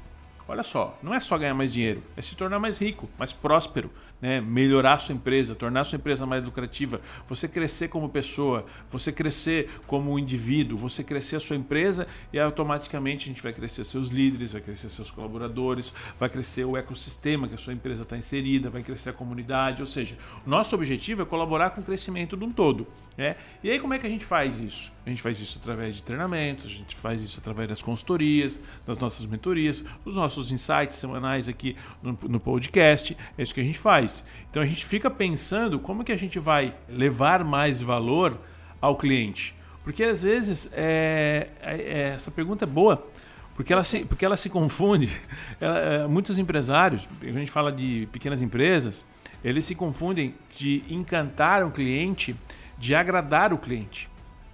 Olha 0.46 0.62
só, 0.62 0.98
não 1.03 1.14
é 1.14 1.20
só 1.20 1.37
ganhar 1.37 1.55
mais 1.55 1.72
dinheiro, 1.72 2.03
é 2.16 2.22
se 2.22 2.35
tornar 2.35 2.59
mais 2.59 2.79
rico, 2.79 3.09
mais 3.18 3.33
próspero, 3.33 3.90
né? 4.21 4.41
melhorar 4.41 4.95
a 4.95 4.99
sua 4.99 5.15
empresa, 5.15 5.55
tornar 5.55 5.81
a 5.81 5.85
sua 5.85 5.97
empresa 5.97 6.27
mais 6.27 6.45
lucrativa, 6.45 7.01
você 7.27 7.49
crescer 7.49 7.89
como 7.89 8.09
pessoa, 8.09 8.65
você 8.91 9.13
crescer 9.13 9.71
como 9.87 10.19
indivíduo, 10.19 10.77
você 10.77 11.03
crescer 11.05 11.37
a 11.37 11.41
sua 11.41 11.57
empresa 11.57 12.07
e 12.33 12.39
automaticamente 12.39 13.25
a 13.25 13.29
gente 13.29 13.43
vai 13.43 13.53
crescer 13.53 13.85
seus 13.85 14.09
líderes, 14.09 14.53
vai 14.53 14.61
crescer 14.61 14.89
seus 14.89 15.11
colaboradores, 15.11 15.93
vai 16.19 16.29
crescer 16.29 16.65
o 16.65 16.77
ecossistema 16.77 17.49
que 17.49 17.55
a 17.55 17.59
sua 17.59 17.73
empresa 17.73 18.03
está 18.03 18.17
inserida, 18.17 18.71
vai 18.71 18.83
crescer 18.83 19.11
a 19.11 19.13
comunidade, 19.13 19.81
ou 19.81 19.87
seja, 19.87 20.17
nosso 20.47 20.75
objetivo 20.75 21.23
é 21.23 21.25
colaborar 21.25 21.71
com 21.71 21.81
o 21.81 21.85
crescimento 21.85 22.37
de 22.37 22.45
um 22.45 22.51
todo. 22.51 22.87
Né? 23.19 23.35
E 23.65 23.71
aí 23.71 23.81
como 23.81 23.93
é 23.95 23.99
que 23.99 24.07
a 24.07 24.11
gente 24.11 24.25
faz 24.25 24.61
isso? 24.61 24.93
A 25.05 25.11
gente 25.11 25.21
faz 25.21 25.41
isso 25.41 25.59
através 25.59 25.97
de 25.97 26.03
treinamentos, 26.05 26.67
a 26.67 26.69
gente 26.69 26.95
faz 26.95 27.21
isso 27.21 27.41
através 27.41 27.69
das 27.69 27.83
consultorias, 27.83 28.63
das 28.87 28.97
nossas 28.99 29.27
mentorias, 29.27 29.83
dos 30.05 30.15
nossos 30.15 30.53
insights 30.53 30.99
semanais 30.99 31.49
aqui 31.49 31.75
no, 32.01 32.17
no 32.29 32.39
podcast. 32.39 33.17
É 33.37 33.43
isso 33.43 33.53
que 33.53 33.61
a 33.61 33.65
gente 33.65 33.79
faz. 33.79 34.08
Então 34.51 34.62
a 34.62 34.66
gente 34.66 34.85
fica 34.85 35.11
pensando 35.11 35.79
como 35.79 36.05
que 36.05 36.12
a 36.12 36.16
gente 36.16 36.38
vai 36.38 36.75
levar 36.88 37.44
mais 37.44 37.81
valor 37.81 38.38
ao 38.81 38.97
cliente. 38.97 39.55
Porque 39.85 40.03
às 40.03 40.23
vezes 40.23 40.71
é, 40.73 41.49
é, 41.61 41.75
é 41.75 42.01
essa 42.14 42.31
pergunta 42.31 42.64
é 42.64 42.66
boa, 42.66 43.07
porque 43.55 43.73
ela 43.73 43.83
se, 43.83 44.05
porque 44.05 44.25
ela 44.25 44.37
se 44.37 44.49
confunde. 44.49 45.11
Ela, 45.61 45.79
é, 45.79 46.07
muitos 46.07 46.38
empresários, 46.38 47.09
a 47.21 47.27
gente 47.27 47.51
fala 47.51 47.73
de 47.73 48.09
pequenas 48.12 48.40
empresas, 48.40 49.05
eles 49.42 49.64
se 49.64 49.75
confundem 49.75 50.35
de 50.57 50.85
encantar 50.88 51.64
o 51.64 51.71
cliente 51.71 52.37
de 52.79 52.94
agradar 52.94 53.53
o 53.53 53.59
cliente. 53.59 54.09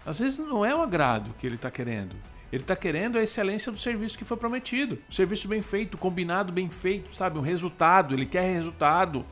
Às 0.06 0.18
vezes 0.18 0.38
não 0.38 0.64
é 0.64 0.74
o 0.74 0.80
agrado 0.80 1.34
que 1.38 1.46
ele 1.46 1.56
está 1.56 1.70
querendo. 1.70 2.16
Ele 2.52 2.62
está 2.62 2.76
querendo 2.76 3.18
a 3.18 3.22
excelência 3.22 3.72
do 3.72 3.78
serviço 3.78 4.16
que 4.16 4.24
foi 4.24 4.36
prometido. 4.36 4.98
O 5.10 5.14
serviço 5.14 5.48
bem 5.48 5.60
feito, 5.60 5.98
combinado 5.98 6.52
bem 6.52 6.70
feito, 6.70 7.14
sabe? 7.14 7.38
Um 7.38 7.42
resultado, 7.42 8.14
ele 8.14 8.26
quer 8.26 8.42
resultado. 8.52 9.24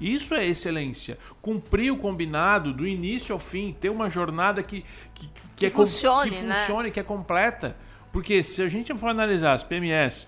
Isso 0.00 0.34
é 0.34 0.46
excelência. 0.46 1.18
Cumprir 1.42 1.92
o 1.92 1.96
combinado 1.98 2.72
do 2.72 2.86
início 2.86 3.32
ao 3.32 3.38
fim, 3.38 3.76
ter 3.78 3.90
uma 3.90 4.08
jornada 4.08 4.62
que, 4.62 4.84
que, 5.14 5.26
que, 5.28 5.42
que 5.56 5.66
é 5.66 5.70
funcione, 5.70 6.30
que 6.30 6.42
né? 6.44 6.54
funcione, 6.54 6.90
que 6.90 7.00
é 7.00 7.02
completa. 7.02 7.76
Porque 8.10 8.42
se 8.42 8.62
a 8.62 8.68
gente 8.68 8.94
for 8.94 9.08
analisar 9.08 9.52
as 9.52 9.62
PMS, 9.62 10.26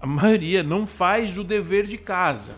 a 0.00 0.06
maioria 0.06 0.62
não 0.62 0.86
faz 0.86 1.38
o 1.38 1.44
dever 1.44 1.86
de 1.86 1.96
casa. 1.96 2.54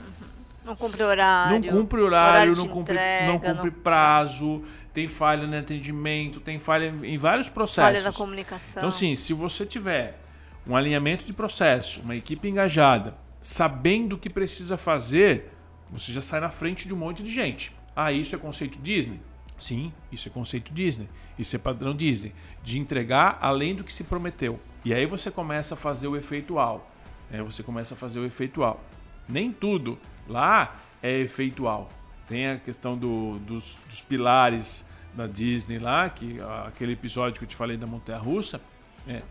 Não 0.65 0.75
cumpre 0.75 1.03
horário. 1.03 1.61
Não 1.61 1.79
cumpre 1.81 2.01
horário, 2.01 2.31
horário 2.31 2.57
não, 2.57 2.69
cumpre, 2.69 2.95
entrega, 2.95 3.27
não 3.27 3.39
cumpre 3.39 3.71
não- 3.71 3.83
prazo, 3.83 4.65
tem 4.95 5.07
falha 5.07 5.47
no 5.47 5.59
atendimento, 5.59 6.41
tem 6.41 6.59
falha 6.59 6.91
em 7.03 7.19
vários 7.19 7.51
processos. 7.51 7.93
Falha 7.93 8.03
na 8.03 8.13
comunicação. 8.13 8.81
Então, 8.81 8.89
assim, 8.89 9.15
se 9.15 9.35
você 9.35 9.67
tiver 9.67 10.19
um 10.67 10.75
alinhamento 10.75 11.27
de 11.27 11.33
processo, 11.35 12.01
uma 12.01 12.17
equipe 12.17 12.49
engajada, 12.49 13.15
sabendo 13.43 14.15
o 14.15 14.19
que 14.19 14.31
precisa 14.31 14.79
fazer, 14.79 15.53
você 15.95 16.13
já 16.13 16.21
sai 16.21 16.41
na 16.41 16.51
frente 16.51 16.87
de 16.87 16.93
um 16.93 16.97
monte 16.97 17.23
de 17.23 17.33
gente. 17.33 17.75
Ah, 17.97 18.13
isso 18.13 18.35
é 18.35 18.39
conceito 18.39 18.79
Disney? 18.81 19.21
Sim, 19.59 19.93
isso 20.13 20.29
é 20.29 20.31
conceito 20.31 20.73
Disney. 20.75 21.09
Isso 21.39 21.55
é 21.57 21.59
padrão 21.59 21.95
Disney. 21.95 22.35
De 22.63 22.79
entregar 22.79 23.39
além 23.41 23.75
do 23.75 23.83
que 23.85 23.93
se 23.93 24.05
prometeu. 24.05 24.59
E 24.85 24.93
aí 24.93 25.07
você 25.07 25.31
começa 25.31 25.75
a 25.75 25.77
fazer 25.77 26.09
o 26.09 26.17
efeitual. 26.17 26.91
É, 27.31 27.41
você 27.43 27.63
começa 27.63 27.95
a 27.95 27.97
fazer 27.97 28.19
o 28.21 28.27
efeitual. 28.27 28.83
Nem 29.29 29.51
tudo 29.53 29.99
lá 30.29 30.77
é 31.03 31.21
efeitual. 31.21 31.89
Tem 32.29 32.49
a 32.49 32.59
questão 32.59 32.97
do- 32.99 33.39
dos, 33.41 33.79
dos 33.89 34.01
pilares 34.03 34.87
da 35.15 35.27
Disney 35.27 35.79
lá, 35.79 36.11
que 36.11 36.39
aquele 36.67 36.93
episódio 36.93 37.39
que 37.39 37.45
eu 37.45 37.49
te 37.49 37.55
falei 37.57 37.77
da 37.77 37.87
Montanha 37.87 38.19
Russa. 38.19 38.61
É, 39.07 39.23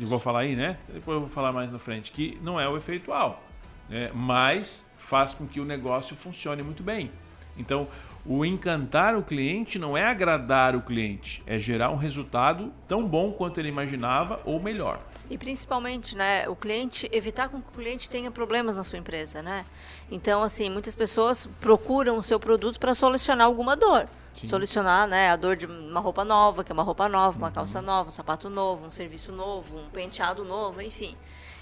eu 0.00 0.06
vou 0.06 0.20
falar 0.20 0.40
aí, 0.40 0.54
né? 0.54 0.76
Depois 0.92 1.14
eu 1.14 1.20
vou 1.20 1.28
falar 1.28 1.52
mais 1.52 1.72
na 1.72 1.78
frente, 1.78 2.10
que 2.12 2.38
não 2.42 2.60
é 2.60 2.68
o 2.68 2.76
efeitual, 2.76 3.42
né? 3.88 4.10
mas 4.14 4.86
faz 4.96 5.34
com 5.34 5.46
que 5.46 5.60
o 5.60 5.64
negócio 5.64 6.16
funcione 6.16 6.62
muito 6.62 6.82
bem. 6.82 7.10
Então, 7.56 7.86
o 8.24 8.44
encantar 8.44 9.16
o 9.16 9.22
cliente 9.22 9.78
não 9.78 9.96
é 9.96 10.04
agradar 10.04 10.76
o 10.76 10.80
cliente, 10.80 11.42
é 11.46 11.58
gerar 11.58 11.90
um 11.90 11.96
resultado 11.96 12.72
tão 12.86 13.06
bom 13.06 13.32
quanto 13.32 13.58
ele 13.58 13.68
imaginava 13.68 14.40
ou 14.44 14.60
melhor. 14.60 15.00
E 15.28 15.36
principalmente, 15.36 16.16
né, 16.16 16.48
o 16.48 16.54
cliente, 16.54 17.08
evitar 17.12 17.48
com 17.48 17.60
que 17.60 17.68
o 17.68 17.72
cliente 17.72 18.08
tenha 18.08 18.30
problemas 18.30 18.76
na 18.76 18.84
sua 18.84 18.98
empresa, 18.98 19.42
né? 19.42 19.66
Então, 20.10 20.42
assim, 20.42 20.70
muitas 20.70 20.94
pessoas 20.94 21.48
procuram 21.60 22.16
o 22.16 22.22
seu 22.22 22.38
produto 22.38 22.78
para 22.78 22.94
solucionar 22.94 23.46
alguma 23.46 23.74
dor. 23.74 24.08
Sim. 24.32 24.46
Solucionar, 24.46 25.06
né, 25.08 25.30
a 25.30 25.36
dor 25.36 25.56
de 25.56 25.66
uma 25.66 26.00
roupa 26.00 26.24
nova, 26.24 26.62
que 26.62 26.70
é 26.70 26.74
uma 26.74 26.82
roupa 26.82 27.08
nova, 27.08 27.36
Uhum. 27.36 27.44
uma 27.44 27.50
calça 27.50 27.82
nova, 27.82 28.08
um 28.08 28.12
sapato 28.12 28.48
novo, 28.48 28.86
um 28.86 28.90
serviço 28.90 29.32
novo, 29.32 29.78
um 29.78 29.88
penteado 29.90 30.44
novo, 30.44 30.80
enfim. 30.80 31.16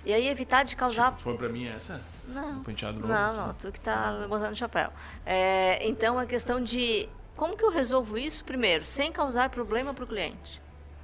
E 0.05 0.13
aí 0.13 0.29
evitar 0.29 0.63
de 0.65 0.77
causar 0.77 1.13
Foi 1.13 1.37
pra 1.37 1.49
mim 1.49 1.67
essa? 1.67 2.01
Não. 2.27 2.63
Novo? 3.01 3.13
Não, 3.13 3.37
não, 3.49 3.55
tu 3.55 3.73
que 3.73 3.81
tá 3.81 4.27
botando 4.29 4.55
chapéu. 4.55 4.91
É, 5.27 5.87
então, 5.87 6.19
a 6.19 6.27
questão 6.27 6.63
de 6.63 7.09
como 7.37 7.57
que 7.57 7.65
eu 7.65 7.71
resolvo 7.71 8.19
isso 8.19 8.45
primeiro, 8.45 8.85
sem 8.85 9.11
causar 9.11 9.51
problema 9.51 9.93
para 9.93 10.05
o 10.05 10.07
cliente. 10.07 10.61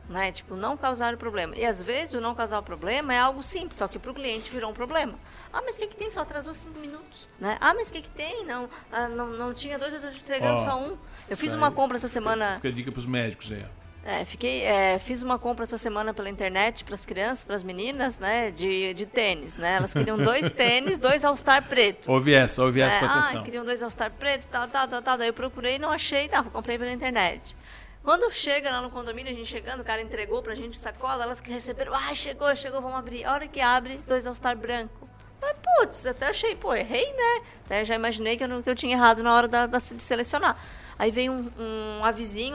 Né? 0.08 0.30
Tipo, 0.30 0.54
não 0.54 0.76
causar 0.76 1.14
o 1.14 1.18
problema. 1.18 1.56
E 1.56 1.64
às 1.64 1.82
vezes 1.82 2.14
o 2.14 2.20
não 2.20 2.32
causar 2.34 2.60
o 2.60 2.62
problema 2.62 3.12
é 3.12 3.18
algo 3.18 3.42
simples, 3.42 3.76
só 3.76 3.88
que 3.88 3.98
para 3.98 4.10
o 4.10 4.14
cliente 4.14 4.50
virou 4.50 4.70
um 4.70 4.74
problema. 4.74 5.14
Ah, 5.52 5.60
mas 5.64 5.76
o 5.76 5.80
que, 5.80 5.88
que 5.88 5.96
tem? 5.96 6.10
Só 6.12 6.20
atrasou 6.20 6.54
cinco 6.54 6.78
minutos. 6.78 7.28
Né? 7.40 7.58
Ah, 7.60 7.74
mas 7.74 7.88
o 7.88 7.92
que, 7.92 8.02
que 8.02 8.10
tem? 8.10 8.44
Não, 8.44 8.68
ah, 8.92 9.08
não, 9.08 9.26
não 9.30 9.52
tinha 9.52 9.78
dois, 9.78 9.92
eu 9.92 10.00
te 10.00 10.20
entregando 10.20 10.60
Ó, 10.60 10.64
só 10.64 10.78
um. 10.78 10.96
Eu 11.28 11.36
fiz 11.36 11.54
uma 11.54 11.72
compra 11.72 11.96
essa 11.96 12.06
semana. 12.06 12.54
Fica 12.56 12.68
a 12.68 12.72
dica 12.72 12.92
pros 12.92 13.06
médicos 13.06 13.50
aí. 13.50 13.64
ó. 13.64 13.85
É, 14.08 14.24
fiquei, 14.24 14.62
é, 14.62 15.00
fiz 15.00 15.20
uma 15.20 15.36
compra 15.36 15.64
essa 15.64 15.76
semana 15.76 16.14
pela 16.14 16.30
internet 16.30 16.84
para 16.84 16.94
as 16.94 17.04
crianças, 17.04 17.44
para 17.44 17.56
as 17.56 17.64
meninas, 17.64 18.20
né, 18.20 18.52
de, 18.52 18.94
de 18.94 19.04
tênis, 19.04 19.56
né? 19.56 19.78
Elas 19.78 19.92
queriam 19.92 20.16
dois 20.16 20.48
tênis, 20.52 20.96
dois 21.00 21.24
All-Star 21.24 21.64
preto. 21.64 22.08
Ouve 22.12 22.32
essa, 22.32 22.62
ouve 22.62 22.80
essa 22.80 22.96
É, 22.96 23.00
com 23.00 23.06
ah, 23.06 23.18
atenção. 23.18 23.42
queriam 23.42 23.64
dois 23.64 23.82
All-Star 23.82 24.12
preto, 24.12 24.46
tal, 24.46 24.68
tal, 24.68 24.86
tal, 24.86 25.02
tal. 25.02 25.18
Daí 25.18 25.26
eu 25.28 25.34
procurei, 25.34 25.76
não 25.76 25.90
achei, 25.90 26.28
tá, 26.28 26.40
comprei 26.44 26.78
pela 26.78 26.92
internet. 26.92 27.56
Quando 28.04 28.30
chega 28.30 28.70
lá 28.70 28.80
no 28.80 28.90
condomínio, 28.90 29.32
a 29.32 29.34
gente 29.34 29.48
chegando, 29.48 29.80
o 29.80 29.84
cara 29.84 30.00
entregou 30.00 30.40
pra 30.40 30.54
gente 30.54 30.78
sacola, 30.78 31.24
elas 31.24 31.40
que 31.40 31.50
receberam, 31.50 31.92
ah, 31.92 32.14
chegou, 32.14 32.54
chegou, 32.54 32.80
vamos 32.80 32.98
abrir. 33.00 33.24
A 33.24 33.32
hora 33.32 33.48
que 33.48 33.60
abre, 33.60 34.00
dois 34.06 34.24
All-Star 34.24 34.56
branco. 34.56 35.08
Mas, 35.42 35.52
putz, 35.80 36.06
até 36.06 36.28
achei, 36.28 36.54
pô, 36.54 36.72
errei, 36.72 37.12
né? 37.12 37.42
Até 37.64 37.84
já 37.84 37.96
imaginei 37.96 38.36
que 38.36 38.44
eu, 38.44 38.48
não- 38.48 38.62
que 38.62 38.70
eu 38.70 38.74
tinha 38.76 38.96
errado 38.96 39.22
na 39.24 39.34
hora 39.34 39.48
da, 39.48 39.66
da- 39.66 39.78
de 39.78 40.00
selecionar. 40.02 40.56
Aí 40.98 41.10
veio 41.10 41.32
um, 41.32 41.50
um 41.58 42.04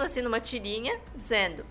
assim, 0.01 0.21
numa 0.21 0.39
tirinha, 0.39 0.99
dizendo: 1.15 1.65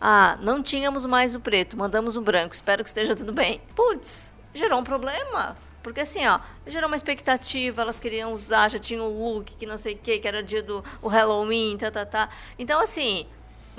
Ah, 0.00 0.38
não 0.40 0.62
tínhamos 0.62 1.06
mais 1.06 1.34
o 1.34 1.40
preto, 1.40 1.76
mandamos 1.76 2.16
o 2.16 2.20
branco, 2.20 2.54
espero 2.54 2.82
que 2.82 2.88
esteja 2.88 3.14
tudo 3.14 3.32
bem. 3.32 3.60
Putz, 3.74 4.34
gerou 4.54 4.78
um 4.78 4.84
problema. 4.84 5.56
Porque 5.82 6.00
assim, 6.00 6.26
ó, 6.26 6.40
gerou 6.66 6.88
uma 6.88 6.96
expectativa, 6.96 7.80
elas 7.80 7.98
queriam 7.98 8.34
usar, 8.34 8.70
já 8.70 8.78
tinha 8.78 9.02
o 9.02 9.08
look, 9.08 9.54
que 9.58 9.64
não 9.64 9.78
sei 9.78 9.94
o 9.94 9.98
que, 9.98 10.18
que 10.18 10.28
era 10.28 10.42
dia 10.42 10.62
do 10.62 10.84
o 11.00 11.08
Halloween, 11.08 11.76
tá, 11.78 11.90
tá, 11.90 12.04
tá. 12.04 12.28
Então, 12.58 12.80
assim, 12.82 13.26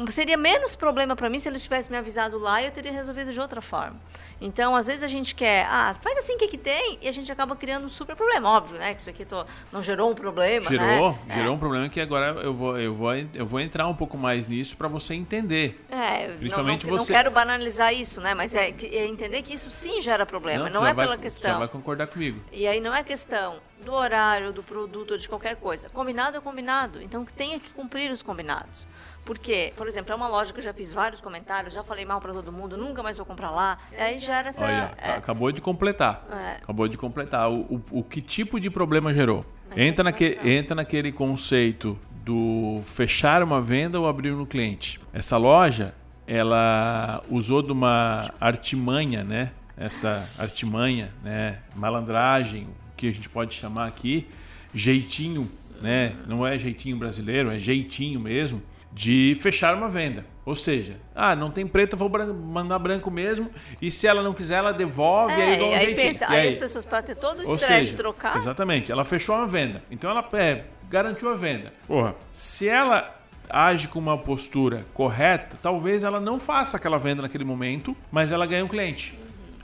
seria 0.09 0.37
menos 0.37 0.75
problema 0.75 1.15
para 1.15 1.29
mim 1.29 1.37
se 1.39 1.49
eles 1.49 1.61
tivessem 1.63 1.91
me 1.91 1.97
avisado 1.97 2.37
lá 2.37 2.61
e 2.61 2.65
eu 2.65 2.71
teria 2.71 2.91
resolvido 2.91 3.31
de 3.33 3.39
outra 3.39 3.61
forma. 3.61 3.99
Então, 4.39 4.75
às 4.75 4.87
vezes 4.87 5.03
a 5.03 5.07
gente 5.07 5.35
quer, 5.35 5.67
ah, 5.69 5.95
faz 6.01 6.17
assim 6.19 6.35
o 6.35 6.37
que, 6.37 6.47
que 6.47 6.57
tem, 6.57 6.97
e 7.01 7.07
a 7.07 7.11
gente 7.11 7.31
acaba 7.31 7.55
criando 7.55 7.85
um 7.85 7.89
super 7.89 8.15
problema. 8.15 8.49
Óbvio, 8.49 8.79
né? 8.79 8.93
Que 8.93 9.01
isso 9.01 9.09
aqui 9.09 9.25
tô, 9.25 9.45
não 9.71 9.83
gerou 9.83 10.09
um 10.11 10.15
problema, 10.15 10.67
Gerou, 10.69 11.11
né? 11.27 11.35
gerou 11.35 11.55
um 11.55 11.59
problema 11.59 11.89
que 11.89 11.99
agora 11.99 12.27
eu 12.41 12.53
vou, 12.53 12.79
eu 12.79 12.93
vou, 12.93 13.13
eu 13.13 13.45
vou 13.45 13.59
entrar 13.59 13.87
um 13.87 13.93
pouco 13.95 14.17
mais 14.17 14.47
nisso 14.47 14.77
para 14.77 14.87
você 14.87 15.13
entender. 15.13 15.83
É, 15.89 16.29
Principalmente 16.37 16.85
não, 16.87 16.95
não, 16.95 17.03
você- 17.03 17.11
não 17.13 17.17
quero 17.19 17.31
banalizar 17.31 17.93
isso, 17.93 18.21
né? 18.21 18.33
Mas 18.33 18.55
é, 18.55 18.69
é 18.69 19.05
entender 19.07 19.41
que 19.41 19.53
isso 19.53 19.69
sim 19.69 20.01
gera 20.01 20.25
problema, 20.25 20.69
não, 20.69 20.81
já 20.81 20.89
é 20.89 20.93
vai- 20.93 21.05
pela 21.05 21.17
questão. 21.17 21.59
vai 21.59 21.67
concordar 21.67 22.07
comigo. 22.07 22.39
E 22.51 22.65
aí 22.65 22.79
não 22.79 22.95
é 22.95 23.03
questão 23.03 23.55
do 23.83 23.93
horário, 23.93 24.53
do 24.53 24.63
produto 24.63 25.17
de 25.17 25.27
qualquer 25.27 25.55
coisa. 25.55 25.89
Combinado 25.89 26.37
é 26.37 26.41
combinado, 26.41 27.01
então 27.01 27.25
tenha 27.25 27.59
que 27.59 27.69
cumprir 27.71 28.11
os 28.11 28.21
combinados. 28.21 28.87
Porque, 29.25 29.73
por 29.75 29.87
exemplo, 29.87 30.11
é 30.11 30.15
uma 30.15 30.27
loja 30.27 30.51
que 30.51 30.59
eu 30.59 30.63
já 30.63 30.73
fiz 30.73 30.91
vários 30.91 31.21
comentários, 31.21 31.73
já 31.73 31.83
falei 31.83 32.05
mal 32.05 32.19
para 32.19 32.33
todo 32.33 32.51
mundo, 32.51 32.75
nunca 32.75 33.03
mais 33.03 33.17
vou 33.17 33.25
comprar 33.25 33.51
lá. 33.51 33.77
Aí 33.97 34.19
já 34.19 34.39
era 34.39 34.49
essa. 34.49 34.63
Olha, 34.63 34.93
é, 34.97 35.11
acabou 35.11 35.51
de 35.51 35.61
completar. 35.61 36.25
É. 36.31 36.55
Acabou 36.63 36.87
de 36.87 36.97
completar. 36.97 37.49
O, 37.49 37.61
o, 37.61 37.99
o 37.99 38.03
que 38.03 38.21
tipo 38.21 38.59
de 38.59 38.69
problema 38.69 39.13
gerou? 39.13 39.45
Entra, 39.75 40.03
naque, 40.03 40.37
entra 40.43 40.75
naquele 40.75 41.11
conceito 41.11 41.97
do 42.25 42.81
fechar 42.83 43.41
uma 43.41 43.61
venda 43.61 43.99
ou 43.99 44.07
abrir 44.07 44.31
no 44.31 44.45
cliente. 44.45 44.99
Essa 45.13 45.37
loja, 45.37 45.93
ela 46.27 47.23
usou 47.29 47.61
de 47.61 47.71
uma 47.71 48.31
artimanha, 48.39 49.23
né? 49.23 49.51
Essa 49.77 50.27
artimanha, 50.37 51.11
né? 51.23 51.59
Malandragem, 51.75 52.67
que 53.01 53.09
a 53.09 53.11
gente 53.11 53.27
pode 53.27 53.55
chamar 53.55 53.87
aqui, 53.87 54.27
jeitinho, 54.75 55.49
né? 55.81 56.13
Não 56.27 56.45
é 56.45 56.59
jeitinho 56.59 56.95
brasileiro, 56.97 57.49
é 57.49 57.57
jeitinho 57.57 58.19
mesmo, 58.19 58.61
de 58.93 59.35
fechar 59.41 59.75
uma 59.75 59.89
venda. 59.89 60.23
Ou 60.45 60.55
seja, 60.55 60.97
ah, 61.15 61.35
não 61.35 61.49
tem 61.49 61.65
preto, 61.65 61.93
eu 61.93 61.97
vou 61.97 62.09
mandar 62.35 62.77
branco 62.77 63.09
mesmo, 63.09 63.49
e 63.81 63.89
se 63.89 64.05
ela 64.05 64.21
não 64.21 64.33
quiser, 64.33 64.57
ela 64.57 64.71
devolve, 64.71 65.33
aí 65.33 65.59
É, 65.59 65.63
um 65.63 65.71
e 65.71 65.73
aí 65.73 65.95
pensa, 65.95 66.25
E 66.25 66.35
aí 66.35 66.47
as 66.49 66.57
pessoas, 66.57 66.85
para 66.85 67.01
ter 67.01 67.15
todo 67.15 67.39
o 67.39 67.43
estresse 67.43 67.89
de 67.89 67.95
trocar, 67.95 68.37
Exatamente. 68.37 68.91
Ela 68.91 69.03
fechou 69.03 69.35
uma 69.35 69.47
venda. 69.47 69.83
Então 69.89 70.09
ela 70.09 70.27
é, 70.33 70.65
garantiu 70.87 71.29
a 71.29 71.35
venda. 71.35 71.73
Porra, 71.87 72.15
se 72.31 72.69
ela 72.69 73.19
age 73.49 73.87
com 73.87 73.97
uma 73.97 74.17
postura 74.17 74.85
correta, 74.93 75.57
talvez 75.61 76.03
ela 76.03 76.19
não 76.19 76.39
faça 76.39 76.77
aquela 76.77 76.99
venda 76.99 77.23
naquele 77.23 77.43
momento, 77.43 77.97
mas 78.11 78.31
ela 78.31 78.45
ganha 78.45 78.63
um 78.63 78.67
cliente. 78.67 79.17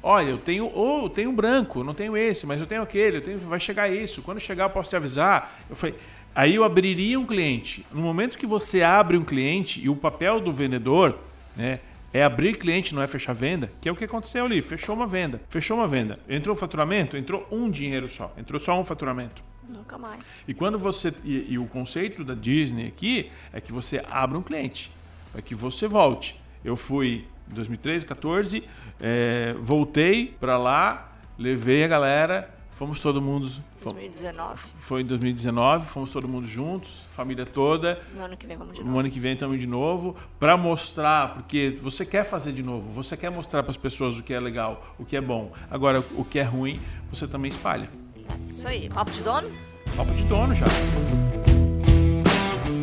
Olha, 0.10 0.30
eu 0.30 0.38
tenho, 0.38 0.72
ou 0.74 1.04
eu 1.04 1.10
tenho 1.10 1.34
branco, 1.34 1.82
eu 1.82 1.84
não 1.84 1.94
tenho 1.94 2.16
esse, 2.16 2.46
mas 2.46 2.62
eu 2.62 2.66
tenho 2.66 2.82
aquele, 2.82 3.18
eu 3.18 3.22
tenho, 3.22 3.38
vai 3.40 3.60
chegar 3.60 3.90
isso. 3.90 4.22
Quando 4.22 4.40
chegar, 4.40 4.64
eu 4.64 4.70
posso 4.70 4.90
te 4.90 4.96
avisar. 4.96 5.60
Eu 5.70 5.76
falei, 5.76 5.96
aí 6.34 6.56
eu 6.56 6.64
abriria 6.64 7.20
um 7.20 7.26
cliente. 7.26 7.86
No 7.92 8.02
momento 8.02 8.38
que 8.38 8.48
você 8.48 8.82
abre 8.82 9.18
um 9.18 9.26
cliente 9.26 9.84
e 9.84 9.90
o 9.90 9.98
papel 9.98 10.40
do 10.40 10.54
vendedor, 10.54 11.20
né, 11.58 11.82
é 12.14 12.24
abrir 12.24 12.58
cliente, 12.58 12.96
não 12.96 13.02
é 13.02 13.08
fechar 13.08 13.34
venda, 13.34 13.70
que 13.82 13.90
é 13.90 13.92
o 13.92 13.98
que 13.98 14.06
aconteceu 14.06 14.46
ali. 14.46 14.62
Fechou 14.62 14.96
uma 14.96 15.06
venda. 15.06 15.42
Fechou 15.50 15.76
uma 15.76 15.90
venda. 15.90 16.18
Entrou 16.30 16.56
um 16.56 16.58
faturamento? 16.58 17.18
Entrou 17.18 17.46
um 17.52 17.70
dinheiro 17.70 18.10
só. 18.10 18.34
Entrou 18.38 18.62
só 18.62 18.80
um 18.80 18.86
faturamento. 18.86 19.44
nunca 19.68 19.98
mais. 19.98 20.26
E 20.48 20.54
quando 20.54 20.80
você. 20.80 21.14
E, 21.26 21.48
e 21.50 21.60
o 21.60 21.66
conceito 21.66 22.24
da 22.24 22.34
Disney 22.34 22.88
aqui 22.88 23.30
é 23.52 23.60
que 23.60 23.74
você 23.74 24.02
abra 24.10 24.38
um 24.38 24.42
cliente. 24.42 24.90
Para 25.34 25.42
que 25.42 25.54
você 25.54 25.86
volte. 25.86 26.40
Eu 26.64 26.78
fui 26.78 27.26
2013, 27.50 28.06
14, 28.06 28.64
é, 29.00 29.56
voltei 29.62 30.36
para 30.40 30.58
lá, 30.58 31.12
levei 31.38 31.84
a 31.84 31.88
galera, 31.88 32.50
fomos 32.72 33.00
todo 33.00 33.22
mundo. 33.22 33.50
fomos- 33.78 34.00
2019. 34.02 34.68
foi 34.76 35.02
em 35.02 35.06
2019, 35.06 35.86
fomos 35.86 36.12
todo 36.12 36.28
mundo 36.28 36.48
juntos, 36.48 37.08
família 37.12 37.46
toda. 37.46 38.00
No 38.16 38.24
ano 38.26 38.36
que 38.36 38.46
vem 38.48 38.58
vamos 38.58 38.74
de 38.76 38.82
No 38.82 38.88
novo. 38.88 39.00
ano 39.00 39.10
que 39.12 39.20
vem 39.20 39.34
estamos 39.34 39.60
de 39.60 39.68
novo 39.68 40.16
para 40.40 40.58
mostrar, 40.58 41.34
porque 41.36 41.78
você 41.82 42.06
quer 42.06 42.24
fazer 42.26 42.52
de 42.54 42.64
novo, 42.64 42.92
você 42.92 43.16
quer 43.16 43.30
mostrar 43.30 43.62
para 43.64 43.72
as 43.72 43.78
pessoas 43.78 44.18
o 44.20 44.24
que 44.24 44.34
é 44.34 44.40
legal, 44.40 44.96
o 45.00 45.06
que 45.06 45.16
é 45.16 45.22
bom. 45.22 45.52
Agora, 45.72 46.04
o 46.16 46.26
que 46.26 46.40
é 46.40 46.44
ruim, 46.44 46.80
você 47.12 47.28
também 47.28 47.50
espalha. 47.50 47.90
Isso 48.50 48.68
aí. 48.68 48.90
Papo 48.90 49.12
de 49.12 49.22
dono? 49.22 49.50
Papo 49.96 50.14
de 50.14 50.24
dono 50.24 50.54
já. 50.54 50.66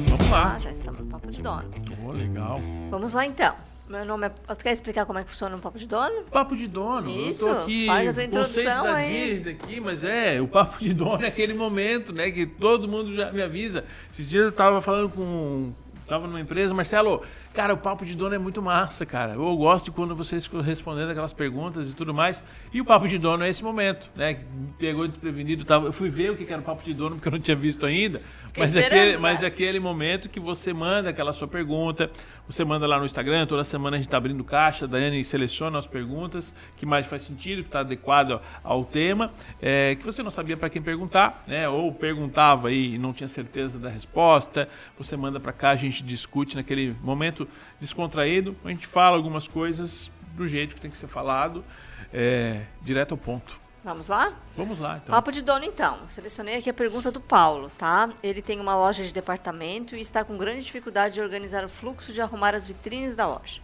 Vamos 0.09 0.27
Ah, 0.29 0.31
lá. 0.31 0.59
já 0.61 0.71
estamos 0.71 1.01
no 1.01 1.07
papo 1.07 1.31
de 1.31 1.43
dono. 1.43 1.71
Oh, 2.05 2.13
legal. 2.13 2.61
Vamos 2.91 3.13
lá 3.13 3.27
então. 3.27 3.55
Meu 3.89 4.05
nome 4.05 4.27
é. 4.27 4.31
Tu 4.31 4.65
quer 4.65 4.73
explicar 4.73 5.05
como 5.05 5.19
é 5.19 5.25
que 5.25 5.31
funciona 5.31 5.55
um 5.57 5.61
papo 5.61 5.79
de 5.79 5.87
dono? 5.87 6.23
Papo 6.31 6.57
de 6.57 6.67
dono. 6.67 7.11
Isso, 7.11 7.47
eu 7.47 7.55
tô 7.55 7.63
aqui, 7.63 7.87
faz 7.87 8.09
a 8.09 8.13
tua 8.15 8.25
introdução 8.25 8.85
da 8.85 8.95
aí. 8.97 9.31
Disney 9.31 9.53
aqui, 9.53 9.81
mas 9.81 10.05
é, 10.05 10.41
o 10.41 10.49
papo 10.49 10.79
de 10.79 10.95
dono 10.95 11.23
é 11.23 11.29
aquele 11.29 11.53
momento, 11.53 12.13
né, 12.13 12.31
que 12.31 12.47
todo 12.47 12.89
mundo 12.89 13.15
já 13.15 13.31
me 13.31 13.43
avisa. 13.43 13.85
Esses 14.11 14.31
dias 14.31 14.47
eu 14.47 14.53
tava 14.53 14.81
falando 14.81 15.11
com 15.11 15.73
tava 16.07 16.27
numa 16.27 16.41
empresa, 16.41 16.73
Marcelo, 16.75 17.23
cara, 17.55 17.73
o 17.73 17.79
papo 17.79 18.05
de 18.05 18.17
dono 18.17 18.35
é 18.35 18.39
muito 18.39 18.61
massa, 18.61 19.07
cara. 19.07 19.35
Eu 19.35 19.57
gosto 19.57 19.87
de 19.87 19.91
quando 19.93 20.15
vocês 20.15 20.51
respondendo 20.65 21.11
aquelas 21.11 21.33
perguntas 21.33 21.89
e 21.89 21.95
tudo 21.95 22.13
mais. 22.13 22.45
E 22.73 22.81
o 22.81 22.85
papo 22.85 23.07
de 23.07 23.17
dono 23.17 23.45
é 23.45 23.49
esse 23.49 23.63
momento, 23.63 24.11
né? 24.17 24.41
Me 24.53 24.73
pegou 24.77 25.07
desprevenido, 25.07 25.65
tava, 25.65 25.87
eu 25.87 25.93
fui 25.93 26.11
ver 26.11 26.33
o 26.33 26.37
que 26.37 26.53
era 26.53 26.61
o 26.61 26.65
papo 26.65 26.83
de 26.83 26.93
dono 26.93 27.15
porque 27.15 27.29
eu 27.29 27.33
não 27.33 27.39
tinha 27.39 27.57
visto 27.57 27.87
ainda. 27.87 28.21
Mas 28.57 28.75
é, 28.75 28.87
aquele, 28.87 29.13
né? 29.13 29.19
mas 29.19 29.43
é 29.43 29.47
aquele 29.47 29.79
momento 29.79 30.29
que 30.29 30.41
você 30.41 30.73
manda 30.73 31.11
aquela 31.11 31.33
sua 31.33 31.47
pergunta, 31.47 32.11
você 32.47 32.65
manda 32.65 32.87
lá 32.87 32.99
no 32.99 33.07
Instagram, 33.07 33.47
toda 33.47 33.63
semana 33.63 33.97
a 33.97 33.99
gente 33.99 34.07
está 34.07 34.17
abrindo 34.17 34.43
caixa, 34.43 34.85
a 34.85 34.89
Daiane 34.89 35.23
seleciona 35.23 35.79
as 35.79 35.87
perguntas 35.87 36.53
que 36.77 36.85
mais 36.85 37.07
faz 37.07 37.23
sentido, 37.23 37.63
que 37.63 37.69
está 37.69 37.81
adequado 37.81 38.41
ao 38.65 38.85
tema, 38.85 39.33
é, 39.63 39.95
que 39.95 40.05
você 40.05 40.23
não 40.23 40.31
sabia 40.31 40.57
para 40.57 40.69
quem 40.69 40.83
perguntar, 40.83 41.45
né? 41.47 41.69
Ou 41.69 41.93
perguntava 41.93 42.69
aí 42.69 42.95
e 42.95 42.99
não 42.99 43.13
tinha 43.13 43.29
certeza 43.29 43.79
da 43.79 43.89
resposta, 43.89 44.69
você 44.99 45.17
manda 45.17 45.39
para 45.39 45.53
cá, 45.53 45.71
a 45.71 45.77
gente 45.77 46.03
discute 46.03 46.57
naquele 46.57 46.97
momento 47.01 47.44
descontraído, 47.81 48.57
a 48.65 48.69
gente 48.69 48.87
fala 48.87 49.17
algumas 49.17 49.49
coisas 49.49 50.11
do 50.35 50.47
jeito 50.49 50.75
que 50.75 50.81
tem 50.81 50.91
que 50.91 50.97
ser 50.97 51.07
falado, 51.07 51.65
é, 52.13 52.63
direto 52.83 53.13
ao 53.13 53.19
ponto. 53.19 53.61
Vamos 53.85 54.09
lá? 54.09 54.33
Vamos 54.57 54.79
lá, 54.79 54.97
então. 54.97 55.15
Papo 55.15 55.31
de 55.31 55.43
dono, 55.43 55.63
então. 55.63 55.99
Selecionei 56.09 56.57
aqui 56.57 56.71
a 56.71 56.75
pergunta 56.75 57.11
do 57.11 57.21
Paulo, 57.21 57.71
tá? 57.77 58.09
Ele 58.23 58.41
tem 58.41 58.59
uma 58.59 58.75
loja 58.75 59.05
de 59.05 59.13
departamento 59.13 59.95
e 59.95 60.01
está 60.01 60.25
com 60.25 60.39
grande 60.39 60.63
dificuldade 60.63 61.15
de 61.15 61.21
organizar 61.21 61.65
o 61.65 61.69
fluxo 61.69 62.11
de 62.11 62.21
arrumar 62.23 62.55
as 62.55 62.67
vitrines 62.67 63.15
da 63.15 63.27
loja. 63.27 63.61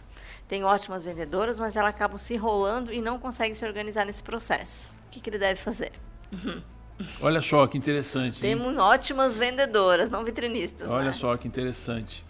Tem 0.46 0.62
ótimas 0.62 1.04
vendedoras, 1.04 1.58
mas 1.58 1.74
elas 1.74 1.88
acabam 1.88 2.18
se 2.18 2.34
enrolando 2.34 2.92
e 2.92 3.00
não 3.00 3.18
conseguem 3.18 3.54
se 3.54 3.64
organizar 3.64 4.04
nesse 4.04 4.22
processo. 4.22 4.90
O 5.06 5.10
que, 5.10 5.20
que 5.20 5.30
ele 5.30 5.38
deve 5.38 5.58
fazer? 5.58 5.92
Olha 7.22 7.40
só 7.40 7.66
que 7.66 7.78
interessante. 7.78 8.44
hein? 8.44 8.58
Temos 8.58 8.76
ótimas 8.76 9.36
vendedoras, 9.36 10.10
não 10.10 10.22
vitrinistas. 10.22 10.88
Olha 10.88 11.06
né? 11.06 11.12
só 11.12 11.34
que 11.36 11.48
interessante. 11.48 12.24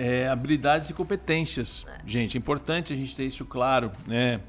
É, 0.00 0.28
habilidades 0.28 0.88
e 0.90 0.94
competências. 0.94 1.84
Gente, 2.06 2.36
é 2.36 2.38
importante 2.38 2.92
a 2.92 2.96
gente 2.96 3.16
ter 3.16 3.24
isso 3.24 3.44
claro. 3.44 3.90
Né? 4.06 4.40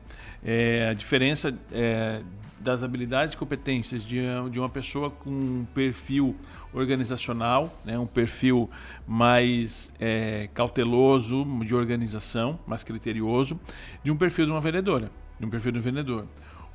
É, 0.46 0.90
a 0.92 0.94
diferença 0.94 1.52
é, 1.72 2.22
das 2.60 2.84
habilidades 2.84 3.34
e 3.34 3.38
competências 3.38 4.06
de, 4.06 4.22
de 4.52 4.60
uma 4.60 4.70
pessoa 4.70 5.10
com 5.10 5.32
um 5.32 5.68
perfil 5.74 6.36
organizacional, 6.72 7.74
né? 7.84 7.98
um 7.98 8.06
perfil 8.06 8.70
mais 9.08 9.92
é, 10.00 10.50
cauteloso 10.54 11.44
de 11.66 11.74
organização, 11.74 12.60
mais 12.68 12.84
criterioso, 12.84 13.60
de 14.04 14.12
um 14.12 14.18
perfil 14.18 14.46
de 14.46 14.52
uma 14.52 14.62
vendedora, 14.62 15.10
de 15.40 15.48
um 15.48 15.50
perfil 15.50 15.72
de 15.72 15.80
um 15.80 15.82
vendedor. 15.82 16.28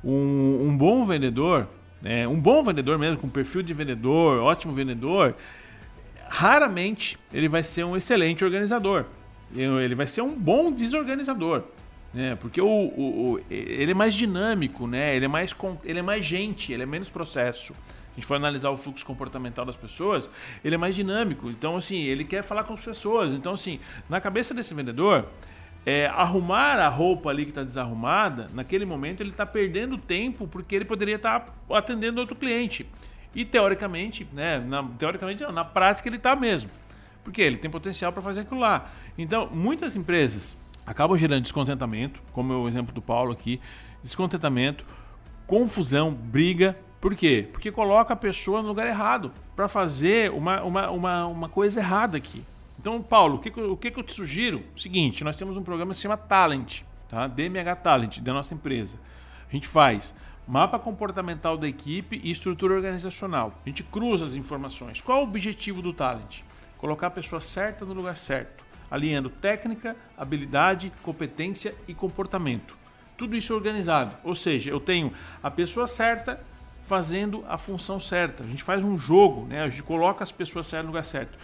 Um, 0.03 0.67
um 0.67 0.77
bom 0.77 1.05
vendedor, 1.05 1.65
né? 2.01 2.27
um 2.27 2.39
bom 2.39 2.61
vendedor 2.61 2.99
mesmo, 2.99 3.19
com 3.19 3.29
perfil 3.29 3.61
de 3.63 3.73
vendedor, 3.73 4.41
ótimo 4.41 4.73
vendedor, 4.73 5.33
raramente 6.29 7.17
ele 7.33 7.47
vai 7.47 7.63
ser 7.63 7.83
um 7.83 7.95
excelente 7.95 8.43
organizador. 8.43 9.05
Ele 9.55 9.95
vai 9.95 10.07
ser 10.07 10.21
um 10.21 10.33
bom 10.33 10.71
desorganizador. 10.71 11.63
Né? 12.13 12.35
Porque 12.35 12.59
o, 12.61 12.65
o- 12.67 13.33
o- 13.33 13.39
ele 13.49 13.91
é 13.91 13.93
mais 13.93 14.13
dinâmico, 14.13 14.87
né? 14.87 15.15
ele, 15.15 15.25
é 15.25 15.27
mais, 15.27 15.55
ele 15.83 15.99
é 15.99 16.01
mais 16.01 16.25
gente, 16.25 16.71
ele 16.73 16.83
é 16.83 16.85
menos 16.85 17.09
processo. 17.09 17.73
A 17.73 18.15
gente 18.15 18.25
for 18.25 18.35
analisar 18.35 18.69
o 18.69 18.77
fluxo 18.77 19.05
comportamental 19.05 19.65
das 19.65 19.75
pessoas, 19.75 20.29
ele 20.63 20.75
é 20.75 20.77
mais 20.77 20.95
dinâmico. 20.95 21.49
Então, 21.49 21.75
assim, 21.75 22.01
ele 22.03 22.23
quer 22.23 22.43
falar 22.43 22.63
com 22.63 22.73
as 22.73 22.81
pessoas. 22.81 23.33
Então, 23.33 23.53
assim, 23.53 23.79
na 24.09 24.21
cabeça 24.21 24.53
desse 24.53 24.73
vendedor, 24.73 25.25
é, 25.85 26.07
arrumar 26.07 26.79
a 26.79 26.87
roupa 26.87 27.29
ali 27.29 27.43
que 27.43 27.51
está 27.51 27.61
desarrumada, 27.63 28.47
naquele 28.53 28.85
momento 28.85 29.21
ele 29.21 29.31
está 29.31 29.45
perdendo 29.45 29.97
tempo 29.97 30.47
porque 30.47 30.73
ele 30.75 30.85
poderia 30.85 31.17
estar 31.17 31.53
atendendo 31.69 32.21
outro 32.21 32.35
cliente. 32.37 32.85
E 33.35 33.43
teoricamente, 33.43 34.25
né, 34.31 34.59
na, 34.59 34.81
teoricamente 34.81 35.43
não, 35.43 35.51
na 35.51 35.65
prática 35.65 36.07
ele 36.07 36.15
está 36.15 36.35
mesmo. 36.35 36.71
Porque 37.23 37.41
ele 37.41 37.57
tem 37.57 37.69
potencial 37.69 38.13
para 38.13 38.21
fazer 38.21 38.41
aquilo 38.41 38.61
lá. 38.61 38.89
Então, 39.17 39.49
muitas 39.51 39.95
empresas 39.95 40.57
acabam 40.85 41.17
gerando 41.17 41.41
descontentamento, 41.41 42.21
como 42.31 42.53
é 42.53 42.55
o 42.55 42.67
exemplo 42.67 42.93
do 42.93 43.01
Paulo 43.01 43.33
aqui, 43.33 43.59
descontentamento, 44.01 44.85
confusão, 45.45 46.11
briga. 46.11 46.77
Por 47.01 47.15
quê? 47.15 47.47
Porque 47.51 47.71
coloca 47.71 48.13
a 48.13 48.17
pessoa 48.17 48.61
no 48.61 48.69
lugar 48.69 48.87
errado 48.87 49.31
para 49.55 49.67
fazer 49.67 50.31
uma, 50.31 50.63
uma, 50.63 50.89
uma, 50.89 51.27
uma 51.27 51.49
coisa 51.49 51.79
errada 51.79 52.17
aqui. 52.17 52.43
Então, 52.79 53.01
Paulo, 53.01 53.37
o 53.37 53.39
que, 53.39 53.49
o 53.59 53.75
que 53.75 53.91
eu 53.99 54.03
te 54.03 54.13
sugiro? 54.13 54.63
Seguinte, 54.77 55.23
nós 55.23 55.37
temos 55.37 55.57
um 55.57 55.63
programa 55.63 55.91
que 55.91 55.97
se 55.97 56.03
chama 56.03 56.17
Talent, 56.17 56.81
tá? 57.09 57.27
DMH 57.27 57.75
Talent, 57.77 58.19
da 58.19 58.33
nossa 58.33 58.53
empresa. 58.53 58.97
A 59.49 59.51
gente 59.51 59.67
faz 59.67 60.13
mapa 60.47 60.77
comportamental 60.77 61.57
da 61.57 61.67
equipe 61.67 62.19
e 62.23 62.29
estrutura 62.29 62.73
organizacional. 62.73 63.59
A 63.65 63.69
gente 63.69 63.83
cruza 63.83 64.25
as 64.25 64.35
informações. 64.35 65.01
Qual 65.01 65.19
é 65.19 65.21
o 65.21 65.23
objetivo 65.23 65.81
do 65.81 65.93
Talent? 65.93 66.41
Colocar 66.77 67.07
a 67.07 67.11
pessoa 67.11 67.41
certa 67.41 67.83
no 67.85 67.93
lugar 67.93 68.17
certo, 68.17 68.63
alinhando 68.91 69.29
técnica, 69.29 69.95
habilidade, 70.17 70.91
competência 71.01 71.73
e 71.87 71.93
comportamento. 71.93 72.77
Tudo 73.17 73.35
isso 73.35 73.55
organizado. 73.55 74.15
Ou 74.23 74.35
seja, 74.35 74.69
eu 74.69 74.79
tenho 74.79 75.11
a 75.41 75.49
pessoa 75.49 75.87
certa 75.87 76.39
fazendo 76.83 77.43
a 77.49 77.57
função 77.57 77.99
certa. 77.99 78.43
A 78.43 78.47
gente 78.47 78.61
faz 78.61 78.83
um 78.83 78.97
jogo, 78.97 79.47
né? 79.47 79.63
A 79.63 79.67
gente 79.67 79.81
coloca 79.81 80.23
as 80.23 80.31
pessoas 80.31 80.67
certas 80.67 80.85
no 80.85 80.91
lugar 80.91 81.05
certo. 81.05 81.37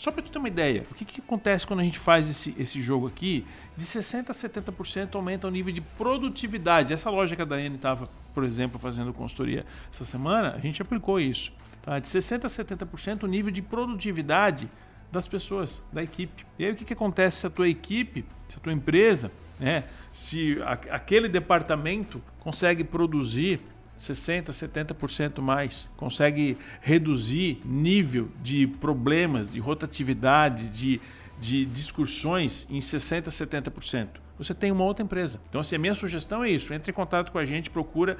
Só 0.00 0.10
para 0.10 0.22
tu 0.22 0.32
ter 0.32 0.38
uma 0.38 0.48
ideia, 0.48 0.86
o 0.90 0.94
que, 0.94 1.04
que 1.04 1.20
acontece 1.20 1.66
quando 1.66 1.80
a 1.80 1.82
gente 1.82 1.98
faz 1.98 2.26
esse, 2.26 2.54
esse 2.58 2.80
jogo 2.80 3.06
aqui? 3.06 3.44
De 3.76 3.84
60% 3.84 4.30
a 4.30 4.32
70% 4.32 5.14
aumenta 5.14 5.46
o 5.46 5.50
nível 5.50 5.74
de 5.74 5.82
produtividade. 5.82 6.94
Essa 6.94 7.10
lógica 7.10 7.44
da 7.44 7.56
Daiane 7.56 7.76
estava, 7.76 8.08
por 8.32 8.42
exemplo, 8.42 8.80
fazendo 8.80 9.12
consultoria 9.12 9.66
essa 9.92 10.02
semana, 10.06 10.54
a 10.54 10.58
gente 10.58 10.80
aplicou 10.80 11.20
isso. 11.20 11.52
Tá? 11.82 11.98
De 11.98 12.08
60% 12.08 12.46
a 12.46 12.48
70% 12.48 13.24
o 13.24 13.26
nível 13.26 13.52
de 13.52 13.60
produtividade 13.60 14.70
das 15.12 15.28
pessoas, 15.28 15.82
da 15.92 16.02
equipe. 16.02 16.46
E 16.58 16.64
aí 16.64 16.72
o 16.72 16.76
que, 16.76 16.86
que 16.86 16.94
acontece 16.94 17.40
se 17.40 17.46
a 17.46 17.50
tua 17.50 17.68
equipe, 17.68 18.24
se 18.48 18.56
a 18.56 18.60
tua 18.60 18.72
empresa, 18.72 19.30
né, 19.58 19.84
se 20.10 20.58
a, 20.62 20.94
aquele 20.94 21.28
departamento 21.28 22.22
consegue 22.38 22.84
produzir 22.84 23.60
60%, 24.00 24.48
70% 24.48 25.40
mais, 25.40 25.88
consegue 25.96 26.56
reduzir 26.80 27.60
nível 27.64 28.28
de 28.42 28.66
problemas, 28.66 29.52
de 29.52 29.60
rotatividade, 29.60 30.68
de, 30.68 31.00
de 31.38 31.66
discussões 31.66 32.66
em 32.70 32.78
60%, 32.78 33.24
70%. 33.28 34.08
Você 34.38 34.54
tem 34.54 34.72
uma 34.72 34.84
outra 34.84 35.04
empresa. 35.04 35.38
Então, 35.50 35.60
assim, 35.60 35.76
a 35.76 35.78
minha 35.78 35.94
sugestão 35.94 36.42
é 36.42 36.50
isso. 36.50 36.72
Entre 36.72 36.90
em 36.90 36.94
contato 36.94 37.30
com 37.30 37.38
a 37.38 37.44
gente, 37.44 37.68
procura 37.68 38.16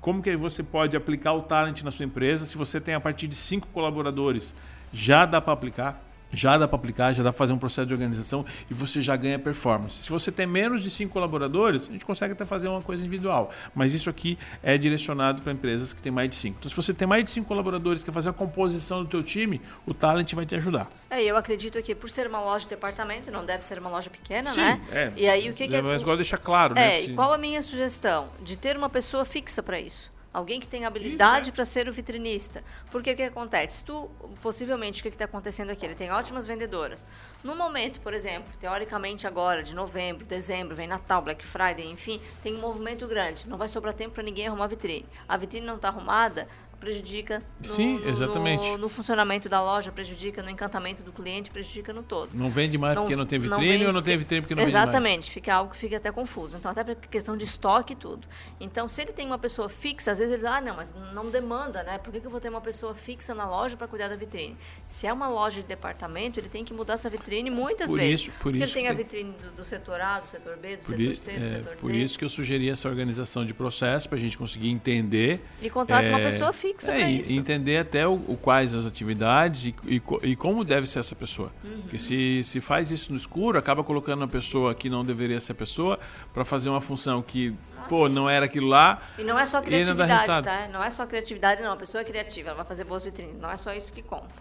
como 0.00 0.22
que 0.22 0.36
você 0.36 0.62
pode 0.62 0.96
aplicar 0.96 1.32
o 1.32 1.42
talent 1.42 1.82
na 1.82 1.90
sua 1.90 2.04
empresa. 2.04 2.44
Se 2.44 2.56
você 2.56 2.80
tem 2.80 2.94
a 2.94 3.00
partir 3.00 3.26
de 3.26 3.34
cinco 3.34 3.66
colaboradores, 3.68 4.54
já 4.92 5.26
dá 5.26 5.40
para 5.40 5.52
aplicar 5.52 6.03
já 6.34 6.58
dá 6.58 6.66
para 6.66 6.76
aplicar, 6.76 7.12
já 7.12 7.22
dá 7.22 7.30
para 7.30 7.38
fazer 7.38 7.52
um 7.52 7.58
processo 7.58 7.86
de 7.86 7.94
organização 7.94 8.44
e 8.70 8.74
você 8.74 9.00
já 9.00 9.16
ganha 9.16 9.38
performance. 9.38 10.02
Se 10.02 10.10
você 10.10 10.30
tem 10.30 10.46
menos 10.46 10.82
de 10.82 10.90
cinco 10.90 11.12
colaboradores, 11.12 11.88
a 11.88 11.92
gente 11.92 12.04
consegue 12.04 12.32
até 12.32 12.44
fazer 12.44 12.68
uma 12.68 12.82
coisa 12.82 13.02
individual, 13.02 13.50
mas 13.74 13.94
isso 13.94 14.10
aqui 14.10 14.38
é 14.62 14.76
direcionado 14.76 15.42
para 15.42 15.52
empresas 15.52 15.92
que 15.92 16.02
têm 16.02 16.12
mais 16.12 16.30
de 16.30 16.36
cinco. 16.36 16.56
Então, 16.58 16.68
se 16.68 16.76
você 16.76 16.92
tem 16.92 17.06
mais 17.06 17.24
de 17.24 17.30
cinco 17.30 17.48
colaboradores 17.48 18.02
que 18.02 18.10
quer 18.10 18.14
fazer 18.14 18.30
a 18.30 18.32
composição 18.32 19.02
do 19.02 19.08
teu 19.08 19.22
time, 19.22 19.60
o 19.86 19.94
Talent 19.94 20.32
vai 20.34 20.46
te 20.46 20.54
ajudar. 20.56 20.88
É, 21.10 21.22
eu 21.22 21.36
acredito 21.36 21.80
que 21.82 21.94
por 21.94 22.10
ser 22.10 22.26
uma 22.26 22.40
loja 22.40 22.64
de 22.64 22.70
departamento, 22.70 23.30
não 23.30 23.44
deve 23.44 23.64
ser 23.64 23.78
uma 23.78 23.90
loja 23.90 24.10
pequena, 24.10 24.50
Sim, 24.50 24.60
né? 24.60 24.80
É, 24.90 25.12
e 25.16 25.28
aí 25.28 25.48
o 25.48 25.52
que, 25.52 25.68
que 25.68 25.76
é? 25.76 25.82
Mas 25.82 26.02
gosto 26.02 26.16
de 26.16 26.22
deixar 26.22 26.38
claro, 26.38 26.74
é, 26.76 26.80
né? 26.80 27.02
E 27.02 27.14
qual 27.14 27.32
a 27.32 27.38
minha 27.38 27.62
sugestão? 27.62 28.28
De 28.42 28.56
ter 28.56 28.76
uma 28.76 28.88
pessoa 28.88 29.24
fixa 29.24 29.62
para 29.62 29.78
isso. 29.78 30.13
Alguém 30.34 30.58
que 30.58 30.66
tem 30.66 30.84
habilidade 30.84 31.52
para 31.52 31.64
ser 31.64 31.88
o 31.88 31.92
vitrinista. 31.92 32.64
Porque 32.90 33.12
o 33.12 33.14
que 33.16 33.22
acontece? 33.22 33.84
Tu, 33.84 34.10
possivelmente, 34.42 35.00
o 35.00 35.02
que 35.04 35.10
está 35.10 35.26
acontecendo 35.26 35.70
aqui? 35.70 35.86
Ele 35.86 35.94
tem 35.94 36.10
ótimas 36.10 36.44
vendedoras. 36.44 37.06
No 37.44 37.54
momento, 37.54 38.00
por 38.00 38.12
exemplo, 38.12 38.52
teoricamente 38.58 39.28
agora, 39.28 39.62
de 39.62 39.76
novembro, 39.76 40.26
dezembro, 40.26 40.74
vem 40.74 40.88
Natal, 40.88 41.22
Black 41.22 41.44
Friday, 41.44 41.88
enfim, 41.88 42.20
tem 42.42 42.56
um 42.56 42.60
movimento 42.60 43.06
grande. 43.06 43.48
Não 43.48 43.56
vai 43.56 43.68
sobrar 43.68 43.94
tempo 43.94 44.14
para 44.14 44.24
ninguém 44.24 44.48
arrumar 44.48 44.66
vitrine. 44.66 45.06
A 45.28 45.36
vitrine 45.36 45.64
não 45.64 45.76
está 45.76 45.86
arrumada, 45.86 46.48
prejudica 46.84 47.42
no, 47.58 47.66
Sim, 47.66 48.02
exatamente. 48.06 48.62
No, 48.62 48.78
no, 48.78 48.88
funcionamento 48.90 49.48
da 49.48 49.62
loja, 49.62 49.90
prejudica 49.90 50.42
no 50.42 50.50
encantamento 50.50 51.02
do 51.02 51.12
cliente, 51.12 51.50
prejudica 51.50 51.94
no 51.94 52.02
todo. 52.02 52.30
Não 52.34 52.50
vende 52.50 52.76
mais 52.76 52.94
não, 52.94 53.04
porque 53.04 53.16
não 53.16 53.24
tem 53.24 53.38
vitrine 53.38 53.62
não 53.62 53.72
vende, 53.72 53.86
ou 53.86 53.92
não 53.92 54.02
tem 54.02 54.18
vitrine 54.18 54.42
porque 54.42 54.54
não 54.54 54.62
Exatamente, 54.62 55.02
vende 55.02 55.16
mais. 55.16 55.28
fica 55.28 55.54
algo 55.54 55.72
que 55.72 55.78
fica 55.78 55.96
até 55.96 56.12
confuso. 56.12 56.58
Então, 56.58 56.70
até 56.70 56.84
para 56.84 56.94
questão 56.94 57.36
de 57.36 57.44
estoque 57.44 57.94
e 57.94 57.96
tudo. 57.96 58.28
Então, 58.60 58.86
se 58.86 59.00
ele 59.00 59.12
tem 59.12 59.26
uma 59.26 59.38
pessoa 59.38 59.68
fixa, 59.68 60.12
às 60.12 60.18
vezes 60.18 60.34
eles, 60.34 60.44
ah, 60.44 60.60
não, 60.60 60.76
mas 60.76 60.94
não 61.14 61.30
demanda, 61.30 61.82
né? 61.82 61.96
Por 61.96 62.12
que, 62.12 62.20
que 62.20 62.26
eu 62.26 62.30
vou 62.30 62.40
ter 62.40 62.50
uma 62.50 62.60
pessoa 62.60 62.94
fixa 62.94 63.34
na 63.34 63.48
loja 63.48 63.76
para 63.76 63.86
cuidar 63.86 64.08
da 64.08 64.16
vitrine? 64.16 64.56
Se 64.86 65.06
é 65.06 65.12
uma 65.12 65.28
loja 65.28 65.62
de 65.62 65.66
departamento, 65.66 66.38
ele 66.38 66.50
tem 66.50 66.64
que 66.64 66.74
mudar 66.74 66.94
essa 66.94 67.08
vitrine 67.08 67.50
muitas 67.50 67.88
por 67.88 67.98
vezes. 67.98 68.20
Isso, 68.20 68.30
por 68.32 68.42
porque 68.42 68.58
isso 68.58 68.76
ele 68.76 68.86
tem 68.86 68.88
a 68.88 68.92
vitrine 68.92 69.32
do, 69.32 69.52
do, 69.52 69.64
setor 69.64 70.00
A, 70.00 70.20
do 70.20 70.26
setor 70.26 70.56
B, 70.58 70.76
do 70.76 70.84
por 70.84 70.86
setor 70.88 71.00
isso, 71.00 71.22
C, 71.22 71.32
do 71.32 71.44
é, 71.44 71.48
setor 71.48 71.76
Por 71.76 71.90
D. 71.90 71.96
isso 71.96 72.18
que 72.18 72.24
eu 72.24 72.28
sugeri 72.28 72.68
essa 72.68 72.88
organização 72.88 73.46
de 73.46 73.54
processo 73.54 74.06
para 74.08 74.18
a 74.18 74.20
gente 74.20 74.36
conseguir 74.36 74.68
entender. 74.68 75.40
E 75.62 75.70
contrata 75.70 76.06
é, 76.06 76.10
uma 76.10 76.18
pessoa 76.18 76.52
fixa 76.52 76.73
é, 76.82 76.98
para 76.98 77.10
isso. 77.10 77.32
entender 77.32 77.78
até 77.78 78.06
o, 78.06 78.14
o, 78.14 78.36
quais 78.36 78.74
as 78.74 78.86
atividades 78.86 79.66
e, 79.66 79.74
e, 79.86 80.02
e, 80.22 80.36
como 80.36 80.64
deve 80.64 80.86
ser 80.86 80.98
essa 80.98 81.14
pessoa. 81.14 81.52
Uhum. 81.62 81.82
Porque 81.82 81.98
se, 81.98 82.42
se 82.42 82.60
faz 82.60 82.90
isso 82.90 83.12
no 83.12 83.18
escuro, 83.18 83.58
acaba 83.58 83.84
colocando 83.84 84.22
uma 84.22 84.28
pessoa 84.28 84.74
que 84.74 84.88
não 84.90 85.04
deveria 85.04 85.38
ser 85.40 85.52
a 85.52 85.54
pessoa 85.54 85.98
para 86.32 86.44
fazer 86.44 86.68
uma 86.68 86.80
função 86.80 87.22
que, 87.22 87.54
Nossa. 87.76 87.88
pô, 87.88 88.08
não 88.08 88.28
era 88.28 88.46
aquilo 88.46 88.66
lá. 88.66 89.00
E 89.18 89.24
não 89.24 89.38
é 89.38 89.46
só 89.46 89.60
criatividade, 89.62 90.42
tá? 90.42 90.68
Não 90.72 90.82
é 90.82 90.90
só 90.90 91.06
criatividade, 91.06 91.62
não. 91.62 91.72
A 91.72 91.76
pessoa 91.76 92.02
é 92.02 92.04
criativa, 92.04 92.50
ela 92.50 92.56
vai 92.56 92.66
fazer 92.66 92.84
boas 92.84 93.04
vitrines. 93.04 93.36
Não 93.40 93.50
é 93.50 93.56
só 93.56 93.72
isso 93.72 93.92
que 93.92 94.02
conta. 94.02 94.34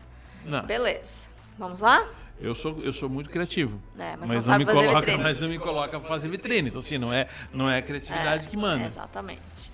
Não. 0.46 0.66
Beleza. 0.66 1.28
Vamos 1.58 1.80
lá? 1.80 2.06
Eu 2.40 2.56
sou, 2.56 2.82
eu 2.84 2.92
sou 2.92 3.08
muito 3.08 3.30
criativo. 3.30 3.80
É, 3.98 4.16
mas, 4.18 4.30
mas 4.30 4.46
não, 4.46 4.54
não 4.54 4.60
me 4.60 4.66
coloca, 4.66 5.00
vitrine. 5.00 5.24
mas 5.24 5.40
não 5.40 5.48
me 5.48 5.60
coloca 5.60 6.00
para 6.00 6.10
fazer 6.10 6.30
vitrine. 6.30 6.70
Então, 6.70 6.82
assim, 6.82 6.98
não 6.98 7.14
é, 7.14 7.28
não 7.54 7.70
é 7.70 7.78
a 7.78 7.82
criatividade 7.82 8.48
é, 8.48 8.50
que 8.50 8.58
manda. 8.58 8.86
Exatamente. 8.86 9.72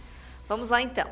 Vamos 0.47 0.69
lá, 0.69 0.81
então. 0.81 1.07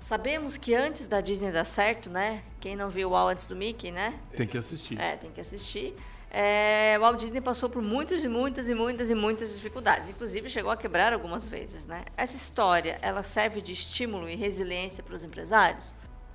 Sabemos 0.00 0.56
que 0.56 0.74
antes 0.74 1.06
da 1.06 1.20
Disney 1.20 1.52
dar 1.52 1.64
certo, 1.64 2.08
né? 2.08 2.42
Quem 2.58 2.74
não 2.74 2.88
viu 2.88 3.08
o 3.08 3.10
Walt 3.12 3.32
antes 3.32 3.46
do 3.46 3.54
Mickey, 3.54 3.90
né? 3.90 4.14
Tem 4.34 4.46
que 4.46 4.56
assistir. 4.56 4.98
É, 4.98 5.16
tem 5.16 5.30
que 5.30 5.40
assistir. 5.40 5.94
É, 6.30 6.94
o 6.96 7.00
Walt 7.00 7.18
Disney 7.18 7.40
passou 7.40 7.68
por 7.68 7.82
muitas 7.82 8.22
e 8.22 8.28
muitas 8.28 8.68
e 8.68 8.74
muitas 8.74 9.10
e 9.10 9.14
muitas 9.14 9.54
dificuldades. 9.54 10.08
Inclusive 10.08 10.48
chegou 10.48 10.70
a 10.70 10.76
quebrar 10.76 11.12
algumas 11.12 11.46
vezes, 11.46 11.86
né? 11.86 12.04
Essa 12.16 12.36
história, 12.36 12.98
ela 13.02 13.22
serve 13.22 13.60
de 13.60 13.72
estímulo 13.72 14.28
e 14.28 14.36
resiliência 14.36 15.02
para 15.02 15.14
os 15.14 15.24
empresários? 15.24 15.94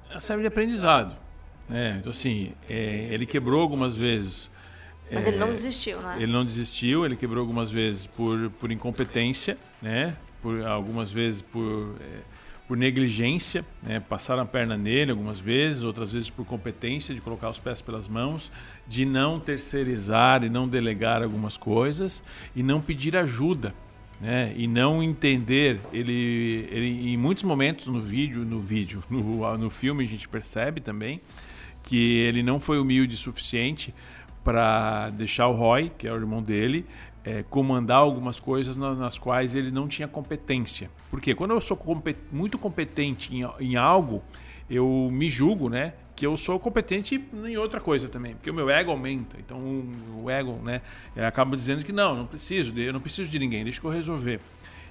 Ela 0.10 0.20
serve 0.20 0.44
de 0.44 0.48
aprendizado. 0.48 1.16
Né? 1.68 1.98
Então, 2.00 2.12
assim, 2.12 2.54
é, 2.70 3.08
ele 3.10 3.26
quebrou 3.26 3.62
algumas 3.62 3.96
vezes. 3.96 4.52
Mas 5.10 5.26
é, 5.26 5.30
ele 5.30 5.38
não 5.38 5.50
desistiu, 5.50 6.02
né? 6.02 6.18
Ele 6.20 6.32
não 6.32 6.44
desistiu, 6.44 7.06
ele 7.06 7.16
quebrou 7.16 7.42
algumas 7.42 7.72
vezes 7.72 8.06
por, 8.06 8.50
por 8.52 8.72
incompetência, 8.72 9.58
né? 9.82 10.16
Por, 10.42 10.66
algumas 10.66 11.12
vezes 11.12 11.42
por... 11.42 11.96
Por 12.68 12.76
negligência, 12.76 13.64
né? 13.84 14.00
passaram 14.00 14.42
a 14.42 14.46
perna 14.46 14.76
nele 14.76 15.12
algumas 15.12 15.40
vezes, 15.40 15.84
outras 15.84 16.12
vezes 16.14 16.30
por 16.30 16.46
competência 16.46 17.14
de 17.14 17.22
colocar 17.22 17.50
os 17.50 17.60
pés 17.60 17.80
pelas 17.80 18.08
mãos, 18.08 18.52
de 18.88 19.06
não 19.06 19.40
terceirizar 19.40 20.44
e 20.44 20.50
não 20.50 20.68
delegar 20.68 21.22
algumas 21.22 21.58
coisas 21.58 22.24
e 22.56 22.64
não 22.64 22.82
pedir 22.82 23.16
ajuda. 23.16 23.74
Né? 24.20 24.54
E 24.56 24.66
não 24.66 25.04
entender, 25.04 25.80
ele, 25.92 26.68
ele 26.72 27.14
em 27.14 27.18
muitos 27.18 27.44
momentos 27.44 27.86
no 27.88 28.00
vídeo, 28.00 28.46
no 28.46 28.60
vídeo, 28.60 29.04
no, 29.10 29.58
no 29.58 29.70
filme 29.70 30.04
a 30.04 30.08
gente 30.08 30.28
percebe 30.28 30.82
também 30.82 31.22
que 31.84 32.18
ele 32.20 32.42
não 32.42 32.60
foi 32.60 32.80
humilde 32.80 33.14
o 33.14 33.18
suficiente 33.18 33.94
para 34.44 35.10
deixar 35.10 35.48
o 35.48 35.54
Roy, 35.54 35.92
que 35.98 36.08
é 36.08 36.12
o 36.12 36.16
irmão 36.16 36.42
dele, 36.42 36.86
é, 37.26 37.44
comandar 37.44 37.98
algumas 37.98 38.40
coisas 38.40 38.78
nas, 38.78 38.98
nas, 38.98 39.18
quais 39.18 39.56
ele 39.56 39.72
não 39.72 39.88
tinha 39.88 40.08
competência. 40.08 40.92
Porque 41.10 41.34
quando 41.34 41.52
eu 41.52 41.60
sou 41.60 41.76
compet 41.76 42.18
muito 42.32 42.58
competente 42.58 43.36
em, 43.36 43.44
em, 43.60 43.76
algo, 43.76 44.24
eu 44.70 45.10
me 45.12 45.28
julgo, 45.28 45.68
né? 45.68 45.94
Que 46.16 46.26
eu 46.26 46.38
sou 46.38 46.60
competente 46.60 47.22
em 47.46 47.58
outra 47.58 47.82
coisa 47.82 48.08
também, 48.08 48.36
porque 48.36 48.50
o 48.50 48.54
meu 48.54 48.70
ego 48.70 48.92
aumenta. 48.92 49.38
Então 49.40 49.60
o 50.24 50.30
ego, 50.30 50.60
né? 50.64 50.82
Acaba 51.18 51.56
dizendo 51.56 51.84
que 51.84 51.92
não, 51.92 52.16
não 52.16 52.28
preciso, 52.28 52.78
eu 52.80 52.94
não 52.94 53.02
preciso 53.02 53.32
de 53.32 53.40
ninguém, 53.40 53.64
deixa 53.64 53.82
que 53.82 53.88
eu 53.88 53.92
resolver. 53.92 54.40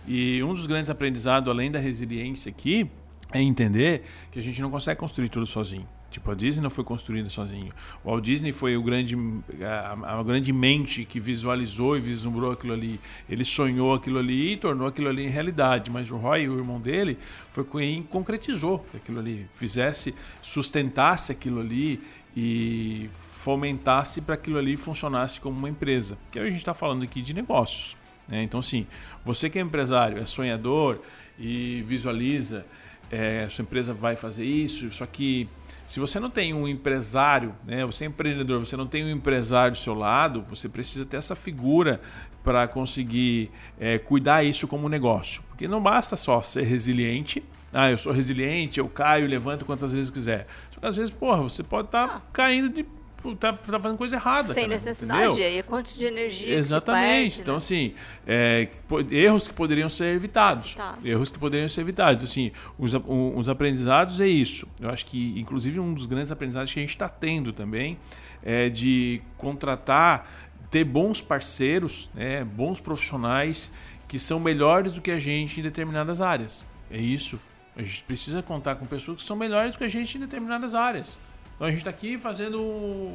E 0.06 0.42
um 0.42 0.52
dos 0.52 0.66
grandes 0.66 0.90
aprendizados, 0.90 1.48
além 1.48 1.70
da 1.70 1.78
resiliência 1.78 2.50
aqui, 2.50 2.90
é 3.32 3.40
entender 3.40 4.02
que 4.30 4.38
a 4.38 4.42
gente 4.42 4.60
não 4.60 4.70
consegue 4.70 4.98
construir 5.00 5.28
tudo 5.28 5.46
sozinho. 5.46 5.88
Tipo, 6.14 6.30
a 6.30 6.34
Disney 6.34 6.62
não 6.62 6.70
foi 6.70 6.84
construída 6.84 7.28
sozinho. 7.28 7.72
O 8.04 8.08
Walt 8.08 8.22
Disney 8.22 8.52
foi 8.52 8.76
o 8.76 8.82
grande, 8.84 9.16
a, 9.60 10.18
a, 10.20 10.22
grande 10.22 10.52
mente 10.52 11.04
que 11.04 11.18
visualizou 11.18 11.96
e 11.96 12.00
vislumbrou 12.00 12.52
aquilo 12.52 12.72
ali. 12.72 13.00
Ele 13.28 13.44
sonhou 13.44 13.92
aquilo 13.92 14.20
ali 14.20 14.52
e 14.52 14.56
tornou 14.56 14.86
aquilo 14.86 15.08
ali 15.08 15.24
em 15.24 15.28
realidade. 15.28 15.90
Mas 15.90 16.12
o 16.12 16.16
Roy, 16.16 16.48
o 16.48 16.56
irmão 16.56 16.80
dele, 16.80 17.18
foi 17.50 17.64
quem 17.64 18.04
concretizou 18.04 18.86
aquilo 18.94 19.18
ali. 19.18 19.48
Fizesse, 19.54 20.14
sustentasse 20.40 21.32
aquilo 21.32 21.58
ali 21.58 22.00
e 22.36 23.10
fomentasse 23.12 24.20
para 24.20 24.36
aquilo 24.36 24.58
ali 24.58 24.76
funcionasse 24.76 25.40
como 25.40 25.58
uma 25.58 25.68
empresa. 25.68 26.16
Que 26.30 26.38
a 26.38 26.44
gente 26.44 26.58
está 26.58 26.74
falando 26.74 27.02
aqui 27.02 27.20
de 27.20 27.34
negócios. 27.34 27.96
Né? 28.28 28.44
Então, 28.44 28.62
sim, 28.62 28.86
você 29.24 29.50
que 29.50 29.58
é 29.58 29.62
empresário, 29.62 30.18
é 30.18 30.26
sonhador 30.26 31.00
e 31.36 31.82
visualiza, 31.84 32.64
é, 33.10 33.48
sua 33.48 33.62
empresa 33.62 33.92
vai 33.92 34.14
fazer 34.14 34.44
isso, 34.44 34.92
só 34.92 35.06
que 35.06 35.48
se 35.86 36.00
você 36.00 36.18
não 36.18 36.30
tem 36.30 36.54
um 36.54 36.66
empresário, 36.66 37.54
né, 37.64 37.84
você 37.84 38.04
é 38.04 38.06
empreendedor, 38.06 38.60
você 38.60 38.76
não 38.76 38.86
tem 38.86 39.04
um 39.04 39.10
empresário 39.10 39.72
do 39.72 39.78
seu 39.78 39.94
lado, 39.94 40.42
você 40.42 40.68
precisa 40.68 41.04
ter 41.04 41.16
essa 41.16 41.36
figura 41.36 42.00
para 42.42 42.66
conseguir 42.68 43.50
é, 43.78 43.98
cuidar 43.98 44.42
isso 44.44 44.66
como 44.66 44.86
um 44.86 44.88
negócio. 44.88 45.42
Porque 45.48 45.66
não 45.66 45.82
basta 45.82 46.16
só 46.16 46.42
ser 46.42 46.62
resiliente. 46.62 47.42
Ah, 47.72 47.90
eu 47.90 47.98
sou 47.98 48.12
resiliente, 48.12 48.78
eu 48.78 48.88
caio, 48.88 49.26
levanto 49.26 49.64
quantas 49.64 49.92
vezes 49.92 50.10
quiser. 50.10 50.46
Só 50.70 50.80
que 50.80 50.86
às 50.86 50.96
vezes, 50.96 51.10
porra, 51.10 51.42
você 51.42 51.62
pode 51.62 51.88
estar 51.88 52.06
tá 52.06 52.14
ah. 52.16 52.22
caindo 52.32 52.68
de 52.68 52.86
tá, 53.34 53.52
tá 53.52 53.80
fazendo 53.80 53.96
coisa 53.96 54.16
errada. 54.16 54.52
Sem 54.52 54.64
cara, 54.64 54.74
necessidade. 54.74 55.26
Entendeu? 55.26 55.44
E 55.44 55.56
aí, 55.56 55.62
quantos 55.62 55.96
de 55.96 56.04
energia 56.04 56.56
Exatamente. 56.56 57.36
Perde, 57.36 57.40
então, 57.40 57.54
né? 57.54 57.58
assim, 57.58 57.94
é, 58.26 58.68
erros 59.10 59.46
que 59.46 59.54
poderiam 59.54 59.88
ser 59.88 60.14
evitados. 60.14 60.74
Tá. 60.74 60.98
Erros 61.04 61.30
que 61.30 61.38
poderiam 61.38 61.68
ser 61.68 61.82
evitados. 61.82 62.24
Assim, 62.24 62.52
os, 62.78 62.92
os 62.94 63.48
aprendizados 63.48 64.20
é 64.20 64.26
isso. 64.26 64.66
Eu 64.80 64.90
acho 64.90 65.06
que, 65.06 65.38
inclusive, 65.38 65.78
um 65.78 65.94
dos 65.94 66.06
grandes 66.06 66.30
aprendizados 66.30 66.72
que 66.72 66.80
a 66.80 66.82
gente 66.82 66.90
está 66.90 67.08
tendo 67.08 67.52
também 67.52 67.96
é 68.42 68.68
de 68.68 69.22
contratar, 69.38 70.28
ter 70.70 70.84
bons 70.84 71.22
parceiros, 71.22 72.10
né, 72.14 72.44
bons 72.44 72.80
profissionais 72.80 73.70
que 74.06 74.18
são 74.18 74.38
melhores 74.38 74.92
do 74.92 75.00
que 75.00 75.10
a 75.10 75.18
gente 75.18 75.60
em 75.60 75.62
determinadas 75.62 76.20
áreas. 76.20 76.64
É 76.90 76.98
isso. 76.98 77.40
A 77.76 77.82
gente 77.82 78.02
precisa 78.04 78.42
contar 78.42 78.76
com 78.76 78.86
pessoas 78.86 79.18
que 79.18 79.24
são 79.24 79.36
melhores 79.36 79.72
do 79.72 79.78
que 79.78 79.84
a 79.84 79.88
gente 79.88 80.16
em 80.16 80.20
determinadas 80.20 80.74
áreas. 80.74 81.18
Então 81.54 81.66
a 81.66 81.70
gente 81.70 81.80
está 81.80 81.90
aqui 81.90 82.18
fazendo 82.18 82.60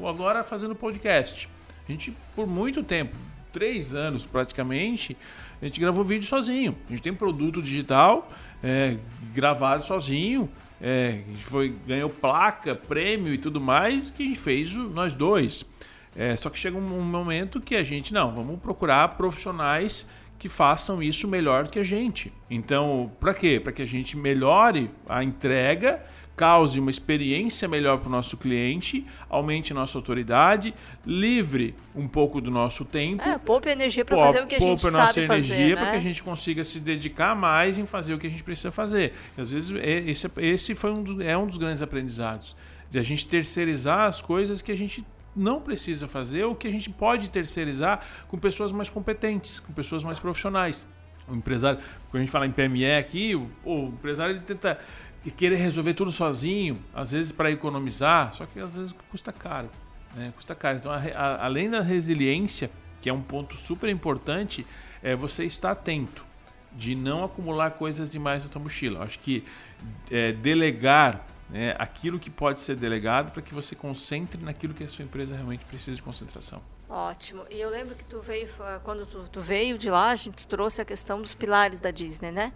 agora 0.07 0.43
fazendo 0.43 0.73
podcast. 0.75 1.49
A 1.87 1.91
gente 1.91 2.15
por 2.35 2.47
muito 2.47 2.83
tempo, 2.83 3.15
três 3.51 3.93
anos 3.93 4.25
praticamente, 4.25 5.17
a 5.61 5.65
gente 5.65 5.79
gravou 5.79 6.03
vídeo 6.03 6.27
sozinho. 6.27 6.77
A 6.87 6.91
gente 6.91 7.01
tem 7.01 7.13
produto 7.13 7.61
digital 7.61 8.31
é, 8.63 8.97
gravado 9.33 9.83
sozinho. 9.85 10.49
É, 10.81 11.21
a 11.27 11.31
gente 11.31 11.43
foi, 11.43 11.75
ganhou 11.85 12.09
placa, 12.09 12.73
prêmio 12.73 13.33
e 13.33 13.37
tudo 13.37 13.59
mais, 13.59 14.09
que 14.09 14.23
a 14.23 14.25
gente 14.25 14.39
fez 14.39 14.73
nós 14.73 15.13
dois. 15.13 15.65
É, 16.15 16.35
só 16.35 16.49
que 16.49 16.57
chega 16.57 16.77
um 16.77 16.81
momento 16.81 17.59
que 17.59 17.75
a 17.75 17.83
gente, 17.83 18.13
não, 18.13 18.33
vamos 18.33 18.59
procurar 18.59 19.09
profissionais 19.09 20.07
que 20.37 20.47
façam 20.47 21.03
isso 21.03 21.27
melhor 21.27 21.67
que 21.67 21.79
a 21.79 21.83
gente. 21.83 22.31
Então, 22.49 23.11
para 23.19 23.33
quê? 23.33 23.59
Para 23.61 23.73
que 23.73 23.81
a 23.81 23.85
gente 23.85 24.15
melhore 24.15 24.89
a 25.07 25.21
entrega 25.21 26.01
cause 26.39 26.79
uma 26.79 26.89
experiência 26.89 27.67
melhor 27.67 27.97
para 27.97 28.07
o 28.07 28.11
nosso 28.11 28.37
cliente, 28.37 29.05
aumente 29.29 29.73
nossa 29.73 29.97
autoridade, 29.97 30.73
livre 31.05 31.75
um 31.93 32.07
pouco 32.07 32.39
do 32.39 32.49
nosso 32.49 32.85
tempo. 32.85 33.21
É, 33.21 33.37
poupe 33.37 33.69
energia 33.69 34.05
para 34.05 34.15
fazer 34.15 34.43
o 34.43 34.47
que 34.47 34.55
a 34.55 34.59
gente 34.59 34.81
sabe 34.81 34.97
nossa 34.97 35.19
energia 35.19 35.53
fazer, 35.57 35.75
né? 35.75 35.75
para 35.75 35.91
que 35.91 35.97
a 35.97 35.99
gente 35.99 36.23
consiga 36.23 36.63
se 36.63 36.79
dedicar 36.79 37.35
mais 37.35 37.77
em 37.77 37.85
fazer 37.85 38.13
o 38.13 38.17
que 38.17 38.25
a 38.25 38.29
gente 38.29 38.41
precisa 38.41 38.71
fazer. 38.71 39.11
E, 39.37 39.41
às 39.41 39.51
vezes 39.51 39.69
esse, 39.83 40.31
esse 40.37 40.75
foi 40.75 40.91
um 40.91 41.03
dos, 41.03 41.19
é 41.19 41.37
um 41.37 41.45
dos 41.45 41.57
grandes 41.57 41.81
aprendizados 41.81 42.55
de 42.89 42.97
a 42.97 43.03
gente 43.03 43.27
terceirizar 43.27 44.07
as 44.07 44.21
coisas 44.21 44.61
que 44.61 44.71
a 44.71 44.77
gente 44.77 45.05
não 45.35 45.59
precisa 45.59 46.07
fazer 46.07 46.45
ou 46.45 46.55
que 46.55 46.69
a 46.69 46.71
gente 46.71 46.89
pode 46.89 47.29
terceirizar 47.29 47.99
com 48.29 48.37
pessoas 48.37 48.71
mais 48.71 48.89
competentes, 48.89 49.59
com 49.59 49.73
pessoas 49.73 50.05
mais 50.05 50.19
profissionais. 50.19 50.87
O 51.27 51.35
empresário, 51.35 51.79
quando 52.09 52.21
a 52.21 52.25
gente 52.25 52.31
fala 52.31 52.47
em 52.47 52.51
PME 52.51 52.91
aqui, 52.95 53.35
o, 53.35 53.49
o 53.63 53.87
empresário 53.89 54.33
ele 54.33 54.41
tenta 54.41 54.79
que 55.23 55.31
querer 55.31 55.57
resolver 55.57 55.93
tudo 55.93 56.11
sozinho, 56.11 56.79
às 56.93 57.11
vezes 57.11 57.31
para 57.31 57.51
economizar, 57.51 58.33
só 58.33 58.45
que 58.45 58.59
às 58.59 58.75
vezes 58.75 58.93
custa 59.09 59.31
caro. 59.31 59.69
Né? 60.15 60.31
Custa 60.35 60.55
caro. 60.55 60.77
Então, 60.77 60.91
a, 60.91 60.97
a, 60.97 61.45
além 61.45 61.69
da 61.69 61.81
resiliência, 61.81 62.71
que 63.01 63.09
é 63.09 63.13
um 63.13 63.21
ponto 63.21 63.57
super 63.57 63.89
importante, 63.89 64.65
é 65.03 65.15
você 65.15 65.45
estar 65.45 65.71
atento 65.71 66.25
de 66.71 66.95
não 66.95 67.23
acumular 67.23 67.71
coisas 67.71 68.11
demais 68.11 68.43
na 68.43 68.51
sua 68.51 68.61
mochila. 68.61 69.03
Acho 69.03 69.19
que 69.19 69.43
é, 70.09 70.31
delegar 70.31 71.25
né, 71.49 71.75
aquilo 71.79 72.19
que 72.19 72.29
pode 72.29 72.61
ser 72.61 72.75
delegado 72.75 73.31
para 73.31 73.41
que 73.41 73.53
você 73.53 73.75
concentre 73.75 74.41
naquilo 74.41 74.73
que 74.73 74.83
a 74.83 74.87
sua 74.87 75.03
empresa 75.03 75.35
realmente 75.35 75.65
precisa 75.65 75.95
de 75.95 76.01
concentração. 76.01 76.61
Ótimo. 76.89 77.43
E 77.51 77.61
eu 77.61 77.69
lembro 77.69 77.93
que 77.93 78.03
tu 78.03 78.19
veio, 78.19 78.49
quando 78.83 79.05
tu, 79.05 79.23
tu, 79.31 79.39
veio 79.39 79.77
de 79.77 79.91
lá, 79.91 80.09
a 80.09 80.15
gente 80.15 80.47
trouxe 80.47 80.81
a 80.81 80.85
questão 80.85 81.21
dos 81.21 81.35
pilares 81.35 81.79
da 81.79 81.91
Disney, 81.91 82.31
né? 82.31 82.51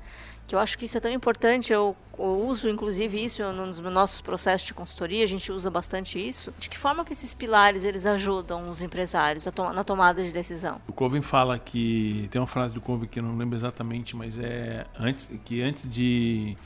Que 0.47 0.55
eu 0.55 0.59
acho 0.59 0.75
que 0.75 0.85
isso 0.85 0.97
é 0.97 0.99
tão 0.99 1.11
importante. 1.11 1.71
Eu, 1.71 1.95
eu 2.17 2.43
uso, 2.43 2.67
inclusive, 2.67 3.23
isso 3.23 3.43
nos 3.53 3.79
nossos 3.79 4.21
processos 4.21 4.65
de 4.65 4.73
consultoria. 4.73 5.23
A 5.23 5.27
gente 5.27 5.51
usa 5.51 5.69
bastante 5.69 6.17
isso. 6.17 6.51
De 6.57 6.67
que 6.67 6.75
forma 6.75 7.05
que 7.05 7.13
esses 7.13 7.35
pilares 7.35 7.83
eles 7.83 8.07
ajudam 8.07 8.71
os 8.71 8.81
empresários 8.81 9.43
to 9.43 9.71
na 9.71 9.83
tomada 9.83 10.23
de 10.23 10.31
decisão? 10.31 10.81
O 10.87 10.93
Coven 10.93 11.21
fala 11.21 11.59
que 11.59 12.27
tem 12.31 12.41
uma 12.41 12.47
frase 12.47 12.73
do 12.73 12.81
Coven 12.81 13.07
que 13.07 13.19
eu 13.19 13.23
não 13.23 13.37
lembro 13.37 13.55
exatamente, 13.55 14.15
mas 14.15 14.39
é 14.39 14.87
antes 14.97 15.29
que 15.45 15.61
antes 15.61 15.87
de 15.87 16.57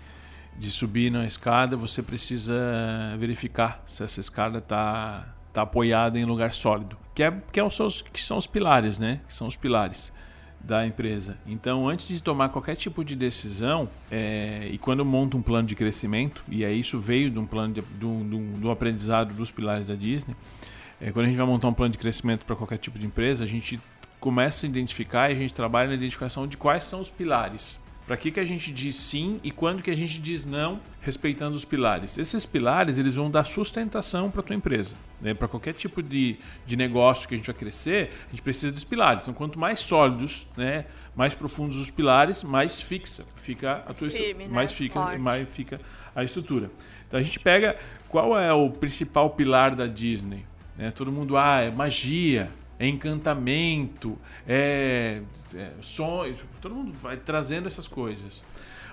de 0.57 0.71
subir 0.71 1.11
na 1.11 1.23
escada, 1.23 1.77
você 1.77 2.01
precisa 2.01 2.55
verificar 3.19 3.83
se 3.85 4.03
essa 4.03 4.19
escada 4.19 4.57
está 4.57 5.35
tá 5.53 5.61
apoiada 5.61 6.17
em 6.17 6.25
lugar 6.25 6.51
sólido 6.51 6.97
que, 7.17 7.23
é, 7.23 7.33
que, 7.51 7.59
é 7.59 7.63
os 7.63 8.03
que 8.03 8.21
são 8.21 8.37
os 8.37 8.45
pilares, 8.45 8.99
né? 8.99 9.21
Que 9.27 9.33
são 9.33 9.47
os 9.47 9.55
pilares 9.55 10.13
da 10.59 10.85
empresa. 10.85 11.35
Então, 11.47 11.89
antes 11.89 12.07
de 12.07 12.21
tomar 12.21 12.49
qualquer 12.49 12.75
tipo 12.75 13.03
de 13.03 13.15
decisão, 13.15 13.89
é, 14.11 14.69
e 14.71 14.77
quando 14.77 15.03
monta 15.03 15.35
um 15.35 15.41
plano 15.41 15.67
de 15.67 15.73
crescimento, 15.73 16.43
e 16.47 16.63
aí 16.63 16.79
isso 16.79 16.99
veio 16.99 17.31
de 17.31 17.39
um 17.39 17.45
plano 17.47 17.73
de, 17.73 17.81
do 17.81 18.69
aprendizado 18.69 19.33
dos 19.33 19.49
pilares 19.49 19.87
da 19.87 19.95
Disney, 19.95 20.35
é, 21.01 21.11
quando 21.11 21.25
a 21.25 21.27
gente 21.29 21.37
vai 21.37 21.47
montar 21.47 21.69
um 21.69 21.73
plano 21.73 21.91
de 21.91 21.97
crescimento 21.97 22.45
para 22.45 22.55
qualquer 22.55 22.77
tipo 22.77 22.99
de 22.99 23.07
empresa, 23.07 23.43
a 23.43 23.47
gente 23.47 23.79
começa 24.19 24.67
a 24.67 24.69
identificar 24.69 25.31
e 25.31 25.33
a 25.33 25.37
gente 25.39 25.55
trabalha 25.55 25.87
na 25.89 25.95
identificação 25.95 26.45
de 26.45 26.55
quais 26.55 26.83
são 26.83 26.99
os 26.99 27.09
pilares 27.09 27.79
para 28.07 28.15
que, 28.15 28.31
que 28.31 28.39
a 28.39 28.45
gente 28.45 28.71
diz 28.71 28.95
sim 28.95 29.37
e 29.43 29.51
quando 29.51 29.83
que 29.83 29.91
a 29.91 29.95
gente 29.95 30.19
diz 30.21 30.45
não, 30.45 30.79
respeitando 31.01 31.57
os 31.57 31.65
pilares? 31.65 32.17
Esses 32.17 32.45
pilares 32.45 32.97
eles 32.97 33.15
vão 33.15 33.29
dar 33.29 33.43
sustentação 33.43 34.31
para 34.31 34.39
a 34.39 34.43
tua 34.43 34.55
empresa. 34.55 34.95
Né? 35.21 35.33
Para 35.33 35.49
qualquer 35.49 35.73
tipo 35.73 36.01
de, 36.01 36.37
de 36.65 36.77
negócio 36.77 37.27
que 37.27 37.33
a 37.33 37.37
gente 37.37 37.47
vai 37.47 37.55
crescer, 37.55 38.11
a 38.27 38.29
gente 38.31 38.41
precisa 38.41 38.71
dos 38.71 38.85
pilares. 38.85 39.23
Então, 39.23 39.33
quanto 39.33 39.59
mais 39.59 39.81
sólidos, 39.81 40.47
né, 40.55 40.85
mais 41.13 41.35
profundos 41.35 41.75
os 41.75 41.89
pilares, 41.89 42.43
mais 42.43 42.81
fixa 42.81 43.27
fica 43.35 43.83
a 43.85 43.93
tua 43.93 44.09
Firme, 44.09 44.45
né? 44.45 44.53
mais 44.53 44.71
fica, 44.71 45.17
mais 45.17 45.53
fica 45.53 45.81
a 46.15 46.23
estrutura. 46.23 46.71
Então 47.07 47.19
a 47.19 47.23
gente 47.23 47.39
pega 47.41 47.75
qual 48.07 48.39
é 48.39 48.53
o 48.53 48.69
principal 48.69 49.31
pilar 49.31 49.75
da 49.75 49.85
Disney. 49.85 50.45
Né? 50.77 50.91
Todo 50.91 51.11
mundo 51.11 51.35
ah 51.35 51.59
é 51.59 51.71
magia, 51.71 52.49
é 52.79 52.87
encantamento, 52.87 54.17
é, 54.47 55.21
é 55.55 55.71
sonhos, 55.81 56.39
todo 56.61 56.75
mundo 56.75 56.93
vai 57.01 57.17
trazendo 57.17 57.67
essas 57.67 57.87
coisas. 57.87 58.43